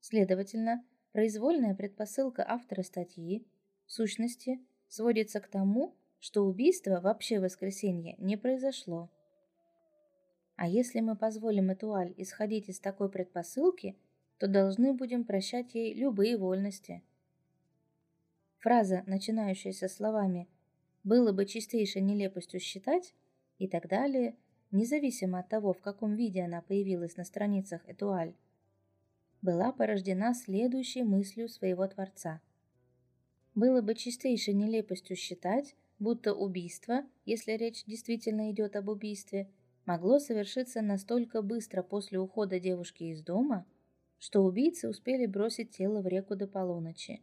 Следовательно, 0.00 0.84
произвольная 1.12 1.74
предпосылка 1.74 2.44
автора 2.46 2.82
статьи, 2.82 3.46
в 3.86 3.92
сущности, 3.92 4.60
сводится 4.88 5.40
к 5.40 5.48
тому, 5.48 5.96
что 6.18 6.44
убийство 6.44 7.00
вообще 7.00 7.38
в 7.38 7.42
воскресенье 7.42 8.14
не 8.18 8.36
произошло. 8.36 9.10
А 10.56 10.68
если 10.68 11.00
мы 11.00 11.16
позволим 11.16 11.72
Этуаль 11.72 12.14
исходить 12.16 12.68
из 12.68 12.78
такой 12.78 13.10
предпосылки, 13.10 13.96
то 14.38 14.48
должны 14.48 14.92
будем 14.92 15.24
прощать 15.24 15.74
ей 15.74 15.94
любые 15.94 16.36
вольности. 16.36 17.02
Фраза, 18.58 19.02
начинающаяся 19.06 19.88
словами 19.88 20.48
«было 21.02 21.32
бы 21.32 21.46
чистейшей 21.46 22.02
нелепостью 22.02 22.60
считать» 22.60 23.14
и 23.58 23.66
так 23.66 23.88
далее, 23.88 24.36
независимо 24.72 25.38
от 25.38 25.48
того, 25.48 25.72
в 25.72 25.80
каком 25.80 26.14
виде 26.14 26.42
она 26.42 26.60
появилась 26.62 27.16
на 27.16 27.24
страницах 27.24 27.82
Этуаль, 27.86 28.34
была 29.40 29.72
порождена 29.72 30.34
следующей 30.34 31.02
мыслью 31.04 31.48
своего 31.48 31.86
Творца. 31.86 32.40
Было 33.54 33.82
бы 33.82 33.94
чистейшей 33.94 34.54
нелепостью 34.54 35.16
считать, 35.16 35.76
будто 35.98 36.34
убийство, 36.34 37.04
если 37.24 37.52
речь 37.52 37.84
действительно 37.84 38.50
идет 38.50 38.74
об 38.74 38.88
убийстве– 38.88 39.48
могло 39.86 40.18
совершиться 40.18 40.80
настолько 40.82 41.42
быстро 41.42 41.82
после 41.82 42.18
ухода 42.18 42.60
девушки 42.60 43.04
из 43.04 43.22
дома, 43.22 43.66
что 44.18 44.44
убийцы 44.44 44.88
успели 44.88 45.26
бросить 45.26 45.70
тело 45.70 46.00
в 46.00 46.06
реку 46.06 46.36
до 46.36 46.46
полуночи. 46.46 47.20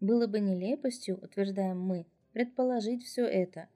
Было 0.00 0.26
бы 0.26 0.40
нелепостью, 0.40 1.18
утверждаем 1.22 1.80
мы, 1.80 2.06
предположить 2.32 3.04
все 3.04 3.24
это, 3.24 3.68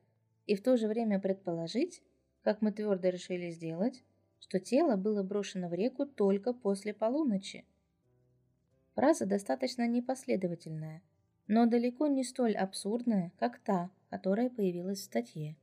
и 0.46 0.54
в 0.54 0.62
то 0.62 0.76
же 0.76 0.88
время 0.88 1.20
предположить, 1.20 2.02
как 2.46 2.62
мы 2.62 2.70
твердо 2.70 3.08
решили 3.08 3.50
сделать, 3.50 4.04
что 4.38 4.60
тело 4.60 4.94
было 4.94 5.24
брошено 5.24 5.68
в 5.68 5.74
реку 5.74 6.06
только 6.06 6.52
после 6.52 6.94
полуночи. 6.94 7.64
Фраза 8.94 9.26
достаточно 9.26 9.88
непоследовательная, 9.88 11.02
но 11.48 11.66
далеко 11.66 12.06
не 12.06 12.22
столь 12.22 12.54
абсурдная, 12.54 13.32
как 13.40 13.58
та, 13.58 13.90
которая 14.10 14.48
появилась 14.48 15.00
в 15.00 15.02
статье. 15.02 15.56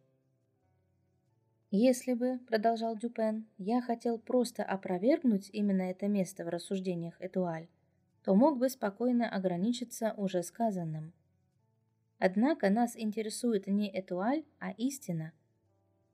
Если 1.72 2.16
бы, 2.16 2.40
продолжал 2.50 2.98
Дюпен, 2.98 3.48
я 3.58 3.82
хотел 3.82 4.20
просто 4.20 4.62
опровергнуть 4.62 5.50
именно 5.54 5.84
это 5.84 6.10
место 6.10 6.44
в 6.44 6.50
рассуждениях 6.50 7.16
Этуаль, 7.22 7.70
то 8.26 8.36
мог 8.36 8.58
бы 8.58 8.68
спокойно 8.68 9.30
ограничиться 9.30 10.14
уже 10.18 10.44
сказанным. 10.44 11.14
Однако 12.20 12.70
нас 12.70 12.98
интересует 12.98 13.68
не 13.68 13.90
Этуаль, 13.90 14.44
а 14.60 14.72
истина. 14.72 15.32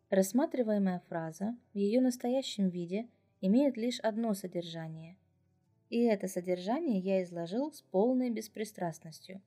Рассматриваемая 0.10 1.01
фраза 1.07 1.55
в 1.74 1.78
ее 1.78 2.01
настоящем 2.01 2.70
виде 2.70 3.07
имеет 3.41 3.78
лишь 3.78 3.99
одно 3.99 4.34
содержание. 4.34 5.18
И 5.89 6.03
это 6.03 6.28
содержание 6.28 6.99
я 6.99 7.22
изложил 7.24 7.72
с 7.72 7.82
полной 7.82 8.32
беспристрастностью. 8.32 9.41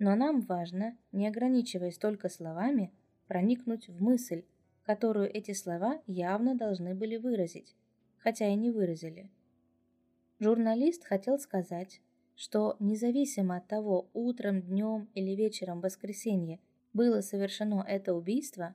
Но 0.00 0.16
нам 0.16 0.40
важно, 0.40 0.96
не 1.12 1.28
ограничиваясь 1.28 1.96
только 1.96 2.28
словами, 2.28 2.92
проникнуть 3.28 3.88
в 3.88 4.02
мысль, 4.02 4.44
которую 4.82 5.32
эти 5.32 5.52
слова 5.52 6.02
явно 6.06 6.56
должны 6.56 6.94
были 6.94 7.16
выразить, 7.16 7.76
хотя 8.18 8.48
и 8.48 8.54
не 8.56 8.70
выразили. 8.70 9.30
Журналист 10.40 11.04
хотел 11.04 11.38
сказать, 11.38 12.00
что 12.34 12.76
независимо 12.80 13.56
от 13.56 13.68
того, 13.68 14.10
утром, 14.12 14.60
днем 14.60 15.08
или 15.14 15.34
вечером 15.34 15.80
воскресенье 15.80 16.58
было 16.92 17.20
совершено 17.20 17.84
это 17.86 18.12
убийство, 18.12 18.74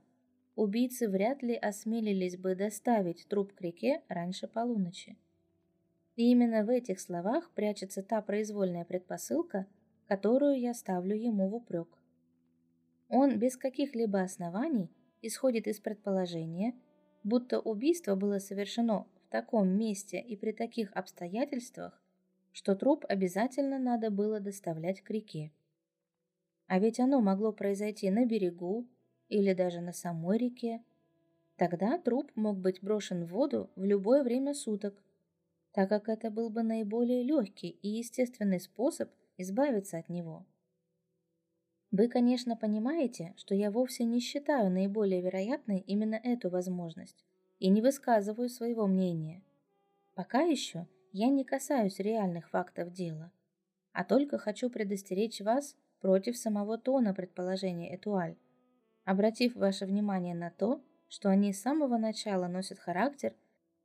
убийцы 0.61 1.09
вряд 1.09 1.41
ли 1.41 1.55
осмелились 1.55 2.37
бы 2.37 2.53
доставить 2.53 3.25
труп 3.27 3.51
к 3.53 3.61
реке 3.61 4.03
раньше 4.07 4.47
полуночи. 4.47 5.17
И 6.15 6.29
именно 6.29 6.63
в 6.63 6.69
этих 6.69 6.99
словах 6.99 7.49
прячется 7.55 8.03
та 8.03 8.21
произвольная 8.21 8.85
предпосылка, 8.85 9.65
которую 10.07 10.59
я 10.59 10.75
ставлю 10.75 11.15
ему 11.15 11.49
в 11.49 11.55
упрек. 11.55 11.87
Он 13.09 13.39
без 13.39 13.57
каких-либо 13.57 14.21
оснований 14.21 14.91
исходит 15.23 15.65
из 15.65 15.79
предположения, 15.79 16.75
будто 17.23 17.59
убийство 17.59 18.15
было 18.15 18.37
совершено 18.37 19.07
в 19.25 19.31
таком 19.31 19.67
месте 19.67 20.19
и 20.19 20.35
при 20.35 20.51
таких 20.51 20.91
обстоятельствах, 20.93 21.99
что 22.51 22.75
труп 22.75 23.03
обязательно 23.09 23.79
надо 23.79 24.11
было 24.11 24.39
доставлять 24.39 25.01
к 25.01 25.09
реке. 25.09 25.51
А 26.67 26.77
ведь 26.77 26.99
оно 26.99 27.19
могло 27.19 27.51
произойти 27.51 28.11
на 28.11 28.25
берегу 28.25 28.85
или 29.31 29.53
даже 29.53 29.79
на 29.79 29.93
самой 29.93 30.37
реке. 30.37 30.83
Тогда 31.55 31.97
труп 31.97 32.31
мог 32.35 32.57
быть 32.57 32.83
брошен 32.83 33.23
в 33.23 33.29
воду 33.29 33.69
в 33.75 33.85
любое 33.85 34.23
время 34.23 34.53
суток, 34.53 35.01
так 35.71 35.87
как 35.89 36.09
это 36.09 36.29
был 36.29 36.49
бы 36.49 36.63
наиболее 36.63 37.23
легкий 37.23 37.69
и 37.69 37.87
естественный 37.87 38.59
способ 38.59 39.09
избавиться 39.37 39.97
от 39.97 40.09
него. 40.09 40.45
Вы, 41.91 42.09
конечно, 42.09 42.57
понимаете, 42.57 43.33
что 43.37 43.55
я 43.55 43.71
вовсе 43.71 44.03
не 44.03 44.19
считаю 44.19 44.69
наиболее 44.69 45.21
вероятной 45.21 45.79
именно 45.79 46.15
эту 46.15 46.49
возможность 46.49 47.23
и 47.59 47.69
не 47.69 47.81
высказываю 47.81 48.49
своего 48.49 48.85
мнения. 48.85 49.41
Пока 50.13 50.41
еще 50.41 50.87
я 51.13 51.29
не 51.29 51.45
касаюсь 51.45 51.99
реальных 51.99 52.49
фактов 52.49 52.91
дела, 52.91 53.31
а 53.93 54.03
только 54.03 54.37
хочу 54.37 54.69
предостеречь 54.69 55.39
вас 55.39 55.77
против 56.01 56.37
самого 56.37 56.77
тона 56.77 57.13
предположения 57.13 57.95
Этуаль, 57.95 58.35
обратив 59.11 59.55
ваше 59.55 59.85
внимание 59.85 60.33
на 60.33 60.49
то, 60.51 60.81
что 61.09 61.29
они 61.29 61.51
с 61.51 61.61
самого 61.61 61.97
начала 61.97 62.47
носят 62.47 62.79
характер 62.79 63.35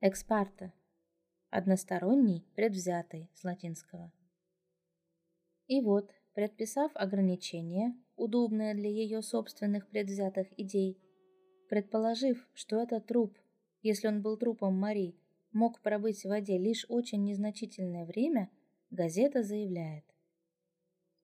экспарта, 0.01 0.73
односторонний, 1.51 2.47
предвзятый 2.55 3.29
с 3.35 3.43
латинского. 3.43 4.13
И 5.67 5.81
вот, 5.81 6.13
предписав 6.35 6.93
ограничения, 6.95 7.97
удобные 8.15 8.75
для 8.75 8.89
ее 8.89 9.21
собственных 9.21 9.89
предвзятых 9.89 10.47
идей, 10.57 10.97
предположив, 11.69 12.49
что 12.55 12.81
этот 12.81 13.07
труп, 13.07 13.37
если 13.83 14.07
он 14.07 14.23
был 14.23 14.37
трупом 14.37 14.79
Мари, 14.79 15.17
мог 15.51 15.81
пробыть 15.81 16.23
в 16.23 16.29
воде 16.29 16.57
лишь 16.57 16.87
очень 16.89 17.25
незначительное 17.25 18.07
время, 18.07 18.49
газета 18.91 19.43
заявляет. 19.43 20.05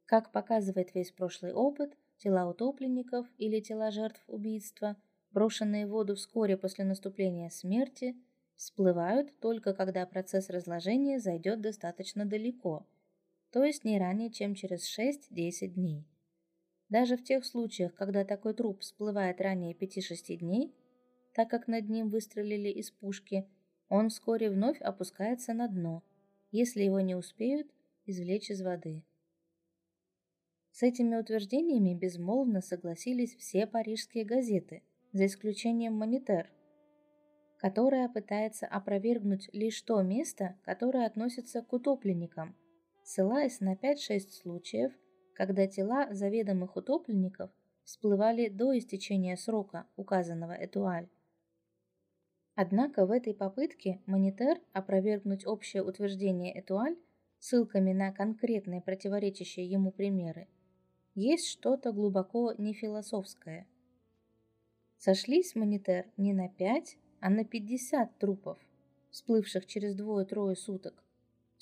Как 0.06 0.32
показывает 0.32 0.92
весь 0.92 1.12
прошлый 1.12 1.52
опыт, 1.52 1.96
тела 2.22 2.48
утопленников 2.48 3.26
или 3.38 3.60
тела 3.60 3.90
жертв 3.90 4.22
убийства, 4.28 4.96
брошенные 5.30 5.86
в 5.86 5.90
воду 5.90 6.14
вскоре 6.14 6.56
после 6.56 6.84
наступления 6.84 7.50
смерти, 7.50 8.16
всплывают 8.56 9.38
только 9.40 9.74
когда 9.74 10.06
процесс 10.06 10.50
разложения 10.50 11.18
зайдет 11.18 11.60
достаточно 11.60 12.24
далеко– 12.24 12.86
то 13.52 13.64
есть 13.64 13.84
не 13.84 13.98
ранее, 13.98 14.30
чем 14.30 14.54
через 14.54 14.98
6-10 14.98 15.68
дней. 15.68 16.06
Даже 16.88 17.16
в 17.16 17.22
тех 17.22 17.44
случаях, 17.44 17.94
когда 17.94 18.24
такой 18.24 18.54
труп 18.54 18.80
всплывает 18.80 19.40
ранее 19.40 19.74
5-6 19.74 20.36
дней, 20.38 20.74
так 21.34 21.50
как 21.50 21.68
над 21.68 21.88
ним 21.88 22.08
выстрелили 22.08 22.70
из 22.70 22.90
пушки, 22.90 23.46
он 23.88 24.08
вскоре 24.08 24.50
вновь 24.50 24.80
опускается 24.80 25.52
на 25.52 25.68
дно, 25.68 26.02
если 26.50 26.82
его 26.82 27.00
не 27.00 27.14
успеют 27.14 27.68
извлечь 28.06 28.50
из 28.50 28.62
воды. 28.62 29.02
С 30.72 30.82
этими 30.82 31.16
утверждениями 31.16 31.94
безмолвно 31.94 32.60
согласились 32.60 33.36
все 33.36 33.66
парижские 33.66 34.24
газеты, 34.24 34.82
за 35.12 35.26
исключением 35.26 35.94
«Монитер», 35.94 36.50
которая 37.58 38.08
пытается 38.08 38.66
опровергнуть 38.66 39.48
лишь 39.52 39.80
то 39.82 40.02
место, 40.02 40.58
которое 40.64 41.06
относится 41.06 41.62
к 41.62 41.72
утопленникам– 41.72 42.56
ссылаясь 43.02 43.60
на 43.60 43.74
5-6 43.74 44.30
случаев, 44.30 44.92
когда 45.34 45.66
тела 45.66 46.12
заведомых 46.12 46.76
утопленников 46.76 47.50
всплывали 47.84 48.48
до 48.48 48.76
истечения 48.78 49.36
срока, 49.36 49.86
указанного 49.96 50.52
Этуаль. 50.52 51.08
Однако 52.54 53.06
в 53.06 53.10
этой 53.10 53.34
попытке 53.34 54.00
Монитер 54.06 54.60
опровергнуть 54.72 55.46
общее 55.46 55.82
утверждение 55.82 56.58
Этуаль 56.58 56.96
ссылками 57.38 57.92
на 57.92 58.12
конкретные 58.12 58.82
противоречащие 58.82 59.66
ему 59.66 59.90
примеры 59.90 60.48
есть 61.14 61.48
что-то 61.48 61.92
глубоко 61.92 62.54
нефилософское. 62.56 63.66
Сошлись 64.98 65.54
Монитер 65.54 66.06
не 66.16 66.32
на 66.32 66.48
5, 66.48 66.98
а 67.20 67.30
на 67.30 67.44
50 67.44 68.18
трупов, 68.18 68.58
всплывших 69.10 69.66
через 69.66 69.94
двое-трое 69.94 70.56
суток, 70.56 71.02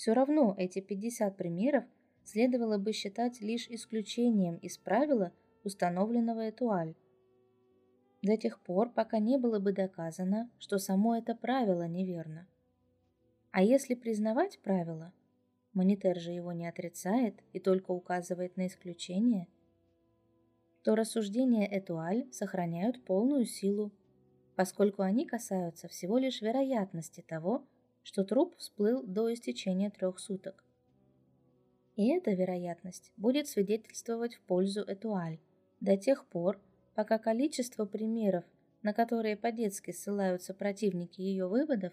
все 0.01 0.15
равно 0.15 0.55
эти 0.57 0.81
50 0.81 1.37
примеров 1.37 1.85
следовало 2.25 2.79
бы 2.79 2.95
считать 2.95 3.43
лишь 3.43 3.69
исключением 3.69 4.57
из 4.57 4.79
правила, 4.79 5.31
установленного 5.63 6.49
Этуаль. 6.49 6.95
До 8.23 8.39
тех 8.39 8.59
пор, 8.61 8.89
пока 8.95 9.19
не 9.19 9.37
было 9.37 9.59
бы 9.59 9.75
доказано, 9.75 10.51
что 10.59 10.79
само 10.79 11.17
это 11.19 11.35
правило 11.35 11.87
неверно. 11.87 12.49
А 13.51 13.63
если 13.63 13.95
признавать 13.95 14.59
правило, 14.61 15.13
Монитер 15.73 16.19
же 16.19 16.33
его 16.33 16.53
не 16.53 16.67
отрицает 16.67 17.43
и 17.53 17.61
только 17.61 17.93
указывает 17.93 18.57
на 18.57 18.67
исключение, 18.67 19.47
то 20.83 20.95
рассуждения 20.97 21.67
Этуаль 21.67 22.27
сохраняют 22.33 23.05
полную 23.05 23.45
силу, 23.45 23.93
поскольку 24.57 25.03
они 25.03 25.27
касаются 25.27 25.89
всего 25.89 26.19
лишь 26.19 26.41
вероятности 26.41 27.23
того, 27.27 27.67
что 28.03 28.25
труп 28.25 28.57
всплыл 28.57 29.03
до 29.03 29.33
истечения 29.33 29.91
трех 29.91 30.19
суток. 30.19 30.65
И 31.97 32.09
эта 32.09 32.33
вероятность 32.33 33.13
будет 33.17 33.47
свидетельствовать 33.47 34.35
в 34.35 34.41
пользу 34.41 34.81
Этуаль 34.81 35.39
до 35.81 35.97
тех 35.97 36.27
пор, 36.27 36.59
пока 36.95 37.19
количество 37.19 37.85
примеров, 37.85 38.45
на 38.83 38.95
которые 38.95 39.37
по-детски 39.37 39.91
ссылаются 39.91 40.55
противники 40.55 41.21
ее 41.21 41.47
выводов, 41.47 41.93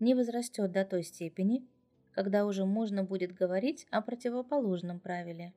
не 0.00 0.14
возрастет 0.14 0.72
до 0.72 0.84
той 0.84 1.04
степени, 1.04 1.66
когда 2.18 2.46
уже 2.46 2.64
можно 2.64 3.04
будет 3.04 3.32
говорить 3.32 3.86
о 3.92 4.02
противоположном 4.02 4.98
правиле. 4.98 5.54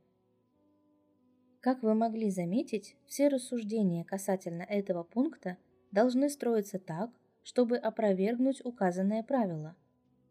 Как 1.59 1.81
вы 1.81 1.95
могли 1.95 2.29
заметить, 2.29 2.95
все 3.07 3.29
рассуждения 3.29 4.03
касательно 4.03 4.61
этого 4.61 5.01
пункта 5.01 5.57
должны 5.91 6.29
строиться 6.29 6.77
так, 6.77 7.09
чтобы 7.41 7.77
опровергнуть 7.77 8.63
указанное 8.63 9.23
правило, 9.23 9.75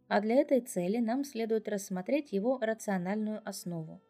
а 0.07 0.21
для 0.21 0.37
этой 0.37 0.61
цели 0.61 0.99
нам 0.99 1.25
следует 1.25 1.69
рассмотреть 1.69 2.31
его 2.31 2.61
рациональную 2.61 3.41
основу. 3.45 4.01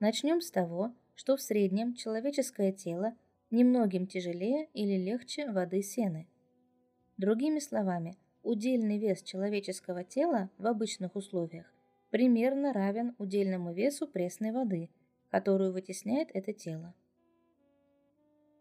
Начнем 0.00 0.42
с 0.42 0.50
того, 0.50 0.94
что 1.14 1.38
в 1.38 1.40
среднем 1.40 1.94
человеческое 1.94 2.70
тело 2.70 3.16
немногим 3.50 4.06
тяжелее 4.06 4.68
или 4.74 5.02
легче 5.02 5.50
воды 5.50 5.80
сены. 5.80 6.28
Другими 7.16 7.60
словами, 7.60 8.18
удельный 8.44 8.98
вес 8.98 9.22
человеческого 9.22 10.04
тела 10.04 10.50
в 10.58 10.66
обычных 10.66 11.16
условиях 11.16 11.74
примерно 12.10 12.72
равен 12.72 13.16
удельному 13.18 13.72
весу 13.72 14.06
пресной 14.06 14.52
воды, 14.52 14.90
которую 15.30 15.72
вытесняет 15.72 16.28
это 16.32 16.52
тело. 16.52 16.94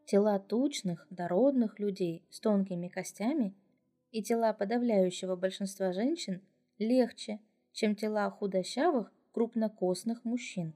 Тела 0.05 0.39
тучных, 0.39 1.05
дородных 1.11 1.79
людей 1.79 2.25
с 2.31 2.39
тонкими 2.39 2.87
костями 2.87 3.53
и 4.11 4.23
тела 4.23 4.53
подавляющего 4.53 5.35
большинства 5.35 5.93
женщин 5.93 6.41
легче, 6.79 7.39
чем 7.73 7.95
тела 7.95 8.29
худощавых, 8.31 9.13
крупнокосных 9.31 10.25
мужчин. 10.25 10.73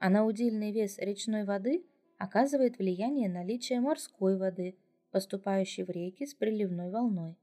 А 0.00 0.10
на 0.10 0.24
удельный 0.24 0.72
вес 0.72 0.98
речной 0.98 1.44
воды 1.44 1.84
оказывает 2.18 2.78
влияние 2.78 3.28
наличие 3.28 3.80
морской 3.80 4.36
воды, 4.36 4.76
поступающей 5.10 5.84
в 5.84 5.90
реки 5.90 6.26
с 6.26 6.34
приливной 6.34 6.90
волной. 6.90 7.36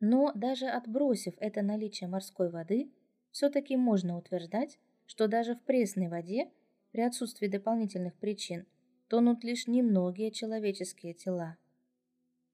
Но 0.00 0.32
даже 0.34 0.66
отбросив 0.66 1.34
это 1.38 1.62
наличие 1.62 2.08
морской 2.08 2.50
воды, 2.50 2.92
все-таки 3.30 3.76
можно 3.76 4.16
утверждать, 4.16 4.78
что 5.06 5.26
даже 5.26 5.54
в 5.54 5.62
пресной 5.62 6.08
воде, 6.08 6.50
при 6.92 7.00
отсутствии 7.02 7.48
дополнительных 7.48 8.14
причин, 8.14 8.66
тонут 9.08 9.42
лишь 9.42 9.66
немногие 9.66 10.30
человеческие 10.30 11.14
тела. 11.14 11.56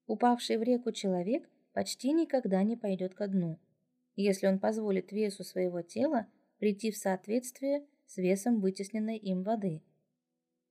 Упавший 0.07 0.57
в 0.57 0.63
реку 0.63 0.91
человек 0.91 1.49
почти 1.73 2.13
никогда 2.13 2.63
не 2.63 2.75
пойдет 2.77 3.13
ко 3.13 3.27
дну, 3.27 3.59
если 4.15 4.47
он 4.47 4.59
позволит 4.59 5.11
весу 5.11 5.43
своего 5.43 5.81
тела 5.81 6.27
прийти 6.59 6.91
в 6.91 6.97
соответствие 6.97 7.85
с 8.05 8.17
весом 8.17 8.61
вытесненной 8.61 9.17
им 9.17 9.43
воды. 9.43 9.81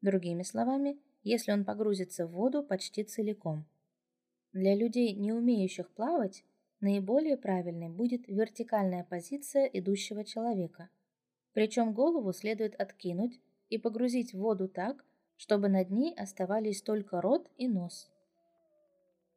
Другими 0.01 0.43
словами, 0.43 0.99
если 1.23 1.53
он 1.53 1.65
погрузится 1.65 2.27
в 2.27 2.33
воду 2.33 2.63
почти 2.63 3.05
целиком. 3.05 3.67
Для 4.53 4.75
людей, 4.75 5.15
не 5.15 5.33
умеющих 5.33 5.91
плавать, 5.91 6.45
наиболее 6.85 7.39
правильной 7.39 7.89
будет 7.89 8.29
вертикальная 8.29 9.05
позиция 9.05 9.65
идущего 9.65 10.23
человека. 10.23 10.91
Причем 11.55 11.95
голову 11.95 12.33
следует 12.33 12.75
откинуть 12.79 13.41
и 13.71 13.79
погрузить 13.79 14.35
в 14.35 14.39
воду 14.39 14.69
так, 14.69 15.05
чтобы 15.37 15.69
над 15.69 15.91
ней 15.91 16.15
оставались 16.15 16.83
только 16.83 17.23
рот 17.23 17.51
и 17.57 17.69
нос. 17.69 18.11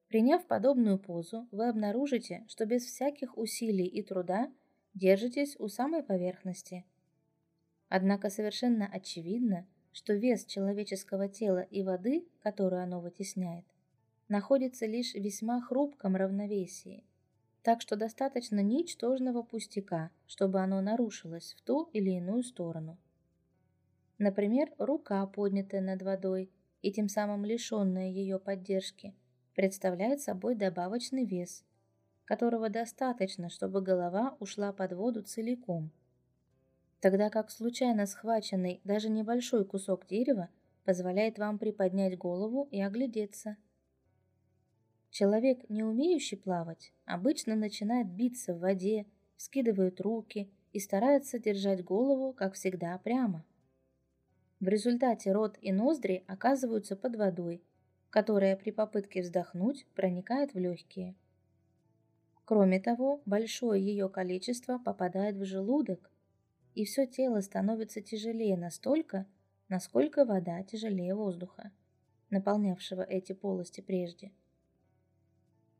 Приняв 0.09 0.45
подобную 0.45 0.99
позу, 0.99 1.47
вы 1.51 1.69
обнаружите, 1.69 2.45
что 2.49 2.65
без 2.65 2.83
всяких 2.83 3.37
усилий 3.37 3.87
и 3.87 4.03
труда 4.03 4.51
держитесь 4.93 5.55
у 5.57 5.69
самой 5.69 6.03
поверхности. 6.03 6.85
Однако 7.87 8.29
совершенно 8.29 8.87
очевидно, 8.87 9.65
что 9.93 10.13
вес 10.13 10.45
человеческого 10.45 11.29
тела 11.29 11.61
и 11.61 11.81
воды, 11.81 12.27
которую 12.41 12.83
оно 12.83 12.99
вытесняет, 12.99 13.65
находится 14.27 14.85
лишь 14.85 15.13
в 15.13 15.19
весьма 15.19 15.61
хрупком 15.61 16.15
равновесии, 16.15 17.06
так 17.67 17.81
что 17.81 17.97
достаточно 17.97 18.61
ничтожного 18.61 19.43
пустяка, 19.43 20.09
чтобы 20.25 20.61
оно 20.61 20.79
нарушилось 20.79 21.53
в 21.53 21.61
ту 21.63 21.89
или 21.91 22.11
иную 22.11 22.43
сторону. 22.43 22.97
Например, 24.17 24.71
рука, 24.77 25.27
поднятая 25.27 25.81
над 25.81 26.01
водой 26.01 26.49
и 26.81 26.93
тем 26.93 27.09
самым 27.09 27.43
лишенная 27.43 28.07
ее 28.07 28.39
поддержки, 28.39 29.13
представляет 29.53 30.21
собой 30.21 30.55
добавочный 30.55 31.25
вес, 31.25 31.65
которого 32.23 32.69
достаточно, 32.69 33.49
чтобы 33.49 33.81
голова 33.81 34.37
ушла 34.39 34.71
под 34.71 34.93
воду 34.93 35.21
целиком. 35.23 35.91
тогда 37.01 37.29
как 37.29 37.51
случайно 37.51 38.05
схваченный 38.05 38.79
даже 38.85 39.09
небольшой 39.09 39.65
кусок 39.65 40.07
дерева 40.07 40.47
позволяет 40.85 41.37
вам 41.37 41.59
приподнять 41.59 42.17
голову 42.17 42.69
и 42.71 42.79
оглядеться. 42.79 43.57
Человек, 45.09 45.69
не 45.69 45.83
умеющий 45.83 46.37
плавать, 46.37 46.93
обычно 47.07 47.55
начинает 47.55 48.07
биться 48.07 48.53
в 48.53 48.59
воде, 48.59 49.07
скидывает 49.37 49.99
руки 50.01 50.51
и 50.73 50.79
старается 50.79 51.39
держать 51.39 51.83
голову, 51.83 52.33
как 52.33 52.53
всегда, 52.53 52.97
прямо. 52.99 53.43
В 54.59 54.67
результате 54.67 55.31
рот 55.31 55.57
и 55.61 55.71
ноздри 55.71 56.23
оказываются 56.27 56.95
под 56.95 57.15
водой, 57.15 57.63
которая 58.09 58.55
при 58.55 58.71
попытке 58.71 59.21
вздохнуть 59.21 59.87
проникает 59.95 60.53
в 60.53 60.59
легкие. 60.59 61.15
Кроме 62.45 62.79
того, 62.79 63.21
большое 63.25 63.83
ее 63.83 64.09
количество 64.09 64.77
попадает 64.77 65.35
в 65.35 65.45
желудок, 65.45 66.11
и 66.75 66.85
все 66.85 67.05
тело 67.05 67.41
становится 67.41 68.01
тяжелее 68.01 68.57
настолько, 68.57 69.25
насколько 69.69 70.25
вода 70.25 70.61
тяжелее 70.63 71.15
воздуха, 71.15 71.71
наполнявшего 72.29 73.01
эти 73.01 73.33
полости 73.33 73.81
прежде. 73.81 74.31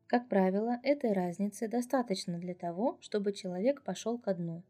Как 0.08 0.30
правило, 0.30 0.80
этой 0.84 1.12
разницы 1.12 1.68
достаточно 1.68 2.40
для 2.40 2.56
того, 2.56 2.98
чтобы 3.02 3.34
человек 3.34 3.82
пошел 3.82 4.18
ко 4.18 4.34
дну. 4.34 4.64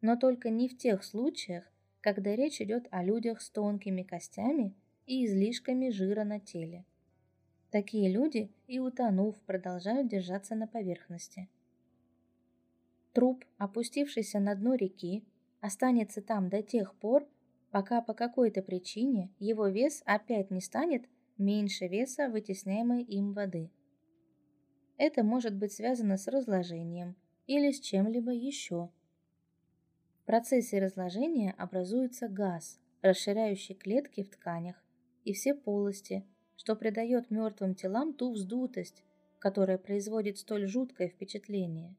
Но 0.00 0.16
только 0.16 0.50
не 0.50 0.68
в 0.68 0.78
тех 0.78 1.02
случаях, 1.02 1.64
когда 2.00 2.36
речь 2.36 2.60
идет 2.60 2.86
о 2.92 3.02
людях 3.02 3.40
с 3.40 3.50
тонкими 3.50 4.04
костями 4.04 4.72
и 5.04 5.26
излишками 5.26 5.90
жира 5.90 6.22
на 6.22 6.38
теле. 6.38 6.84
Такие 7.72 8.08
люди 8.08 8.52
и 8.68 8.78
утонув 8.78 9.36
продолжают 9.40 10.06
держаться 10.06 10.54
на 10.54 10.68
поверхности. 10.68 11.48
Труп, 13.12 13.44
опустившийся 13.58 14.38
на 14.38 14.54
дно 14.54 14.76
реки, 14.76 15.24
останется 15.60 16.22
там 16.22 16.48
до 16.48 16.62
тех 16.62 16.94
пор, 16.94 17.26
пока 17.72 18.00
по 18.00 18.14
какой-то 18.14 18.62
причине 18.62 19.28
его 19.40 19.66
вес 19.66 20.02
опять 20.06 20.52
не 20.52 20.60
станет 20.60 21.08
меньше 21.36 21.88
веса 21.88 22.28
вытесняемой 22.28 23.02
им 23.02 23.32
воды. 23.32 23.70
Это 24.98 25.22
может 25.22 25.54
быть 25.54 25.72
связано 25.72 26.16
с 26.16 26.26
разложением 26.26 27.16
или 27.46 27.70
с 27.70 27.80
чем-либо 27.80 28.32
еще. 28.32 28.90
В 30.22 30.26
процессе 30.26 30.78
разложения 30.78 31.54
образуется 31.58 32.28
газ, 32.28 32.80
расширяющий 33.02 33.74
клетки 33.74 34.22
в 34.22 34.30
тканях 34.30 34.82
и 35.24 35.32
все 35.32 35.54
полости, 35.54 36.24
что 36.56 36.74
придает 36.74 37.30
мертвым 37.30 37.74
телам 37.74 38.14
ту 38.14 38.32
вздутость, 38.32 39.04
которая 39.38 39.78
производит 39.78 40.38
столь 40.38 40.66
жуткое 40.66 41.08
впечатление. 41.08 41.94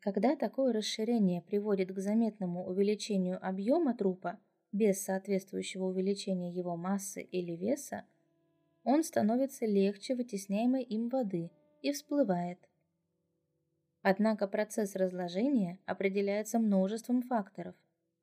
Когда 0.00 0.36
такое 0.36 0.72
расширение 0.72 1.42
приводит 1.42 1.92
к 1.92 1.98
заметному 1.98 2.64
увеличению 2.66 3.44
объема 3.44 3.96
трупа 3.96 4.38
без 4.70 5.02
соответствующего 5.02 5.86
увеличения 5.86 6.50
его 6.50 6.76
массы 6.76 7.22
или 7.22 7.56
веса, 7.56 8.04
он 8.90 9.04
становится 9.04 9.66
легче 9.66 10.14
вытесняемой 10.14 10.82
им 10.82 11.10
воды 11.10 11.50
и 11.82 11.92
всплывает. 11.92 12.58
Однако 14.00 14.48
процесс 14.48 14.96
разложения 14.96 15.78
определяется 15.84 16.58
множеством 16.58 17.20
факторов. 17.20 17.74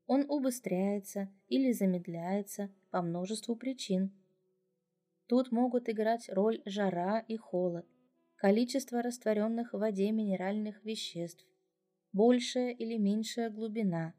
Он 0.07 0.25
убыстряется 0.27 1.29
или 1.49 1.71
замедляется 1.71 2.71
по 2.89 3.03
множеству 3.03 3.55
причин. 3.55 4.11
Тут 5.27 5.51
могут 5.51 5.87
играть 5.87 6.29
роль 6.29 6.63
жара 6.65 7.19
и 7.19 7.37
холод, 7.37 7.85
количество 8.35 9.03
растворенных 9.03 9.71
в 9.71 9.77
воде 9.77 10.11
минеральных 10.11 10.83
веществ, 10.83 11.45
большая 12.11 12.71
или 12.71 12.97
меньшая 12.97 13.51
глубина, 13.51 14.15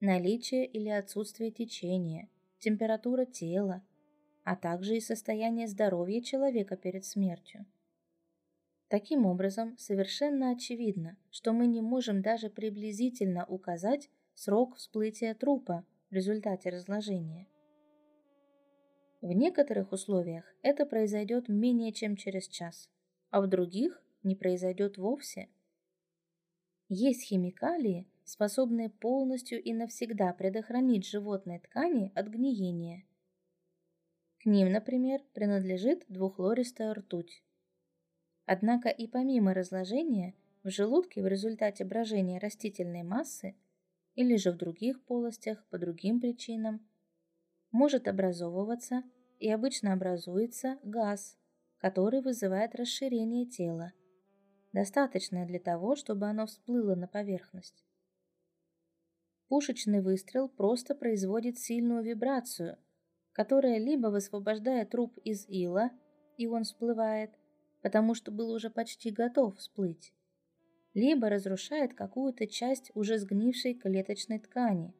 наличие 0.00 0.66
или 0.66 0.88
отсутствие 0.88 1.52
течения, 1.52 2.28
температура 2.58 3.26
тела, 3.26 3.84
а 4.44 4.56
также 4.56 4.96
и 4.96 5.00
состояние 5.00 5.68
здоровья 5.68 6.20
человека 6.20 6.76
перед 6.76 7.04
смертью. 7.04 7.66
Таким 8.88 9.24
образом, 9.24 9.76
совершенно 9.78 10.50
очевидно, 10.50 11.16
что 11.30 11.52
мы 11.52 11.66
не 11.66 11.80
можем 11.80 12.20
даже 12.20 12.50
приблизительно 12.50 13.46
указать 13.46 14.10
срок 14.34 14.76
всплытия 14.76 15.34
трупа 15.34 15.86
в 16.10 16.14
результате 16.14 16.68
разложения. 16.68 17.48
В 19.22 19.32
некоторых 19.32 19.92
условиях 19.92 20.44
это 20.62 20.84
произойдет 20.84 21.48
менее 21.48 21.92
чем 21.92 22.16
через 22.16 22.48
час, 22.48 22.90
а 23.30 23.40
в 23.40 23.46
других 23.46 24.02
не 24.22 24.34
произойдет 24.34 24.98
вовсе. 24.98 25.48
Есть 26.88 27.22
химикалии, 27.22 28.06
способные 28.24 28.90
полностью 28.90 29.62
и 29.62 29.72
навсегда 29.72 30.32
предохранить 30.34 31.06
животные 31.06 31.60
ткани 31.60 32.12
от 32.14 32.26
гниения. 32.26 33.04
К 34.42 34.46
ним, 34.46 34.72
например, 34.72 35.20
принадлежит 35.34 36.04
двухлористая 36.08 36.92
ртуть. 36.94 37.44
Однако 38.44 38.88
и 38.88 39.06
помимо 39.06 39.54
разложения, 39.54 40.34
в 40.64 40.70
желудке 40.70 41.22
в 41.22 41.28
результате 41.28 41.84
брожения 41.84 42.40
растительной 42.40 43.04
массы 43.04 43.54
или 44.16 44.34
же 44.34 44.50
в 44.50 44.56
других 44.56 45.00
полостях 45.04 45.64
по 45.68 45.78
другим 45.78 46.20
причинам 46.20 46.84
может 47.70 48.08
образовываться 48.08 49.04
и 49.38 49.48
обычно 49.48 49.92
образуется 49.92 50.76
газ, 50.82 51.38
который 51.78 52.20
вызывает 52.20 52.74
расширение 52.74 53.46
тела, 53.46 53.92
достаточное 54.72 55.46
для 55.46 55.60
того, 55.60 55.94
чтобы 55.94 56.26
оно 56.26 56.46
всплыло 56.46 56.96
на 56.96 57.06
поверхность. 57.06 57.84
Пушечный 59.46 60.00
выстрел 60.00 60.48
просто 60.48 60.96
производит 60.96 61.60
сильную 61.60 62.02
вибрацию, 62.02 62.78
которая 63.32 63.78
либо 63.78 64.08
высвобождает 64.08 64.90
труп 64.90 65.16
из 65.24 65.48
ила, 65.48 65.90
и 66.36 66.46
он 66.46 66.64
всплывает, 66.64 67.30
потому 67.82 68.14
что 68.14 68.30
был 68.30 68.50
уже 68.50 68.70
почти 68.70 69.10
готов 69.10 69.56
всплыть, 69.58 70.12
либо 70.94 71.28
разрушает 71.28 71.94
какую-то 71.94 72.46
часть 72.46 72.90
уже 72.94 73.18
сгнившей 73.18 73.74
клеточной 73.74 74.38
ткани, 74.38 74.94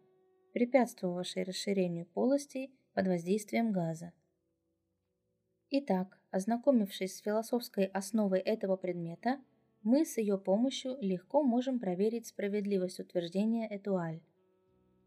препятствовавшей 0.53 1.45
расширению 1.45 2.07
полостей 2.07 2.75
под 2.95 3.07
воздействием 3.09 3.73
газа. 3.73 4.13
Итак, 5.71 6.19
ознакомившись 6.31 7.17
с 7.17 7.23
философской 7.23 7.87
основой 7.87 8.41
этого 8.41 8.77
предмета, 8.77 9.41
мы 9.83 10.05
с 10.05 10.19
ее 10.19 10.39
помощью 10.39 10.97
легко 11.01 11.43
можем 11.43 11.81
проверить 11.81 12.27
справедливость 12.27 13.01
утверждения 13.01 13.67
Этуаль. 13.69 14.21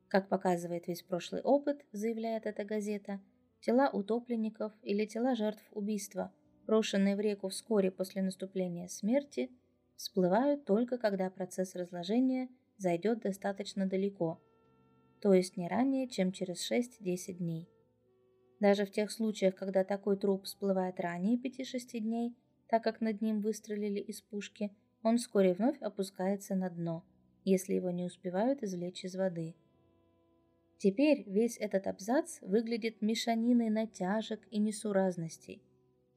Как 0.07 0.29
показывает 0.29 0.87
весь 0.87 1.01
прошлый 1.01 1.41
опыт, 1.41 1.85
заявляет 1.91 2.45
эта 2.45 2.63
газета, 2.63 3.21
тела 3.61 3.89
утопленников 3.89 4.73
или 4.81 5.05
тела 5.05 5.35
жертв 5.35 5.63
убийства, 5.71 6.31
брошенные 6.67 7.15
в 7.15 7.19
реку 7.19 7.49
вскоре 7.49 7.91
после 7.91 8.21
наступления 8.21 8.87
смерти– 8.87 9.51
всплывают 9.95 10.65
только 10.65 10.97
когда 10.97 11.29
процесс 11.29 11.75
разложения 11.75 12.49
зайдет 12.77 13.21
достаточно 13.21 13.85
далеко, 13.85 14.41
то 15.21 15.33
есть 15.33 15.57
не 15.57 15.67
ранее, 15.67 16.07
чем 16.07 16.31
через 16.31 16.69
6-10 16.69 17.33
дней. 17.33 17.69
Даже 18.59 18.85
в 18.85 18.91
тех 18.91 19.11
случаях, 19.11 19.55
когда 19.55 19.83
такой 19.83 20.17
труп 20.17 20.45
всплывает 20.45 20.99
ранее 20.99 21.37
5-6 21.37 21.99
дней, 21.99 22.35
так 22.67 22.83
как 22.83 23.01
над 23.01 23.21
ним 23.21 23.41
выстрелили 23.41 23.99
из 23.99 24.21
пушки, 24.21 24.75
он 25.03 25.17
вскоре 25.17 25.53
вновь 25.53 25.79
опускается 25.81 26.55
на 26.55 26.69
дно, 26.69 27.05
если 27.43 27.73
его 27.73 27.91
не 27.91 28.05
успевают 28.05 28.63
извлечь 28.63 29.05
из 29.05 29.15
воды. 29.15 29.55
Теперь 30.77 31.23
весь 31.25 31.57
этот 31.57 31.87
абзац 31.87 32.39
выглядит 32.41 33.01
мешаниной 33.01 33.69
натяжек 33.69 34.45
и 34.51 34.59
несуразностей. 34.59 35.61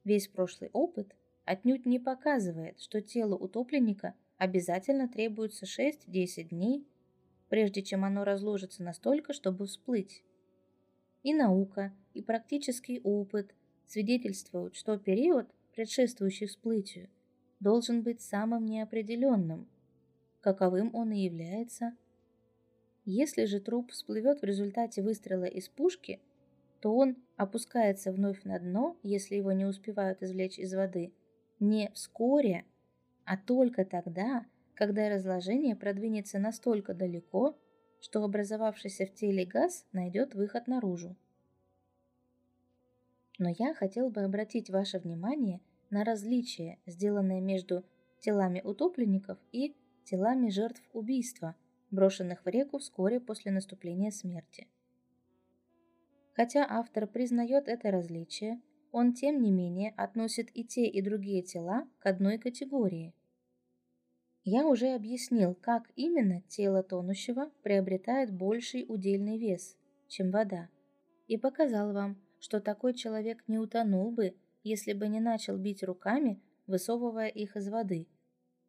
Весь 0.03 0.27
прошлый 0.27 0.69
опыт 0.73 1.15
отнюдь 1.45 1.85
не 1.85 1.99
показывает, 1.99 2.79
что 2.79 3.01
телу 3.01 3.35
утопленника 3.37 4.15
обязательно 4.37 5.07
требуется 5.07 5.65
6-10 5.65 6.49
дней, 6.49 6.87
прежде 7.49 7.81
чем 7.81 8.05
оно 8.05 8.23
разложится 8.23 8.83
настолько, 8.83 9.33
чтобы 9.33 9.65
всплыть. 9.65 10.23
И 11.23 11.33
наука, 11.33 11.93
и 12.13 12.21
практический 12.21 13.01
опыт 13.03 13.53
свидетельствуют, 13.87 14.75
что 14.75 14.97
период, 14.97 15.47
предшествующий 15.73 16.47
всплытию, 16.47 17.09
должен 17.59 18.03
быть 18.03 18.21
самым 18.21 18.65
неопределенным, 18.65 19.67
каковым 20.39 20.93
он 20.95 21.11
и 21.11 21.19
является. 21.19 21.95
Если 23.11 23.45
же 23.45 23.59
труп 23.59 23.89
всплывет 23.89 24.41
в 24.41 24.45
результате 24.45 25.01
выстрела 25.01 25.45
из 25.45 25.67
пушки, 25.67 26.19
то 26.79 26.95
он 26.95 27.15
опускается 27.37 28.11
вновь 28.11 28.43
на 28.43 28.59
дно, 28.59 28.97
если 29.01 29.33
его 29.33 29.51
не 29.51 29.65
успевают 29.65 30.21
извлечь 30.21 30.59
из 30.59 30.75
воды, 30.75 31.11
не 31.59 31.89
вскоре, 31.95 32.65
а 33.25 33.35
только 33.35 33.83
тогда, 33.83 34.45
когда 34.75 35.09
разложение 35.09 35.75
продвинется 35.75 36.37
настолько 36.37 36.93
далеко, 36.93 37.57
что 37.99 38.23
образовавшийся 38.23 39.07
в 39.07 39.15
теле 39.15 39.43
газ 39.43 39.87
найдет 39.91 40.35
выход 40.35 40.67
наружу. 40.67 41.15
Но 43.39 43.49
я 43.57 43.73
хотел 43.73 44.11
бы 44.11 44.21
обратить 44.21 44.69
ваше 44.69 44.99
внимание 44.99 45.61
на 45.89 46.03
различие, 46.03 46.77
сделанное 46.85 47.41
между 47.41 47.83
телами 48.19 48.61
утопленников 48.63 49.39
и 49.51 49.75
телами 50.03 50.51
жертв 50.51 50.83
убийства, 50.93 51.55
брошенных 51.91 52.43
в 52.45 52.47
реку 52.47 52.79
вскоре 52.79 53.19
после 53.19 53.51
наступления 53.51 54.11
смерти. 54.11 54.67
Хотя 56.33 56.65
автор 56.69 57.07
признает 57.07 57.67
это 57.67 57.91
различие, 57.91 58.61
он 58.91 59.13
тем 59.13 59.41
не 59.41 59.51
менее 59.51 59.93
относит 59.97 60.49
и 60.53 60.63
те, 60.63 60.85
и 60.85 61.01
другие 61.01 61.43
тела 61.43 61.87
к 61.99 62.05
одной 62.05 62.37
категории. 62.37 63.13
Я 64.43 64.65
уже 64.65 64.95
объяснил, 64.95 65.53
как 65.53 65.91
именно 65.95 66.41
тело 66.47 66.81
тонущего 66.81 67.51
приобретает 67.61 68.33
больший 68.33 68.85
удельный 68.87 69.37
вес, 69.37 69.77
чем 70.07 70.31
вода, 70.31 70.69
и 71.27 71.37
показал 71.37 71.93
вам, 71.93 72.17
что 72.39 72.59
такой 72.59 72.93
человек 72.93 73.43
не 73.47 73.59
утонул 73.59 74.11
бы, 74.11 74.35
если 74.63 74.93
бы 74.93 75.07
не 75.07 75.19
начал 75.19 75.57
бить 75.57 75.83
руками, 75.83 76.41
высовывая 76.67 77.27
их 77.27 77.57
из 77.57 77.67
воды, 77.67 78.07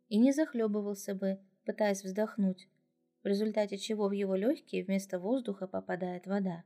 и 0.09 0.19
не 0.19 0.33
захлебывался 0.33 1.15
бы, 1.15 1.39
пытаясь 1.65 2.03
вздохнуть, 2.03 2.69
в 3.23 3.27
результате 3.27 3.77
чего 3.77 4.09
в 4.09 4.13
его 4.13 4.35
легкие 4.35 4.85
вместо 4.85 5.19
воздуха 5.19 5.67
попадает 5.67 6.27
вода. 6.27 6.65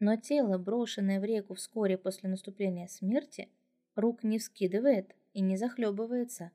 Но 0.00 0.16
тело, 0.16 0.58
брошенное 0.58 1.20
в 1.20 1.24
реку 1.24 1.54
вскоре 1.54 1.96
после 1.96 2.28
наступления 2.28 2.88
смерти, 2.88 3.48
рук 3.94 4.24
не 4.24 4.38
вскидывает 4.38 5.14
и 5.32 5.40
не 5.40 5.56
захлебывается. 5.56 6.50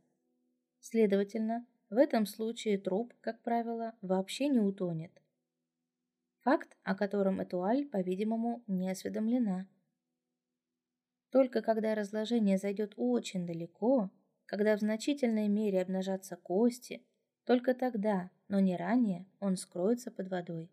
Следовательно, 0.79 1.65
в 1.89 1.97
этом 1.97 2.25
случае 2.25 2.77
труп, 2.77 3.13
как 3.21 3.41
правило, 3.41 3.95
вообще 4.01 4.47
не 4.47 4.59
утонет. 4.59 5.11
Факт, 6.41 6.77
о 6.83 6.95
котором 6.95 7.41
Этуаль, 7.41 7.85
по-видимому, 7.85 8.63
не 8.67 8.89
осведомлена. 8.89 9.67
Только 11.31 11.61
когда 11.61 11.95
разложение 11.95 12.57
зайдет 12.57 12.93
очень 12.95 13.45
далеко, 13.45 14.09
когда 14.45 14.75
в 14.75 14.79
значительной 14.79 15.47
мере 15.47 15.81
обнажатся 15.81 16.37
кости, 16.37 17.05
только 17.45 17.73
тогда, 17.73 18.31
но 18.49 18.59
не 18.59 18.75
ранее, 18.75 19.25
он 19.39 19.55
скроется 19.55 20.11
под 20.11 20.27
водой. 20.27 20.69